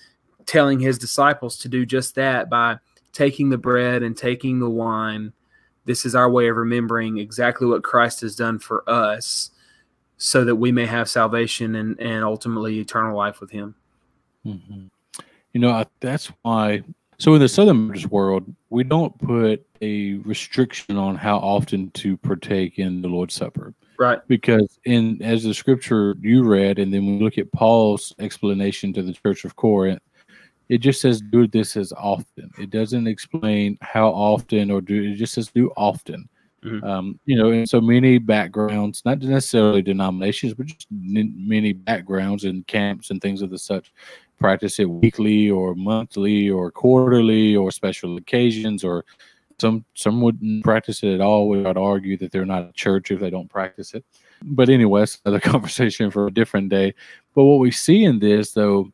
telling 0.45 0.79
his 0.79 0.97
disciples 0.97 1.57
to 1.59 1.69
do 1.69 1.85
just 1.85 2.15
that 2.15 2.49
by 2.49 2.77
taking 3.13 3.49
the 3.49 3.57
bread 3.57 4.03
and 4.03 4.15
taking 4.15 4.59
the 4.59 4.69
wine. 4.69 5.33
This 5.85 6.05
is 6.05 6.15
our 6.15 6.29
way 6.29 6.47
of 6.47 6.57
remembering 6.57 7.17
exactly 7.17 7.67
what 7.67 7.83
Christ 7.83 8.21
has 8.21 8.35
done 8.35 8.59
for 8.59 8.87
us 8.89 9.51
so 10.17 10.45
that 10.45 10.55
we 10.55 10.71
may 10.71 10.85
have 10.85 11.09
salvation 11.09 11.75
and, 11.75 11.99
and 11.99 12.23
ultimately 12.23 12.79
eternal 12.79 13.17
life 13.17 13.41
with 13.41 13.49
him. 13.49 13.75
Mm-hmm. 14.45 14.85
You 15.53 15.59
know, 15.59 15.83
that's 15.99 16.31
why. 16.43 16.83
So 17.17 17.33
in 17.33 17.41
the 17.41 17.49
Southern 17.49 17.87
Baptist 17.87 18.11
world, 18.11 18.45
we 18.69 18.83
don't 18.83 19.17
put 19.19 19.65
a 19.81 20.15
restriction 20.25 20.97
on 20.97 21.15
how 21.15 21.37
often 21.37 21.91
to 21.91 22.17
partake 22.17 22.79
in 22.79 23.01
the 23.01 23.07
Lord's 23.07 23.33
Supper. 23.33 23.73
Right. 23.99 24.19
Because 24.27 24.79
in 24.85 25.21
as 25.21 25.43
the 25.43 25.53
scripture 25.53 26.15
you 26.21 26.43
read, 26.43 26.79
and 26.79 26.93
then 26.93 27.05
we 27.05 27.23
look 27.23 27.37
at 27.37 27.51
Paul's 27.51 28.13
explanation 28.19 28.93
to 28.93 29.03
the 29.03 29.13
church 29.13 29.45
of 29.45 29.55
Corinth, 29.55 30.01
it 30.69 30.79
just 30.79 31.01
says 31.01 31.21
do 31.21 31.47
this 31.47 31.75
as 31.75 31.91
often. 31.93 32.49
It 32.57 32.69
doesn't 32.69 33.05
explain 33.05 33.77
how 33.81 34.07
often 34.07 34.71
or 34.71 34.81
do 34.81 35.03
it 35.03 35.15
just 35.15 35.33
says 35.33 35.51
do 35.53 35.71
often. 35.77 36.27
Mm-hmm. 36.63 36.85
Um, 36.85 37.19
you 37.25 37.37
know, 37.37 37.51
in 37.51 37.65
so 37.65 37.81
many 37.81 38.19
backgrounds, 38.19 39.01
not 39.03 39.19
necessarily 39.19 39.81
denominations, 39.81 40.53
but 40.53 40.67
just 40.67 40.87
many 40.91 41.73
backgrounds 41.73 42.43
and 42.43 42.65
camps 42.67 43.09
and 43.09 43.19
things 43.19 43.41
of 43.41 43.49
the 43.49 43.57
such, 43.57 43.91
practice 44.39 44.79
it 44.79 44.89
weekly 44.89 45.49
or 45.49 45.75
monthly 45.75 46.49
or 46.49 46.71
quarterly 46.71 47.55
or 47.55 47.71
special 47.71 48.17
occasions 48.17 48.83
or 48.83 49.05
some 49.61 49.85
some 49.93 50.21
wouldn't 50.21 50.63
practice 50.63 51.03
it 51.03 51.13
at 51.13 51.21
all. 51.21 51.47
We 51.47 51.61
would 51.61 51.77
argue 51.77 52.17
that 52.17 52.31
they're 52.31 52.45
not 52.45 52.67
a 52.67 52.73
church 52.73 53.11
if 53.11 53.19
they 53.19 53.29
don't 53.29 53.49
practice 53.49 53.93
it. 53.93 54.03
But 54.43 54.69
anyway, 54.69 55.03
it's 55.03 55.21
another 55.23 55.39
conversation 55.51 56.11
for 56.11 56.27
a 56.27 56.33
different 56.33 56.69
day. 56.69 56.93
But 57.35 57.45
what 57.45 57.59
we 57.59 57.71
see 57.71 58.03
in 58.03 58.19
this 58.19 58.51
though 58.51 58.91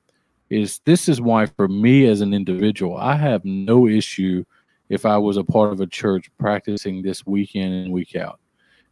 is 0.50 0.80
this 0.86 1.10
is 1.10 1.20
why 1.20 1.46
for 1.46 1.68
me 1.68 2.06
as 2.06 2.22
an 2.22 2.34
individual, 2.34 2.98
I 2.98 3.16
have 3.16 3.44
no 3.44 3.88
issue 3.88 4.44
if 4.90 5.06
I 5.06 5.18
was 5.18 5.38
a 5.38 5.44
part 5.44 5.74
of 5.74 5.82
a 5.82 5.88
church 5.88 6.30
practicing 6.38 7.02
this 7.02 7.26
week 7.26 7.56
in 7.56 7.72
and 7.72 7.92
week 7.92 8.16
out 8.16 8.40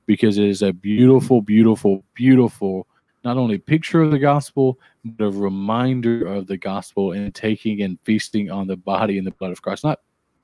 because 0.05 0.37
it 0.37 0.45
is 0.45 0.61
a 0.61 0.73
beautiful, 0.73 1.41
beautiful, 1.41 2.03
beautiful 2.13 2.87
not 3.23 3.37
only 3.37 3.57
picture 3.57 4.03
of 4.03 4.11
the 4.11 4.19
gospel, 4.19 4.79
but 5.03 5.25
a 5.25 5.31
reminder 5.31 6.25
of 6.27 6.45
the 6.45 6.57
gospel 6.57 7.13
and 7.13 7.33
taking 7.33 7.81
and 7.81 7.97
feasting 8.03 8.51
on 8.51 8.67
the 8.67 8.77
body 8.77 9.17
and 9.17 9.25
the 9.25 9.31
blood 9.31 9.51
of 9.51 9.63
Christ. 9.63 9.83
Not 9.83 9.99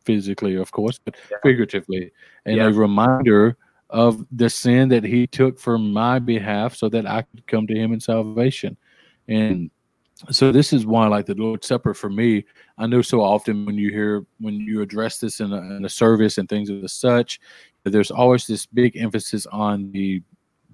physically, 0.05 0.55
of 0.55 0.71
course, 0.71 0.99
but 1.03 1.15
figuratively, 1.43 2.11
and 2.45 2.57
Yeah. 2.57 2.67
a 2.67 2.71
reminder 2.73 3.57
of 3.89 4.25
the 4.31 4.49
sin 4.49 4.89
that 4.89 5.03
he 5.03 5.27
took 5.27 5.59
for 5.59 5.77
my 5.77 6.17
behalf 6.19 6.75
so 6.75 6.87
that 6.89 7.05
I 7.05 7.23
could 7.23 7.45
come 7.47 7.67
to 7.67 7.75
him 7.75 7.91
in 7.93 7.99
salvation. 7.99 8.77
And 9.27 9.69
so 10.29 10.51
this 10.51 10.71
is 10.71 10.85
why 10.85 11.07
like 11.07 11.25
the 11.25 11.35
Lord's 11.35 11.67
Supper 11.67 11.93
for 11.93 12.09
me, 12.09 12.45
I 12.77 12.85
know 12.87 13.01
so 13.01 13.21
often 13.21 13.65
when 13.65 13.75
you 13.75 13.89
hear 13.89 14.25
when 14.39 14.55
you 14.59 14.81
address 14.81 15.17
this 15.17 15.39
in 15.39 15.51
a, 15.51 15.61
in 15.75 15.83
a 15.83 15.89
service 15.89 16.37
and 16.37 16.47
things 16.47 16.69
of 16.69 16.81
the 16.81 16.89
such, 16.89 17.39
that 17.83 17.89
there's 17.89 18.11
always 18.11 18.45
this 18.47 18.65
big 18.65 18.95
emphasis 18.97 19.45
on 19.47 19.91
the 19.91 20.21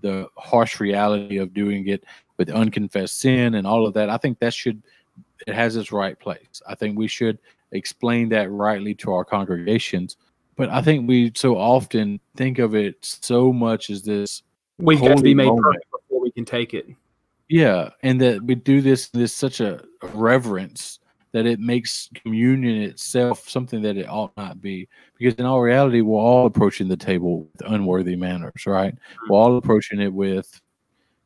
the 0.01 0.27
harsh 0.37 0.79
reality 0.79 1.37
of 1.37 1.53
doing 1.55 1.87
it 1.87 2.03
with 2.37 2.51
unconfessed 2.51 3.19
sin 3.19 3.55
and 3.55 3.65
all 3.65 3.87
of 3.87 3.95
that. 3.95 4.11
I 4.11 4.17
think 4.17 4.37
that 4.39 4.53
should 4.53 4.83
it 5.47 5.55
has 5.55 5.75
its 5.75 5.91
right 5.91 6.19
place. 6.19 6.61
I 6.67 6.75
think 6.75 6.97
we 6.97 7.07
should 7.07 7.39
explain 7.71 8.29
that 8.29 8.51
rightly 8.51 8.95
to 8.95 9.13
our 9.13 9.25
congregations. 9.25 10.17
But 10.55 10.69
I 10.69 10.81
think 10.81 11.07
we 11.07 11.31
so 11.35 11.57
often 11.57 12.19
think 12.35 12.59
of 12.59 12.75
it 12.75 12.97
so 13.01 13.53
much 13.53 13.89
as 13.89 14.03
this 14.03 14.43
We've 14.79 15.01
got 15.01 15.17
to 15.17 15.23
be 15.23 15.33
made 15.33 15.49
perfect 15.49 15.85
before 15.91 16.21
we 16.21 16.31
can 16.31 16.45
take 16.45 16.73
it. 16.73 16.87
yeah, 17.49 17.89
and 18.03 18.21
that 18.21 18.43
we 18.43 18.55
do 18.55 18.81
this 18.81 19.09
this 19.09 19.33
such 19.33 19.59
a 19.59 19.83
reverence 20.13 20.99
that 21.31 21.45
it 21.45 21.59
makes 21.59 22.09
communion 22.15 22.81
itself 22.81 23.47
something 23.49 23.81
that 23.81 23.97
it 23.97 24.07
ought 24.09 24.35
not 24.37 24.61
be. 24.61 24.87
Because 25.17 25.35
in 25.35 25.45
all 25.45 25.61
reality, 25.61 26.01
we're 26.01 26.19
all 26.19 26.45
approaching 26.45 26.87
the 26.87 26.97
table 26.97 27.41
with 27.41 27.69
unworthy 27.69 28.15
manners, 28.15 28.65
right? 28.65 28.95
We're 29.29 29.37
all 29.37 29.49
mm-hmm. 29.49 29.57
approaching 29.57 30.01
it 30.01 30.13
with 30.13 30.59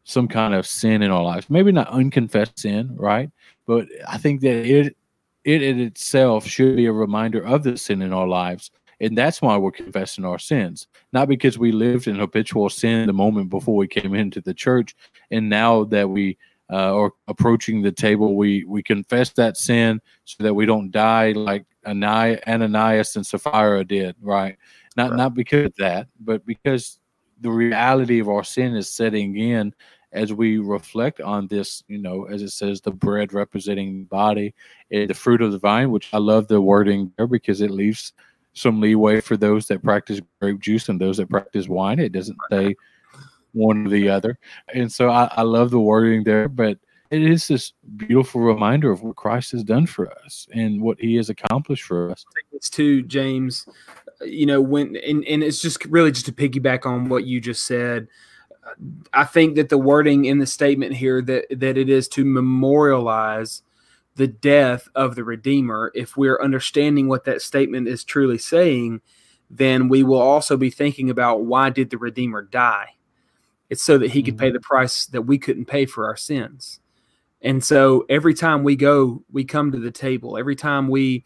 some 0.03 0.27
kind 0.27 0.53
of 0.53 0.65
sin 0.65 1.01
in 1.01 1.11
our 1.11 1.23
lives. 1.23 1.49
Maybe 1.49 1.71
not 1.71 1.87
unconfessed 1.89 2.59
sin, 2.59 2.95
right? 2.95 3.29
But 3.67 3.87
I 4.07 4.17
think 4.17 4.41
that 4.41 4.65
it 4.65 4.97
it 5.43 5.61
in 5.61 5.79
itself 5.79 6.45
should 6.45 6.75
be 6.75 6.85
a 6.85 6.91
reminder 6.91 7.45
of 7.45 7.63
the 7.63 7.77
sin 7.77 8.01
in 8.01 8.13
our 8.13 8.27
lives. 8.27 8.71
And 8.99 9.17
that's 9.17 9.41
why 9.41 9.57
we're 9.57 9.71
confessing 9.71 10.25
our 10.25 10.37
sins. 10.37 10.87
Not 11.11 11.27
because 11.27 11.57
we 11.57 11.71
lived 11.71 12.07
in 12.07 12.17
habitual 12.17 12.69
sin 12.69 13.07
the 13.07 13.13
moment 13.13 13.49
before 13.49 13.75
we 13.75 13.87
came 13.87 14.13
into 14.13 14.41
the 14.41 14.53
church, 14.53 14.95
and 15.31 15.49
now 15.49 15.85
that 15.85 16.07
we 16.07 16.37
uh, 16.71 16.95
are 16.95 17.11
approaching 17.27 17.81
the 17.81 17.91
table, 17.91 18.35
we 18.35 18.63
we 18.65 18.83
confess 18.83 19.31
that 19.31 19.57
sin 19.57 19.99
so 20.25 20.43
that 20.43 20.53
we 20.53 20.65
don't 20.67 20.91
die 20.91 21.31
like 21.31 21.65
Ananias 21.85 23.15
and 23.15 23.25
Sapphira 23.25 23.83
did, 23.83 24.15
right? 24.21 24.55
Not 24.95 25.11
Right. 25.11 25.17
not 25.17 25.33
because 25.33 25.65
of 25.65 25.75
that, 25.77 26.07
but 26.19 26.45
because 26.45 26.99
the 27.39 27.49
reality 27.51 28.19
of 28.19 28.29
our 28.29 28.43
sin 28.43 28.75
is 28.75 28.87
setting 28.89 29.35
in 29.37 29.73
as 30.14 30.34
we 30.34 30.57
reflect 30.57 31.22
on 31.22 31.47
this, 31.47 31.84
you 31.88 31.97
know, 31.97 32.26
as 32.26 32.41
it 32.41 32.51
says, 32.51 32.82
the 32.82 32.91
bread 32.91 33.34
representing 33.34 34.05
body, 34.05 34.53
and 34.91 35.09
the 35.09 35.14
fruit 35.14 35.41
of 35.41 35.51
the 35.51 35.59
vine, 35.59 35.91
which 35.91 36.09
I 36.14 36.18
love 36.18 36.47
the 36.47 36.62
wording 36.62 37.12
there 37.18 37.28
because 37.28 37.62
it 37.62 37.72
leaves 37.72 38.14
some 38.53 38.82
leeway 38.82 39.22
for 39.22 39.38
those 39.38 39.68
that 39.68 39.84
practice 39.84 40.20
grape 40.41 40.59
juice 40.59 40.89
and 40.89 40.99
those 40.99 41.18
that 41.18 41.30
practice 41.30 41.68
wine. 41.68 41.99
It 41.99 42.12
doesn't 42.12 42.38
say 42.51 42.76
one 43.53 43.88
or 43.88 43.89
the 43.89 44.09
other. 44.09 44.38
And 44.74 44.91
so 44.91 45.09
I, 45.09 45.30
I 45.32 45.41
love 45.43 45.72
the 45.72 45.80
wording 45.80 46.24
there, 46.24 46.49
but 46.49 46.78
it 47.09 47.24
is 47.24 47.47
this 47.47 47.74
beautiful 47.97 48.41
reminder 48.41 48.91
of 48.91 49.03
what 49.03 49.18
Christ 49.18 49.51
has 49.51 49.64
done 49.64 49.86
for 49.86 50.12
us 50.24 50.47
and 50.53 50.82
what 50.82 50.99
he 50.99 51.16
has 51.16 51.30
accomplished 51.30 51.84
for 51.84 52.09
us. 52.09 52.26
It's 52.53 52.70
too, 52.70 53.03
James. 53.03 53.68
You 54.22 54.45
know, 54.45 54.62
when 54.62 54.95
and, 54.95 55.26
and 55.26 55.43
it's 55.43 55.62
just 55.62 55.84
really 55.86 56.12
just 56.12 56.28
to 56.28 56.32
piggyback 56.32 56.86
on 56.86 57.09
what 57.09 57.26
you 57.26 57.41
just 57.41 57.66
said. 57.66 58.07
I 59.14 59.24
think 59.24 59.55
that 59.55 59.70
the 59.70 59.78
wording 59.78 60.26
in 60.26 60.39
the 60.39 60.45
statement 60.45 60.93
here 60.93 61.22
that 61.24 61.45
that 61.49 61.78
it 61.78 61.89
is 61.89 62.07
to 62.09 62.26
memorialize 62.26 63.64
the 64.16 64.28
death 64.28 64.88
of 64.95 65.16
the 65.16 65.24
Redeemer. 65.24 65.91
If 65.95 66.18
we're 66.18 66.41
understanding 66.41 67.07
what 67.07 67.26
that 67.26 67.41
statement 67.41 67.88
is 67.88 68.03
truly 68.03 68.38
saying, 68.38 69.01
then 69.49 69.89
we 69.89 70.03
will 70.03 70.22
also 70.22 70.57
be 70.57 70.70
thinking 70.70 71.09
about 71.09 71.45
why 71.45 71.70
did 71.70 71.89
the 71.89 71.97
Redeemer 71.97 72.41
die? 72.41 72.95
It's 73.70 73.84
so 73.84 73.97
that 73.97 74.12
he 74.12 74.22
could 74.22 74.36
mm-hmm. 74.36 74.45
pay 74.45 74.51
the 74.51 74.59
price 74.59 75.05
that 75.07 75.24
we 75.24 75.38
couldn't 75.38 75.66
pay 75.66 75.86
for 75.86 76.05
our 76.05 76.18
sins. 76.18 76.80
And 77.41 77.64
so 77.64 78.05
every 78.09 78.34
time 78.34 78.64
we 78.64 78.76
go, 78.76 79.24
we 79.32 79.43
come 79.43 79.72
to 79.72 79.80
the 79.80 79.91
table. 79.91 80.38
Every 80.38 80.55
time 80.55 80.89
we 80.89 81.26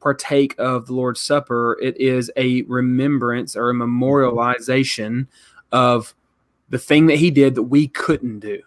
partake 0.00 0.54
of 0.58 0.86
the 0.86 0.94
Lord's 0.94 1.20
Supper, 1.20 1.78
it 1.82 2.00
is 2.00 2.30
a 2.36 2.62
remembrance 2.62 3.56
or 3.56 3.70
a 3.70 3.74
memorialization 3.74 5.26
of 5.72 6.14
the 6.70 6.78
thing 6.78 7.06
that 7.06 7.16
he 7.18 7.30
did 7.30 7.54
that 7.56 7.64
we 7.64 7.88
couldn't 7.88 8.40
do. 8.40 8.60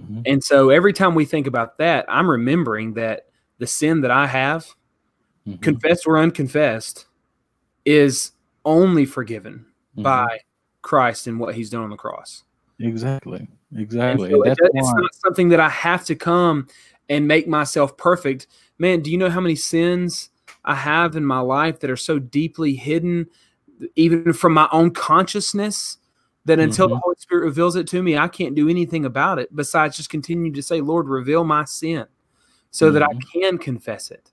Mhm. 0.00 0.22
And 0.26 0.44
so 0.44 0.70
every 0.70 0.92
time 0.92 1.14
we 1.14 1.24
think 1.24 1.46
about 1.46 1.78
that, 1.78 2.04
I'm 2.08 2.28
remembering 2.28 2.94
that 2.94 3.26
the 3.58 3.66
sin 3.66 4.00
that 4.02 4.10
I 4.10 4.26
have, 4.26 4.66
Mhm. 5.46 5.60
confessed 5.62 6.06
or 6.06 6.18
unconfessed, 6.18 7.06
is 7.84 8.32
only 8.64 9.06
forgiven 9.06 9.64
Mhm. 9.96 10.02
by 10.02 10.40
Christ 10.82 11.26
and 11.26 11.40
what 11.40 11.54
he's 11.54 11.70
done 11.70 11.82
on 11.82 11.90
the 11.90 11.96
cross. 11.96 12.44
Exactly. 12.80 13.48
Exactly. 13.76 14.30
so 14.30 14.42
it 14.44 14.58
it's 14.62 14.92
not 14.94 15.14
something 15.14 15.50
that 15.50 15.60
I 15.60 15.68
have 15.68 16.04
to 16.06 16.14
come 16.14 16.68
and 17.10 17.28
make 17.28 17.46
myself 17.46 17.96
perfect. 17.98 18.46
Man, 18.78 19.00
do 19.00 19.10
you 19.10 19.18
know 19.18 19.28
how 19.28 19.40
many 19.40 19.56
sins 19.56 20.30
I 20.64 20.74
have 20.74 21.16
in 21.16 21.24
my 21.24 21.40
life 21.40 21.80
that 21.80 21.90
are 21.90 21.96
so 21.96 22.18
deeply 22.18 22.74
hidden, 22.74 23.26
even 23.94 24.32
from 24.32 24.54
my 24.54 24.68
own 24.72 24.90
consciousness, 24.92 25.98
that 26.44 26.58
until 26.58 26.88
the 26.88 26.96
Mhm. 26.96 27.00
Holy 27.02 27.16
Spirit 27.18 27.44
reveals 27.44 27.76
it 27.76 27.86
to 27.88 28.02
me, 28.02 28.16
I 28.16 28.28
can't 28.28 28.54
do 28.54 28.68
anything 28.68 29.04
about 29.04 29.38
it 29.38 29.54
besides 29.54 29.96
just 29.96 30.10
continue 30.10 30.52
to 30.52 30.62
say, 30.62 30.80
Lord, 30.80 31.08
reveal 31.08 31.44
my 31.44 31.64
sin 31.64 32.06
so 32.70 32.90
that 32.90 33.02
I 33.02 33.14
can 33.32 33.58
confess 33.58 34.10
it. 34.10 34.32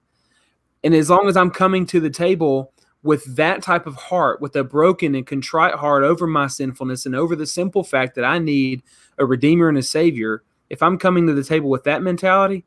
And 0.84 0.94
as 0.94 1.10
long 1.10 1.28
as 1.28 1.36
I'm 1.36 1.50
coming 1.50 1.86
to 1.88 2.00
the 2.00 2.10
table 2.10 2.72
with 3.04 3.24
that 3.36 3.62
type 3.62 3.86
of 3.86 3.96
heart, 3.96 4.42
with 4.42 4.56
a 4.56 4.64
broken 4.64 5.16
and 5.16 5.28
contrite 5.28 5.76
heart 5.76 6.04
over 6.04 6.26
my 6.26 6.48
sinfulness 6.48 7.06
and 7.06 7.16
over 7.16 7.36
the 7.36 7.46
simple 7.46 7.84
fact 7.84 8.16
that 8.16 8.24
I 8.26 8.40
need 8.40 8.82
a 9.18 9.26
redeemer 9.26 9.70
and 9.70 9.78
a 9.78 9.84
savior, 9.84 10.44
if 10.70 10.82
I'm 10.82 10.98
coming 10.98 11.28
to 11.28 11.34
the 11.34 11.44
table 11.44 11.70
with 11.70 11.84
that 11.84 12.02
mentality, 12.02 12.66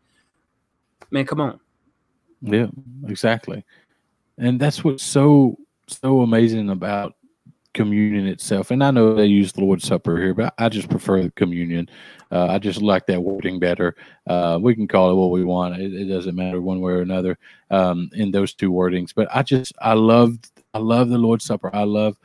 man, 1.10 1.26
come 1.26 1.40
on. 1.40 1.60
Yeah, 2.40 2.68
exactly. 3.06 3.64
And 4.36 4.60
that's 4.60 4.84
what's 4.84 5.02
so 5.02 5.58
so 5.88 6.20
amazing 6.20 6.70
about 6.70 7.14
communion 7.74 8.26
itself. 8.26 8.70
And 8.70 8.82
I 8.82 8.90
know 8.90 9.14
they 9.14 9.26
use 9.26 9.52
the 9.52 9.60
Lord's 9.60 9.86
Supper 9.86 10.16
here, 10.16 10.34
but 10.34 10.54
I 10.58 10.68
just 10.68 10.88
prefer 10.88 11.22
the 11.22 11.30
communion. 11.32 11.88
Uh, 12.30 12.46
I 12.46 12.58
just 12.58 12.82
like 12.82 13.06
that 13.06 13.22
wording 13.22 13.58
better. 13.58 13.96
Uh, 14.26 14.58
we 14.60 14.74
can 14.74 14.88
call 14.88 15.10
it 15.10 15.14
what 15.14 15.30
we 15.30 15.44
want. 15.44 15.80
It, 15.80 15.94
it 15.94 16.06
doesn't 16.06 16.34
matter 16.34 16.60
one 16.60 16.80
way 16.80 16.92
or 16.92 17.00
another 17.00 17.38
um, 17.70 18.10
in 18.14 18.30
those 18.30 18.54
two 18.54 18.72
wordings. 18.72 19.14
But 19.14 19.28
I 19.34 19.42
just 19.42 19.72
I 19.80 19.94
love 19.94 20.38
I 20.74 20.78
love 20.78 21.08
the 21.08 21.18
Lord's 21.18 21.44
Supper. 21.44 21.74
I 21.74 21.84
love 21.84 22.18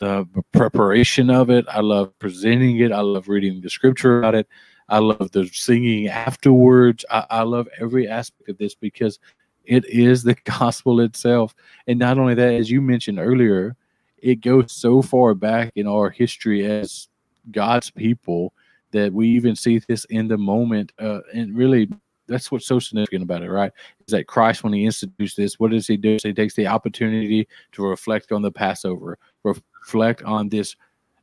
the 0.00 0.26
preparation 0.52 1.30
of 1.30 1.50
it. 1.50 1.64
I 1.68 1.80
love 1.80 2.16
presenting 2.18 2.78
it. 2.78 2.92
I 2.92 3.00
love 3.00 3.28
reading 3.28 3.60
the 3.60 3.70
scripture 3.70 4.20
about 4.20 4.34
it. 4.34 4.48
I 4.88 4.98
love 4.98 5.30
the 5.30 5.48
singing 5.52 6.08
afterwards. 6.08 7.04
I, 7.10 7.26
I 7.30 7.42
love 7.42 7.68
every 7.78 8.08
aspect 8.08 8.48
of 8.48 8.58
this 8.58 8.74
because 8.74 9.18
it 9.64 9.84
is 9.86 10.22
the 10.22 10.34
gospel 10.44 11.00
itself. 11.00 11.54
And 11.86 11.98
not 11.98 12.18
only 12.18 12.34
that, 12.34 12.54
as 12.54 12.70
you 12.70 12.80
mentioned 12.80 13.18
earlier, 13.18 13.76
it 14.22 14.40
goes 14.40 14.72
so 14.72 15.02
far 15.02 15.34
back 15.34 15.72
in 15.74 15.86
our 15.86 16.10
history 16.10 16.66
as 16.66 17.08
God's 17.50 17.90
people 17.90 18.52
that 18.92 19.12
we 19.12 19.28
even 19.28 19.54
see 19.56 19.78
this 19.78 20.04
in 20.06 20.28
the 20.28 20.38
moment. 20.38 20.92
Uh, 20.98 21.20
and 21.32 21.56
really, 21.56 21.88
that's 22.26 22.50
what's 22.50 22.66
so 22.66 22.78
significant 22.78 23.22
about 23.22 23.42
it, 23.42 23.50
right? 23.50 23.72
Is 24.06 24.12
that 24.12 24.26
Christ, 24.26 24.62
when 24.62 24.72
he 24.72 24.84
institutes 24.84 25.34
this, 25.34 25.58
what 25.58 25.70
does 25.70 25.86
he 25.86 25.96
do? 25.96 26.18
So 26.18 26.28
he 26.28 26.34
takes 26.34 26.54
the 26.54 26.66
opportunity 26.66 27.48
to 27.72 27.86
reflect 27.86 28.32
on 28.32 28.42
the 28.42 28.52
Passover, 28.52 29.18
reflect 29.42 30.22
on 30.22 30.48
this 30.48 30.76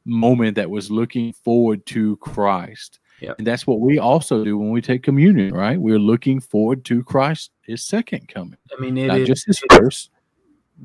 moment 0.06 0.56
that 0.56 0.70
was 0.70 0.90
looking 0.90 1.34
forward 1.34 1.86
to 1.88 2.18
Christ. 2.18 3.00
Yep. 3.20 3.40
And 3.40 3.48
that's 3.48 3.66
what 3.66 3.80
we 3.80 3.98
also 4.00 4.44
do 4.44 4.58
when 4.58 4.70
we 4.70 4.82
take 4.82 5.02
communion, 5.02 5.54
right? 5.54 5.80
We're 5.80 6.00
looking 6.00 6.40
forward 6.40 6.86
to 6.86 7.04
Christ, 7.04 7.52
his 7.62 7.84
second 7.84 8.28
coming, 8.28 8.58
I 8.78 8.80
mean, 8.80 8.98
it 8.98 9.08
not 9.08 9.20
is 9.20 9.28
just 9.28 9.48
his 9.48 9.60
it 9.64 9.72
is 9.72 9.78
first. 9.78 10.10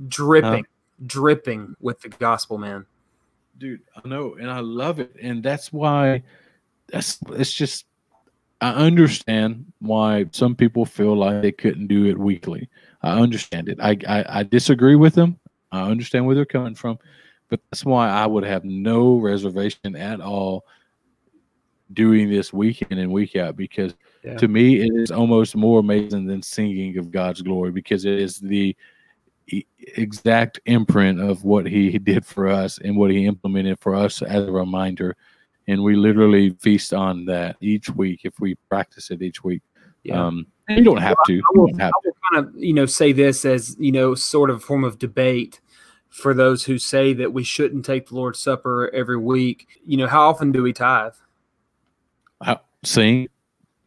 dripping, 0.08 0.64
dripping 1.07 1.74
with 1.80 2.01
the 2.01 2.09
gospel, 2.09 2.59
man. 2.59 2.86
dude 3.59 3.80
i 3.97 4.09
know 4.09 4.34
and 4.40 4.51
i 4.51 4.61
love 4.61 4.99
it 4.99 5.14
and 5.20 5.43
that's 5.43 5.72
why 5.72 6.22
that's 6.88 7.18
it's 7.30 7.53
just 7.53 7.84
i 8.61 8.70
understand 8.72 9.64
why 9.80 10.24
some 10.32 10.55
people 10.55 10.84
feel 10.86 11.14
like 11.14 11.43
they 11.43 11.53
couldn't 11.53 11.86
do 11.86 12.07
it 12.07 12.16
weekly 12.18 12.68
i 13.03 13.18
understand 13.20 13.68
it 13.68 13.78
i 13.80 13.97
i, 14.09 14.40
I 14.40 14.43
disagree 14.43 14.97
with 14.97 15.14
them 15.14 15.38
i 15.70 15.82
understand 15.82 16.24
where 16.26 16.34
they're 16.34 16.45
coming 16.47 16.74
from 16.74 16.99
but 17.49 17.61
that's 17.70 17.84
why 17.84 18.09
i 18.09 18.26
would 18.26 18.45
have 18.45 18.64
no 18.64 19.16
reservation 19.16 19.95
at 19.97 20.20
all 20.20 20.64
doing 21.93 22.30
this 22.30 22.53
week 22.53 22.82
in 22.90 22.99
and 22.99 23.12
week 23.12 23.36
out 23.36 23.57
because 23.57 23.95
Yeah. 24.24 24.36
to 24.38 24.49
me 24.49 24.80
it 24.80 24.93
is 24.95 25.11
almost 25.11 25.57
more 25.57 25.80
amazing 25.80 26.26
than 26.26 26.40
singing 26.43 26.97
of 26.97 27.11
god's 27.11 27.43
glory 27.43 27.70
because 27.70 28.05
it 28.07 28.18
is 28.18 28.38
the 28.38 28.74
exact 29.96 30.61
imprint 30.66 31.20
of 31.20 31.44
what 31.44 31.66
he 31.66 31.98
did 31.98 32.24
for 32.24 32.48
us 32.48 32.78
and 32.78 32.96
what 32.96 33.11
he 33.11 33.26
implemented 33.26 33.78
for 33.80 33.94
us 33.94 34.22
as 34.22 34.46
a 34.46 34.53
reminder 34.53 35.16
and 35.68 35.82
we 35.82 35.94
literally 35.94 36.50
feast 36.61 36.92
on 36.92 37.24
that 37.26 37.57
each 37.61 37.88
week 37.90 38.20
if 38.24 38.34
we 38.40 38.57
practice 38.68 39.11
it 39.12 39.22
each 39.22 39.44
week. 39.44 39.62
Yeah. 40.03 40.20
Um, 40.26 40.46
you 40.68 40.82
don't 40.82 40.96
have 41.00 41.16
to. 41.26 41.32
I 41.34 41.36
You 41.36 41.61
will, 41.61 41.78
have 41.78 41.92
I 41.94 42.00
will 42.05 42.16
kind 42.32 42.46
of, 42.46 42.55
you 42.61 42.72
know, 42.72 42.86
say 42.86 43.12
this 43.12 43.44
as, 43.44 43.76
you 43.78 43.92
know, 43.92 44.14
sort 44.16 44.50
of 44.50 44.57
a 44.57 44.61
form 44.61 44.82
of 44.82 44.98
debate 44.98 45.61
for 46.09 46.34
those 46.34 46.64
who 46.64 46.78
say 46.78 47.12
that 47.14 47.32
we 47.32 47.44
shouldn't 47.44 47.84
take 47.84 48.09
the 48.09 48.16
Lord's 48.16 48.40
Supper 48.40 48.90
every 48.92 49.16
week. 49.16 49.68
You 49.86 49.98
know, 49.98 50.09
how 50.09 50.28
often 50.28 50.50
do 50.50 50.62
we 50.64 50.72
tithe? 50.72 51.12
How, 52.42 52.61
sing, 52.82 53.28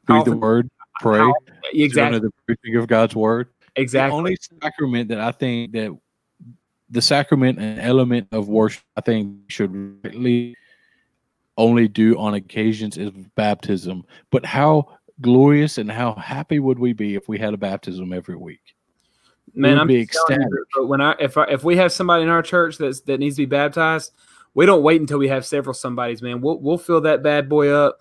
How 0.08 0.16
read 0.16 0.26
the 0.26 0.32
often- 0.32 0.40
word, 0.40 0.70
pray, 1.02 1.20
How- 1.20 1.34
exactly. 1.74 1.84
exactly. 1.84 2.20
the 2.20 2.32
preaching 2.46 2.76
of 2.78 2.88
God's 2.88 3.16
word. 3.16 3.50
Exactly. 3.76 4.10
The 4.12 4.18
only 4.18 4.38
sacrament 4.62 5.10
that 5.10 5.20
I 5.20 5.32
think 5.32 5.74
that 5.74 5.98
the 6.90 7.02
sacrament 7.02 7.60
and 7.60 7.80
element 7.80 8.28
of 8.32 8.48
worship 8.48 8.84
I 8.96 9.02
think 9.02 9.50
should 9.50 10.04
really 10.04 10.56
only 11.58 11.88
do 11.88 12.18
on 12.18 12.34
occasions 12.34 12.98
is 12.98 13.12
baptism. 13.36 14.06
But 14.32 14.46
how 14.46 14.98
glorious 15.22 15.78
and 15.78 15.92
how 15.92 16.14
happy 16.14 16.60
would 16.60 16.80
we 16.80 16.94
be 16.94 17.16
if 17.16 17.28
we 17.28 17.38
had 17.38 17.54
a 17.54 17.58
baptism 17.58 18.14
every 18.14 18.36
week? 18.36 18.76
Man, 19.54 19.80
I'm 19.80 19.88
be 19.88 19.96
you, 19.96 20.02
ecstatic. 20.02 20.48
but 20.76 20.88
when 20.88 21.02
I 21.02 21.16
if 21.20 21.38
I, 21.38 21.46
if 21.46 21.64
we 21.64 21.78
have 21.78 21.92
somebody 21.92 22.24
in 22.24 22.30
our 22.30 22.42
church 22.42 22.78
that's 22.78 23.02
that 23.02 23.20
needs 23.20 23.36
to 23.38 23.44
be 23.44 23.46
baptized, 23.46 24.12
we 24.54 24.66
don't 24.66 24.84
wait 24.84 25.00
until 25.00 25.18
we 25.18 25.30
have 25.30 25.46
several 25.46 25.74
somebodies. 25.74 26.22
Man, 26.22 26.42
we'll 26.42 26.60
we'll 26.60 26.78
fill 26.78 27.02
that 27.02 27.24
bad 27.24 27.48
boy 27.48 27.70
up 27.70 28.00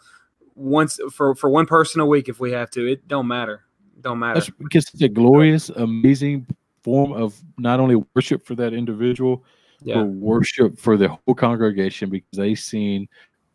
once 0.56 0.98
for 1.12 1.34
for 1.34 1.48
one 1.48 1.66
person 1.66 2.00
a 2.00 2.06
week 2.06 2.28
if 2.28 2.40
we 2.40 2.52
have 2.52 2.70
to. 2.70 2.90
It 2.90 3.06
don't 3.06 3.28
matter. 3.28 3.64
Don't 4.00 4.18
matter. 4.18 4.40
That's 4.40 4.50
because 4.50 4.88
it's 4.92 5.02
a 5.02 5.08
glorious, 5.08 5.70
amazing 5.70 6.46
form 6.82 7.12
of 7.12 7.40
not 7.58 7.80
only 7.80 7.96
worship 8.14 8.46
for 8.46 8.54
that 8.56 8.74
individual, 8.74 9.44
yeah. 9.82 9.96
but 9.96 10.04
worship 10.06 10.78
for 10.78 10.96
the 10.96 11.08
whole 11.08 11.34
congregation 11.34 12.10
because 12.10 12.36
they've 12.36 12.58
seen 12.58 13.08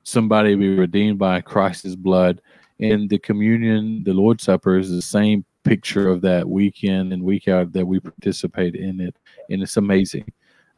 somebody 0.04 0.56
be 0.56 0.76
redeemed 0.76 1.20
by 1.20 1.42
Christ's 1.42 1.96
blood. 1.96 2.42
And 2.80 3.10
the 3.10 3.20
communion, 3.20 4.04
the 4.04 4.14
Lord's 4.14 4.44
Supper, 4.44 4.78
is 4.78 4.90
the 4.90 5.02
same 5.02 5.44
picture 5.64 6.10
of 6.10 6.22
that 6.22 6.48
week 6.48 6.84
in 6.84 7.12
and 7.12 7.24
week 7.24 7.48
out 7.48 7.74
that 7.74 7.86
we 7.86 8.00
participate 8.00 8.76
in 8.76 9.02
it, 9.02 9.16
and 9.50 9.62
it's 9.62 9.78
amazing. 9.78 10.26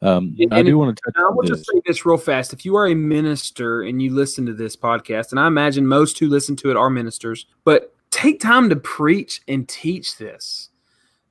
Um, 0.02 0.36
And- 0.40 0.54
I 0.54 0.64
do 0.64 0.78
want 0.78 0.98
to 0.98 1.02
touch 1.06 1.24
I 1.24 1.30
will 1.30 1.44
just 1.44 1.66
say 1.72 1.80
this 1.86 2.06
real 2.06 2.18
fast. 2.18 2.54
If 2.54 2.66
you 2.66 2.76
are 2.76 2.88
a 2.88 2.96
minister 2.96 3.84
and 3.84 4.02
you 4.02 4.14
listen 4.14 4.48
to 4.48 4.54
this 4.54 4.76
podcast, 4.76 5.32
and 5.32 5.40
I 5.40 5.46
imagine 5.46 5.86
most 5.86 6.18
who 6.18 6.28
listen 6.28 6.56
to 6.58 6.72
it 6.72 6.78
are 6.78 6.90
ministers, 6.90 7.46
but 7.64 7.94
take 8.12 8.40
time 8.40 8.70
to 8.70 8.76
preach 8.76 9.42
and 9.48 9.68
teach 9.68 10.18
this. 10.18 10.70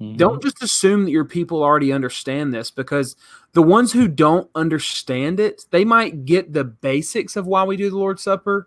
Mhm. 0.00 0.16
Don't 0.16 0.42
just 0.42 0.62
assume 0.62 1.04
that 1.04 1.10
your 1.10 1.24
people 1.26 1.62
already 1.62 1.92
understand 1.92 2.52
this 2.52 2.70
because 2.70 3.16
the 3.52 3.62
ones 3.62 3.92
who 3.92 4.08
don't 4.08 4.48
understand 4.54 5.38
it, 5.38 5.66
they 5.70 5.84
might 5.84 6.24
get 6.24 6.52
the 6.52 6.64
basics 6.64 7.36
of 7.36 7.46
why 7.46 7.64
we 7.64 7.76
do 7.76 7.90
the 7.90 7.98
Lord's 7.98 8.22
Supper. 8.22 8.66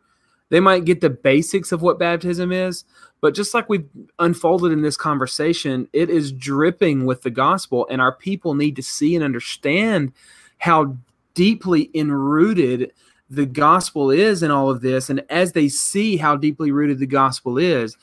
They 0.50 0.60
might 0.60 0.86
get 0.86 1.02
the 1.02 1.10
basics 1.10 1.72
of 1.72 1.82
what 1.82 1.98
baptism 1.98 2.52
is, 2.52 2.86
but 3.22 3.34
just 3.34 3.56
like 3.56 3.68
we've 3.70 3.88
unfolded 4.20 4.72
in 4.72 4.84
this 4.84 4.98
conversation, 4.98 5.88
it 5.94 6.12
is 6.12 6.32
dripping 6.32 7.06
with 7.06 7.24
the 7.24 7.32
gospel, 7.32 7.88
and 7.90 8.00
our 8.00 8.16
people 8.16 8.54
need 8.54 8.76
to 8.76 8.84
see 8.84 9.16
and 9.16 9.24
understand 9.24 10.12
how 10.60 10.96
deeply 11.34 11.90
enrooted 11.96 12.92
the 13.30 13.46
gospel 13.46 14.12
is 14.12 14.44
in 14.44 14.52
all 14.52 14.70
of 14.70 14.82
this. 14.82 15.10
And 15.10 15.24
as 15.30 15.54
they 15.54 15.70
see 15.70 16.18
how 16.18 16.36
deeply 16.36 16.72
rooted 16.72 17.00
the 17.00 17.08
gospel 17.08 17.58
is, 17.58 17.98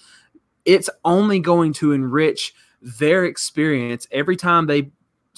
it's 0.64 0.90
only 1.04 1.40
going 1.40 1.72
to 1.74 1.92
enrich 1.92 2.54
their 2.82 3.24
experience 3.24 4.06
every 4.10 4.36
time 4.36 4.66
they 4.66 4.90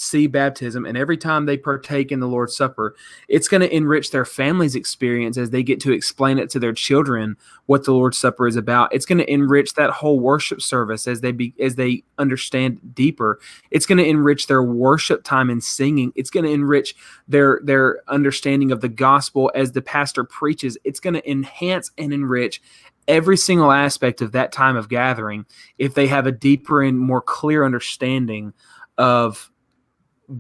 see 0.03 0.27
baptism 0.27 0.85
and 0.85 0.99
every 0.99 1.17
time 1.17 1.47
they 1.47 1.57
partake 1.57 2.11
in 2.11 2.21
the 2.21 2.27
Lord's 2.27 2.57
Supper. 2.57 2.97
It's 3.29 3.49
going 3.49 3.61
to 3.61 3.75
enrich 3.75 4.11
their 4.11 4.25
family's 4.25 4.75
experience 4.75 5.39
as 5.39 5.51
they 5.51 5.63
get 5.63 5.81
to 5.81 5.93
explain 5.93 6.39
it 6.39 6.51
to 6.51 6.59
their 6.59 6.73
children 6.73 7.37
what 7.67 7.85
the 7.85 7.93
Lord's 7.93 8.19
Supper 8.19 8.47
is 8.47 8.57
about. 8.57 8.93
It's 8.93 9.07
going 9.07 9.19
to 9.19 9.33
enrich 9.33 9.75
that 9.75 9.91
whole 9.91 10.19
worship 10.19 10.61
service 10.61 11.07
as 11.07 11.21
they 11.21 11.33
be 11.33 11.55
as 11.61 11.77
they 11.77 12.03
understand 12.19 12.95
deeper. 12.95 13.39
It's 13.71 13.87
going 13.87 13.99
to 13.99 14.07
enrich 14.07 14.49
their 14.49 14.63
worship 14.63 15.23
time 15.23 15.49
and 15.49 15.63
singing. 15.63 16.13
It's 16.17 16.31
going 16.31 16.45
to 16.45 16.53
enrich 16.53 16.97
their 17.29 17.61
their 17.63 18.01
understanding 18.09 18.73
of 18.73 18.81
the 18.81 18.89
gospel 18.89 19.51
as 19.55 19.73
the 19.73 19.83
pastor 19.83 20.25
preaches. 20.25 20.77
It's 20.85 21.01
going 21.01 21.15
to 21.15 21.31
enhance 21.31 21.93
and 21.97 22.13
enrich 22.13 22.61
every 23.09 23.37
single 23.37 23.73
aspect 23.73 24.21
of 24.21 24.33
that 24.33 24.53
time 24.53 24.77
of 24.77 24.89
gathering 24.89 25.45
if 25.79 25.95
they 25.95 26.07
have 26.07 26.27
a 26.27 26.33
deeper 26.33 26.83
and 26.83 26.99
more 26.99 27.21
clear 27.21 27.65
understanding 27.65 28.53
of 28.99 29.51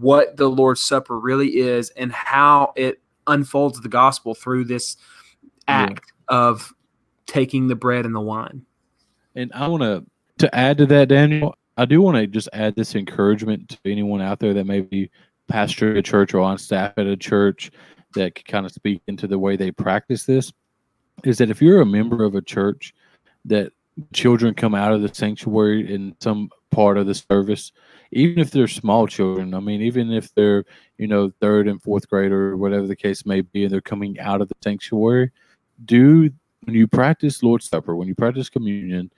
what 0.01 0.37
the 0.37 0.49
Lord's 0.49 0.81
Supper 0.81 1.19
really 1.19 1.59
is 1.59 1.91
and 1.91 2.13
how 2.13 2.73
it 2.77 3.01
unfolds 3.27 3.81
the 3.81 3.89
gospel 3.89 4.35
through 4.35 4.65
this 4.65 4.97
act 5.69 6.13
of 6.29 6.73
taking 7.27 7.69
the 7.69 7.77
bread 7.77 8.05
and 8.05 8.15
the 8.15 8.21
wine. 8.21 8.65
And 9.35 9.51
I 9.55 9.69
want 9.69 9.83
to 9.83 10.05
to 10.39 10.55
add 10.55 10.79
to 10.79 10.87
that, 10.87 11.09
Daniel. 11.09 11.55
I 11.77 11.85
do 11.85 12.03
want 12.03 12.17
to 12.17 12.27
just 12.27 12.49
add 12.53 12.75
this 12.75 12.95
encouragement 12.95 13.69
to 13.71 13.79
anyone 13.85 14.21
out 14.21 14.41
there 14.41 14.53
that 14.55 14.67
may 14.67 14.81
be 14.81 15.11
pastor 15.49 15.93
at 15.93 15.97
a 15.97 16.03
church 16.03 16.35
or 16.35 16.41
on 16.41 16.59
staff 16.59 16.93
at 16.97 17.07
a 17.07 17.17
church 17.17 17.71
that 18.15 18.35
could 18.35 18.47
kind 18.47 18.67
of 18.67 18.73
speak 18.73 19.01
into 19.07 19.27
the 19.27 19.39
way 19.39 19.57
they 19.57 19.71
practice 19.71 20.25
this. 20.25 20.53
Is 21.25 21.39
that 21.39 21.51
if 21.51 21.63
you're 21.63 21.81
a 21.81 21.87
member 21.87 22.25
of 22.25 22.35
a 22.35 22.43
church 22.43 22.95
that 23.45 23.73
children 24.13 24.55
come 24.55 24.75
out 24.75 24.93
of 24.93 25.03
the 25.03 25.15
sanctuary 25.15 25.93
in 25.93 26.17
some 26.21 26.51
part 26.71 26.99
of 26.99 27.07
the 27.07 27.15
service, 27.15 27.73
even 28.13 28.39
if 28.39 28.51
they're 28.51 28.69
small 28.69 29.07
children, 29.07 29.55
I 29.55 29.61
mean, 29.61 29.83
even 29.83 30.13
if 30.13 30.35
they're 30.35 30.65
you 30.99 31.07
know 31.09 31.33
third 31.41 31.69
and 31.69 31.83
fourth 31.83 32.09
grade 32.09 32.33
or 32.33 32.57
whatever 32.57 32.87
the 32.87 32.97
case 32.97 33.27
may 33.27 33.41
be, 33.43 33.65
and 33.65 33.73
they're 33.73 33.81
coming 33.81 34.19
out 34.21 34.41
of 34.43 34.49
the 34.49 34.55
sanctuary, 34.63 35.31
do 35.85 36.31
when 36.65 36.77
you 36.77 36.87
practice 36.89 37.43
Lord's 37.43 37.69
Supper, 37.69 37.97
when 37.97 38.09
you 38.09 38.15
practice 38.15 38.49
communion, 38.49 39.11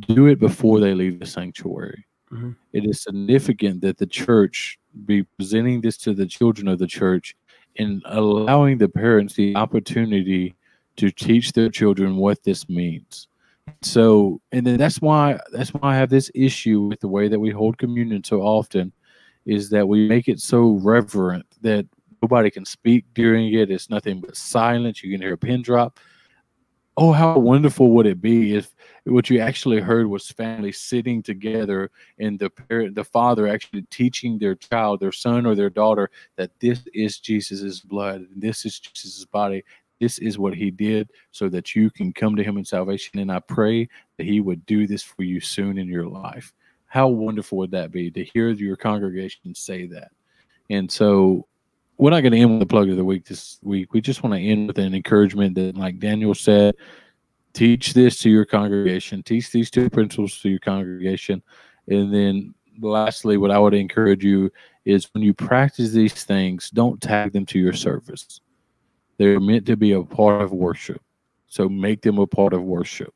do 0.00 0.26
it 0.26 0.40
before 0.40 0.80
they 0.80 0.94
leave 0.94 1.20
the 1.20 1.26
sanctuary. 1.26 2.04
Mhm. 2.32 2.56
It 2.72 2.84
is 2.86 3.02
significant 3.02 3.80
that 3.82 3.98
the 3.98 4.06
church 4.06 4.78
be 5.06 5.24
presenting 5.38 5.80
this 5.82 5.96
to 5.98 6.14
the 6.14 6.26
children 6.26 6.68
of 6.68 6.78
the 6.80 6.86
church 6.88 7.36
and 7.78 8.02
allowing 8.06 8.78
the 8.78 8.88
parents 8.88 9.34
the 9.34 9.56
opportunity 9.56 10.54
to 10.96 11.10
teach 11.10 11.52
their 11.52 11.70
children 11.70 12.16
what 12.16 12.42
this 12.44 12.68
means. 12.68 13.28
So, 13.82 14.40
and 14.52 14.66
then 14.66 14.76
that's 14.76 15.00
why 15.00 15.38
that's 15.52 15.70
why 15.70 15.94
I 15.94 15.96
have 15.96 16.10
this 16.10 16.30
issue 16.34 16.82
with 16.82 17.00
the 17.00 17.08
way 17.08 17.28
that 17.28 17.40
we 17.40 17.50
hold 17.50 17.78
communion 17.78 18.24
so 18.24 18.42
often 18.42 18.92
is 19.46 19.70
that 19.70 19.88
we 19.88 20.08
make 20.08 20.28
it 20.28 20.40
so 20.40 20.78
reverent 20.82 21.46
that 21.62 21.86
nobody 22.22 22.50
can 22.50 22.64
speak 22.64 23.04
during 23.14 23.52
it. 23.54 23.70
It's 23.70 23.90
nothing 23.90 24.20
but 24.20 24.36
silence. 24.36 25.02
You 25.02 25.12
can 25.12 25.20
hear 25.20 25.34
a 25.34 25.38
pin 25.38 25.62
drop. 25.62 25.98
Oh, 26.96 27.12
how 27.12 27.38
wonderful 27.38 27.92
would 27.92 28.06
it 28.06 28.20
be 28.20 28.54
if 28.56 28.74
what 29.04 29.30
you 29.30 29.38
actually 29.38 29.80
heard 29.80 30.06
was 30.06 30.28
family 30.28 30.72
sitting 30.72 31.22
together 31.22 31.90
and 32.18 32.38
the 32.38 32.50
parent, 32.50 32.94
the 32.94 33.04
father 33.04 33.48
actually 33.48 33.82
teaching 33.90 34.38
their 34.38 34.54
child, 34.54 35.00
their 35.00 35.12
son 35.12 35.46
or 35.46 35.54
their 35.54 35.70
daughter, 35.70 36.10
that 36.36 36.50
this 36.60 36.82
is 36.92 37.18
Jesus's 37.18 37.80
blood, 37.80 38.26
this 38.36 38.66
is 38.66 38.78
Jesus's 38.78 39.24
body, 39.24 39.64
this 40.00 40.18
is 40.18 40.38
what 40.38 40.54
he 40.54 40.70
did, 40.70 41.10
so 41.30 41.48
that 41.50 41.76
you 41.76 41.90
can 41.90 42.12
come 42.12 42.34
to 42.36 42.42
him 42.42 42.56
in 42.56 42.64
salvation. 42.64 43.18
And 43.20 43.30
I 43.30 43.38
pray 43.40 43.88
that 44.16 44.26
he 44.26 44.40
would 44.40 44.66
do 44.66 44.86
this 44.86 45.02
for 45.02 45.22
you 45.22 45.40
soon 45.40 45.78
in 45.78 45.86
your 45.86 46.08
life. 46.08 46.52
How 46.86 47.08
wonderful 47.08 47.58
would 47.58 47.70
that 47.70 47.92
be 47.92 48.10
to 48.10 48.24
hear 48.24 48.48
your 48.48 48.76
congregation 48.76 49.54
say 49.54 49.86
that? 49.86 50.10
And 50.70 50.90
so 50.90 51.46
we're 51.98 52.10
not 52.10 52.22
going 52.22 52.32
to 52.32 52.38
end 52.38 52.50
with 52.50 52.60
the 52.60 52.66
plug 52.66 52.88
of 52.88 52.96
the 52.96 53.04
week 53.04 53.26
this 53.26 53.58
week. 53.62 53.92
We 53.92 54.00
just 54.00 54.22
want 54.22 54.34
to 54.34 54.40
end 54.40 54.68
with 54.68 54.78
an 54.78 54.94
encouragement 54.94 55.54
that, 55.56 55.76
like 55.76 55.98
Daniel 55.98 56.34
said, 56.34 56.74
teach 57.52 57.92
this 57.92 58.18
to 58.20 58.30
your 58.30 58.44
congregation, 58.44 59.22
teach 59.22 59.50
these 59.50 59.70
two 59.70 59.90
principles 59.90 60.40
to 60.40 60.48
your 60.48 60.60
congregation. 60.60 61.42
And 61.88 62.12
then, 62.12 62.54
lastly, 62.80 63.36
what 63.36 63.50
I 63.50 63.58
would 63.58 63.74
encourage 63.74 64.24
you 64.24 64.50
is 64.84 65.08
when 65.12 65.22
you 65.22 65.34
practice 65.34 65.90
these 65.90 66.24
things, 66.24 66.70
don't 66.70 67.00
tag 67.02 67.32
them 67.32 67.44
to 67.46 67.58
your 67.58 67.74
service. 67.74 68.40
They're 69.20 69.38
meant 69.38 69.66
to 69.66 69.76
be 69.76 69.92
a 69.92 70.02
part 70.02 70.40
of 70.40 70.50
worship. 70.50 71.02
So 71.46 71.68
make 71.68 72.00
them 72.00 72.18
a 72.18 72.26
part 72.26 72.54
of 72.54 72.62
worship. 72.62 73.12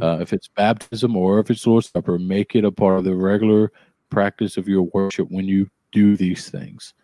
Uh, 0.00 0.18
if 0.22 0.32
it's 0.32 0.48
baptism 0.48 1.14
or 1.14 1.40
if 1.40 1.50
it's 1.50 1.66
Lord's 1.66 1.90
Supper, 1.90 2.18
make 2.18 2.54
it 2.54 2.64
a 2.64 2.72
part 2.72 2.96
of 2.96 3.04
the 3.04 3.14
regular 3.14 3.70
practice 4.08 4.56
of 4.56 4.66
your 4.66 4.84
worship 4.94 5.30
when 5.30 5.44
you 5.44 5.68
do 5.90 6.16
these 6.16 6.48
things. 6.48 6.94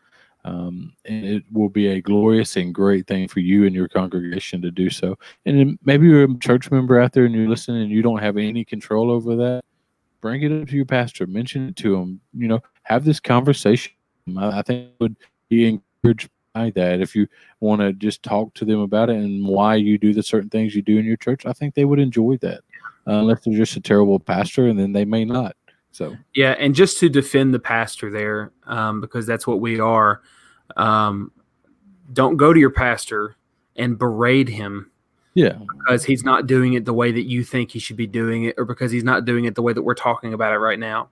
Um, 0.47 0.95
and 1.05 1.27
it 1.27 1.43
will 1.53 1.69
be 1.69 1.89
a 1.89 2.01
glorious 2.01 2.57
and 2.57 2.75
great 2.75 3.07
thing 3.07 3.29
for 3.29 3.41
you 3.41 3.67
and 3.67 3.75
your 3.75 3.87
congregation 3.87 4.63
to 4.63 4.71
do 4.71 4.89
so. 4.89 5.19
And 5.45 5.59
then 5.59 5.79
maybe 5.85 6.07
you're 6.07 6.25
a 6.25 6.39
church 6.39 6.71
member 6.71 6.99
out 6.99 7.13
there 7.13 7.27
and 7.27 7.35
you're 7.35 7.51
listening 7.51 7.83
and 7.83 7.91
you 7.91 8.01
don't 8.01 8.23
have 8.23 8.39
any 8.39 8.65
control 8.65 9.11
over 9.11 9.37
that. 9.37 9.61
Bring 10.23 10.41
it 10.41 10.63
up 10.63 10.69
to 10.69 10.75
your 10.75 10.87
pastor, 10.87 11.27
mention 11.27 11.69
it 11.69 11.77
to 11.77 11.97
him. 11.97 12.23
You 12.33 12.49
know, 12.49 12.61
have 12.85 13.05
this 13.05 13.21
conversation. 13.21 13.93
I, 14.39 14.61
I 14.61 14.63
think 14.63 14.89
it 14.89 14.95
would 15.01 15.17
be 15.51 15.69
encouraged 16.03 16.31
by 16.55 16.71
that. 16.71 17.01
If 17.01 17.15
you 17.15 17.27
want 17.61 17.81
to 17.81 17.93
just 17.93 18.23
talk 18.23 18.55
to 18.55 18.65
them 18.65 18.81
about 18.81 19.11
it 19.11 19.17
and 19.17 19.47
why 19.47 19.77
you 19.77 19.99
do 19.99 20.13
the 20.15 20.23
certain 20.23 20.51
things 20.51 20.75
you 20.75 20.83
do 20.83 20.99
in 20.99 21.05
your 21.05 21.17
church, 21.17 21.47
I 21.47 21.53
think 21.53 21.75
they 21.75 21.85
would 21.85 21.99
enjoy 21.99 22.37
that. 22.39 22.61
Uh, 23.07 23.21
unless 23.21 23.43
they're 23.45 23.55
just 23.57 23.75
a 23.77 23.81
terrible 23.81 24.19
pastor, 24.21 24.67
and 24.67 24.79
then 24.79 24.93
they 24.93 25.05
may 25.07 25.25
not. 25.25 25.57
So 25.93 26.15
Yeah, 26.35 26.53
and 26.59 26.75
just 26.75 26.99
to 26.99 27.09
defend 27.09 27.55
the 27.55 27.59
pastor 27.59 28.11
there, 28.11 28.53
um, 28.67 29.01
because 29.01 29.27
that's 29.27 29.47
what 29.47 29.61
we 29.61 29.81
are. 29.81 30.21
Um, 30.77 31.33
don't 32.13 32.37
go 32.37 32.53
to 32.53 32.61
your 32.61 32.71
pastor 32.71 33.37
and 33.77 33.99
berate 33.99 34.49
him 34.49 34.91
Yeah. 35.33 35.57
because 35.79 36.05
he's 36.05 36.23
not 36.23 36.47
doing 36.47 36.75
it 36.75 36.85
the 36.85 36.93
way 36.93 37.11
that 37.11 37.23
you 37.23 37.43
think 37.45 37.71
he 37.71 37.79
should 37.79 37.97
be 37.97 38.07
doing 38.07 38.45
it, 38.45 38.57
or 38.59 38.67
because 38.67 38.91
he's 38.93 39.05
not 39.05 39.25
doing 39.25 39.47
it 39.47 39.55
the 39.55 39.63
way 39.63 39.73
that 39.73 39.83
we're 39.83 39.95
talking 39.95 40.35
about 40.35 40.53
it 40.53 40.59
right 40.59 40.79
now. 40.79 41.09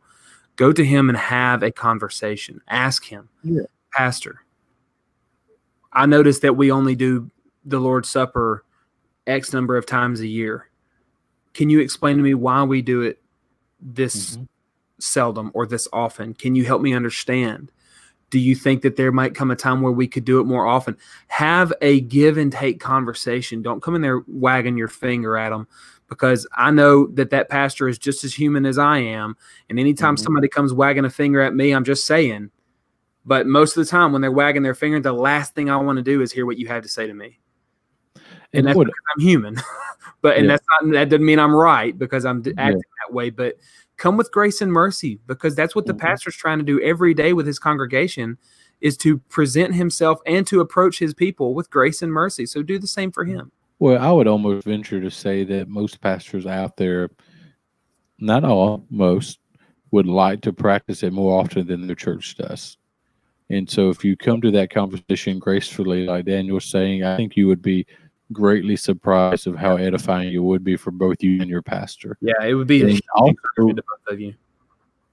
Go 0.57 0.73
to 0.73 0.85
him 0.85 1.09
and 1.09 1.17
have 1.17 1.63
a 1.63 1.71
conversation. 1.71 2.61
Ask 2.69 3.07
him, 3.07 3.31
Yeah. 3.43 3.63
Pastor. 3.95 4.43
I 5.97 6.07
noticed 6.07 6.43
that 6.43 6.57
we 6.57 6.71
only 6.71 6.95
do 6.95 7.31
the 7.65 7.81
Lord's 7.81 8.09
Supper 8.11 8.65
X 9.27 9.53
number 9.53 9.77
of 9.77 9.87
times 9.87 10.21
a 10.21 10.27
year. 10.27 10.69
Can 11.55 11.71
you 11.71 11.81
explain 11.81 12.17
to 12.19 12.23
me 12.23 12.35
why 12.35 12.63
we 12.63 12.83
do 12.83 13.01
it 13.01 13.21
this 13.81 14.37
Mhm. 14.37 14.49
seldom 14.99 15.51
or 15.55 15.67
this 15.67 15.89
often? 15.93 16.35
Can 16.35 16.55
you 16.55 16.65
help 16.65 16.83
me 16.83 16.93
understand? 16.93 17.73
Do 18.31 18.39
you 18.39 18.55
think 18.55 18.83
that 18.83 18.97
there 18.97 19.11
might 19.11 19.35
come 19.35 19.51
a 19.51 19.57
time 19.57 19.81
where 19.81 19.93
we 19.93 20.07
could 20.07 20.25
do 20.25 20.39
it 20.39 20.45
more 20.45 20.67
often? 20.67 20.97
Have 21.29 21.73
a 21.81 22.01
give 22.03 22.37
and 22.37 22.53
take 22.53 22.79
conversation. 22.79 23.63
Don't 23.63 23.83
come 23.83 23.95
in 23.95 24.03
there 24.03 24.23
wagging 24.27 24.77
your 24.77 24.89
finger 24.89 25.37
at 25.39 25.51
them 25.51 25.67
because 26.09 26.47
I 26.53 26.71
know 26.73 27.07
that 27.07 27.31
that 27.31 27.49
pastor 27.49 27.89
is 27.89 27.99
just 27.99 28.23
as 28.23 28.35
human 28.35 28.67
as 28.67 28.79
I 28.79 28.99
am. 28.99 29.37
And 29.71 29.79
anytime 29.81 30.17
Mhm. 30.17 30.21
somebody 30.25 30.49
comes 30.49 30.73
wagging 30.75 31.05
a 31.05 31.11
finger 31.11 31.41
at 31.41 31.55
me, 31.55 31.73
I'm 31.73 31.85
just 31.85 32.05
saying. 32.05 32.51
But 33.27 33.47
most 33.47 33.77
of 33.77 33.85
the 33.85 33.91
time, 33.91 34.13
when 34.13 34.23
they're 34.23 34.31
wagging 34.31 34.63
their 34.63 34.75
finger, 34.75 35.01
the 35.01 35.13
last 35.13 35.55
thing 35.55 35.69
I 35.69 35.77
want 35.77 35.97
to 35.97 36.03
do 36.03 36.23
is 36.23 36.31
hear 36.33 36.47
what 36.47 36.59
you 36.59 36.69
have 36.69 36.83
to 36.85 36.89
say 36.89 37.07
to 37.09 37.13
me. 37.15 37.41
And, 38.53 38.67
And 38.67 38.69
that's 38.69 38.79
I'm 38.79 39.21
human. 39.21 39.57
but 40.23 40.37
and 40.37 40.47
Yeah. 40.47 40.53
that's 40.53 40.65
not 40.83 40.93
that 40.93 41.09
doesn't 41.11 41.27
mean 41.27 41.39
I'm 41.41 41.55
right 41.55 41.99
because 41.99 42.25
I'm 42.25 42.41
d- 42.43 42.53
Yeah. 42.57 42.67
acting 42.69 42.83
that 43.07 43.13
way. 43.13 43.31
But 43.31 43.57
come 43.97 44.17
with 44.17 44.31
grace 44.31 44.61
and 44.61 44.73
mercy 44.73 45.19
because 45.27 45.57
that's 45.57 45.75
what 45.75 45.87
the 45.87 45.95
Mhm. 45.95 45.99
pastor's 45.99 46.37
trying 46.37 46.59
to 46.59 46.65
do 46.65 46.81
every 46.81 47.15
day 47.15 47.33
with 47.33 47.47
his 47.47 47.59
congregation 47.59 48.39
is 48.81 48.97
to 48.99 49.19
present 49.19 49.75
himself 49.75 50.21
and 50.27 50.47
to 50.47 50.61
approach 50.61 50.99
his 50.99 51.13
people 51.15 51.55
with 51.55 51.69
grace 51.71 52.03
and 52.03 52.13
mercy. 52.13 52.47
So 52.47 52.63
do 52.63 52.79
the 52.79 52.87
same 52.87 53.11
for 53.11 53.25
him. 53.25 53.51
well, 53.79 54.01
I 54.01 54.11
would 54.13 54.27
almost 54.27 54.65
venture 54.65 55.01
to 55.03 55.11
say 55.11 55.45
that 55.45 55.69
most 55.69 56.01
pastors 56.01 56.47
out 56.47 56.77
there, 56.79 57.11
not 58.19 58.43
all, 58.45 58.87
most, 58.89 59.39
would 59.91 60.07
like 60.07 60.41
to 60.43 60.53
practice 60.53 61.03
it 61.03 61.13
more 61.13 61.39
often 61.41 61.67
than 61.67 61.87
their 61.87 61.97
church 61.97 62.37
does. 62.37 62.79
And 63.51 63.69
so 63.71 63.91
if 63.91 64.05
you 64.05 64.17
come 64.17 64.41
to 64.41 64.51
that 64.53 64.71
conversation 64.71 65.39
gracefully, 65.39 66.07
like 66.07 66.25
Daniel's 66.25 66.65
saying, 66.65 67.05
I 67.05 67.17
think 67.17 67.37
you 67.37 67.47
would 67.47 67.63
be 67.63 67.87
greatly 68.33 68.75
surprised 68.77 69.47
of 69.47 69.55
how 69.55 69.77
edifying 69.77 70.33
it 70.33 70.39
would 70.39 70.65
be 70.65 70.77
for 70.77 70.91
both 70.91 71.23
you 71.23 71.41
and 71.41 71.49
your 71.49 71.63
pastor. 71.63 72.19
Yeah, 72.21 72.43
it 72.45 72.55
would 72.55 72.67
be 72.67 72.83
And 72.83 73.01
also, 73.15 73.35
to 73.69 73.75
both 73.75 73.85
of 74.09 74.21
you. 74.21 74.35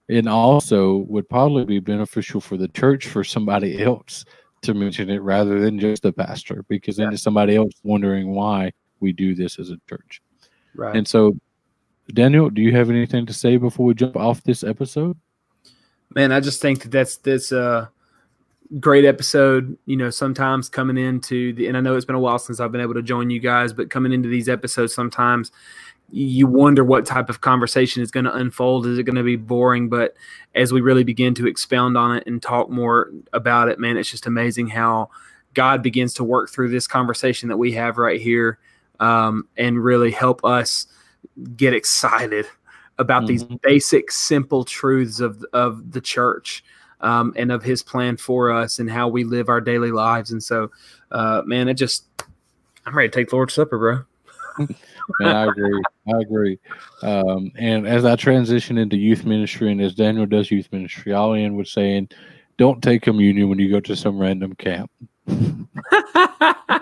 and 0.09 0.27
also 0.27 0.97
would 1.09 1.29
probably 1.29 1.63
be 1.65 1.79
beneficial 1.79 2.41
for 2.41 2.57
the 2.57 2.67
church 2.69 3.07
for 3.07 3.23
somebody 3.23 3.83
else 3.83 4.25
to 4.63 4.73
mention 4.73 5.11
it 5.11 5.21
rather 5.21 5.59
than 5.59 5.77
just 5.79 6.01
the 6.01 6.11
pastor, 6.11 6.65
because 6.69 6.97
then 6.97 7.09
Yeah. 7.09 7.13
it's 7.13 7.21
somebody 7.21 7.55
else 7.55 7.73
wondering 7.83 8.31
why 8.33 8.71
we 8.99 9.11
do 9.13 9.35
this 9.35 9.59
as 9.59 9.69
a 9.69 9.77
church. 9.87 10.21
Right. 10.73 10.95
And 10.95 11.07
so, 11.07 11.37
Daniel, 12.13 12.49
do 12.49 12.61
you 12.63 12.71
have 12.71 12.89
anything 12.89 13.27
to 13.27 13.33
say 13.33 13.57
before 13.57 13.85
we 13.85 13.93
jump 13.93 14.15
off 14.17 14.41
this 14.43 14.63
episode? 14.63 15.17
man 16.15 16.31
i 16.31 16.39
just 16.39 16.61
think 16.61 16.83
that 16.83 16.91
that's 16.91 17.17
that's 17.17 17.51
uh 17.51 17.87
great 18.79 19.05
episode 19.05 19.77
you 19.85 19.95
know 19.95 20.09
sometimes 20.09 20.69
coming 20.69 20.97
into 20.97 21.53
the 21.53 21.67
and 21.67 21.77
i 21.77 21.79
know 21.81 21.95
it's 21.95 22.05
been 22.05 22.15
a 22.15 22.19
while 22.19 22.39
since 22.39 22.59
i've 22.59 22.71
been 22.71 22.81
able 22.81 22.93
to 22.93 23.01
join 23.03 23.29
you 23.29 23.39
guys 23.39 23.71
but 23.73 23.89
coming 23.89 24.11
into 24.11 24.29
these 24.29 24.49
episodes 24.49 24.93
sometimes 24.93 25.51
you 26.09 26.47
wonder 26.47 26.83
what 26.83 27.05
type 27.05 27.29
of 27.29 27.41
conversation 27.41 28.03
is 28.03 28.11
going 28.11 28.25
to 28.25 28.33
unfold. 28.35 28.85
Is 28.85 28.99
it 28.99 29.03
going 29.03 29.15
to 29.15 29.23
be 29.23 29.35
boring? 29.35 29.89
But 29.89 30.13
as 30.53 30.71
we 30.71 30.79
really 30.79 31.03
begin 31.03 31.33
to 31.35 31.47
expound 31.47 31.97
on 31.97 32.15
it 32.17 32.23
and 32.27 32.39
talk 32.41 32.69
more 32.69 33.09
about 33.31 33.67
it 33.69 33.79
man 33.79 33.97
it's 33.97 34.11
just 34.11 34.25
amazing 34.27 34.67
how 34.67 35.09
god 35.55 35.81
begins 35.81 36.13
to 36.15 36.23
work 36.23 36.49
through 36.51 36.69
this 36.69 36.85
conversation 36.87 37.49
that 37.49 37.57
we 37.57 37.71
have 37.71 37.97
right 37.97 38.21
here 38.21 38.59
um, 38.99 39.47
and 39.57 39.83
really 39.83 40.11
help 40.11 40.43
us 40.45 40.87
get 41.55 41.73
excited 41.73 42.45
about 42.99 43.25
these 43.27 43.43
Mhm. 43.43 43.59
basic, 43.61 44.11
simple 44.11 44.63
truths 44.65 45.19
of 45.19 45.43
of 45.53 45.91
the 45.93 46.01
church 46.01 46.63
um, 47.03 47.33
and 47.35 47.51
of 47.51 47.61
His 47.63 47.83
plan 47.83 48.17
for 48.17 48.51
us 48.51 48.79
and 48.79 48.89
how 48.89 49.07
we 49.07 49.23
live 49.23 49.49
our 49.49 49.61
daily 49.61 49.91
lives. 49.91 50.31
And 50.31 50.41
so, 50.41 50.71
uh, 51.11 51.43
man, 51.45 51.67
it 51.67 51.75
just 51.75 52.05
I'm 52.85 52.95
ready 52.97 53.09
to 53.09 53.15
take 53.15 53.29
the 53.29 53.35
Lord's 53.35 53.53
Supper, 53.53 53.77
bro. 53.77 54.67
Man, 55.19 55.35
I 55.35 55.45
agree. 55.47 55.81
I 56.07 56.17
agree. 56.19 56.59
Um, 57.01 57.51
and 57.57 57.87
as 57.87 58.05
I 58.05 58.15
transition 58.15 58.77
into 58.77 58.97
youth 58.97 59.25
ministry, 59.25 59.71
and 59.71 59.81
as 59.81 59.95
Daniel 59.95 60.25
does 60.25 60.51
youth 60.51 60.71
ministry, 60.71 61.13
I'll 61.13 61.33
end 61.33 61.57
with 61.57 61.67
saying, 61.67 62.09
don't 62.57 62.81
take 62.81 63.01
communion 63.01 63.49
when 63.49 63.59
you 63.59 63.69
go 63.69 63.79
to 63.81 63.95
some 63.95 64.17
random 64.17 64.55
camp. 64.55 64.91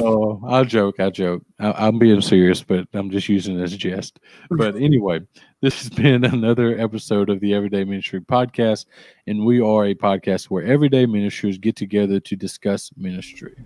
Oh, 0.00 0.40
I 0.46 0.62
joke. 0.64 1.00
I 1.00 1.10
joke. 1.10 1.42
I, 1.58 1.72
I'm 1.72 1.98
being 1.98 2.20
serious, 2.20 2.62
but 2.62 2.86
I'm 2.92 3.10
just 3.10 3.28
using 3.28 3.58
it 3.58 3.62
as 3.62 3.72
a 3.72 3.76
jest. 3.76 4.20
But 4.50 4.76
anyway, 4.76 5.20
this 5.62 5.82
has 5.82 5.90
been 5.90 6.24
another 6.24 6.78
episode 6.78 7.28
of 7.28 7.40
the 7.40 7.52
Everyday 7.52 7.82
Ministry 7.82 8.20
Podcast, 8.20 8.84
and 9.26 9.44
we 9.44 9.60
are 9.60 9.86
a 9.86 9.94
podcast 9.94 10.44
where 10.44 10.62
everyday 10.62 11.04
ministers 11.04 11.58
get 11.58 11.74
together 11.74 12.20
to 12.20 12.36
discuss 12.36 12.92
ministry. 12.96 13.56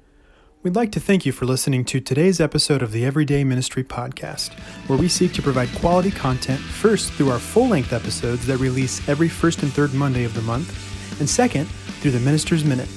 We'd 0.63 0.75
like 0.75 0.91
to 0.93 1.01
thank 1.01 1.27
you 1.27 1.33
for 1.33 1.45
listening 1.45 1.85
to 1.87 2.01
today's 2.01 2.41
episode 2.41 2.81
of 2.81 2.93
the 2.93 3.05
Everyday 3.05 3.45
Ministry 3.45 3.85
Podcast, 3.85 4.55
where 4.89 4.99
we 4.99 5.07
seek 5.07 5.35
to 5.35 5.43
provide 5.43 5.69
quality 5.75 6.11
content 6.11 6.61
first 6.61 7.13
through 7.13 7.29
our 7.29 7.39
full 7.39 7.69
length 7.69 7.93
episodes 7.93 8.47
that 8.47 8.57
release 8.57 9.07
every 9.07 9.29
first 9.29 9.63
and 9.63 9.71
third 9.71 9.93
Monday 9.93 10.25
of 10.25 10.33
the 10.33 10.41
month, 10.41 11.21
and 11.21 11.29
second, 11.29 11.67
through 12.01 12.13
the 12.13 12.21
Minister's 12.21 12.65
Minute. 12.65 12.89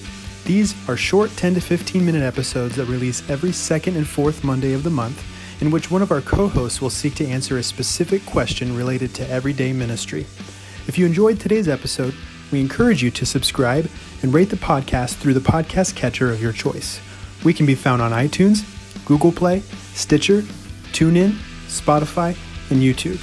These 0.46 0.74
are 0.88 0.96
short 0.96 1.32
10 1.32 1.56
to 1.56 1.60
15 1.60 2.06
minute 2.06 2.24
episodes 2.24 2.78
that 2.78 2.86
release 2.86 3.30
every 3.30 3.52
second 3.52 3.98
and 3.98 4.08
fourth 4.08 4.42
Monday 4.46 4.72
of 4.72 4.84
the 4.84 4.90
month, 4.90 5.22
in 5.62 5.72
which 5.72 5.90
one 5.90 6.02
of 6.02 6.12
our 6.12 6.22
co 6.22 6.48
hosts 6.48 6.82
will 6.82 6.90
seek 6.90 7.16
to 7.16 7.28
answer 7.28 7.58
a 7.58 7.64
specific 7.64 8.26
question 8.26 8.76
related 8.76 9.14
to 9.16 9.30
everyday 9.30 9.74
ministry. 9.74 10.22
If 10.88 10.98
you 10.98 11.06
enjoyed 11.06 11.40
today's 11.40 11.68
episode, 11.68 12.14
we 12.52 12.60
encourage 12.60 13.02
you 13.02 13.12
to 13.12 13.26
subscribe 13.26 13.90
and 14.22 14.34
rate 14.34 14.50
the 14.50 14.56
podcast 14.56 15.16
through 15.16 15.34
the 15.34 15.40
podcast 15.40 15.96
catcher 15.96 16.32
of 16.32 16.42
your 16.42 16.54
choice. 16.54 17.00
We 17.44 17.54
can 17.54 17.66
be 17.66 17.76
found 17.76 18.02
on 18.02 18.12
iTunes, 18.12 18.64
Google 19.06 19.32
Play, 19.32 19.62
Stitcher, 19.94 20.42
TuneIn, 20.92 21.38
Spotify, 21.68 22.38
and 22.70 22.82
YouTube. 22.82 23.22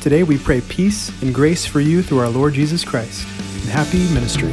Today 0.00 0.22
we 0.22 0.38
pray 0.38 0.60
peace 0.62 1.10
and 1.22 1.34
grace 1.34 1.66
for 1.66 1.80
you 1.80 2.02
through 2.02 2.18
our 2.18 2.28
Lord 2.28 2.54
Jesus 2.54 2.84
Christ. 2.84 3.26
And 3.62 3.70
happy 3.70 4.08
ministry. 4.14 4.52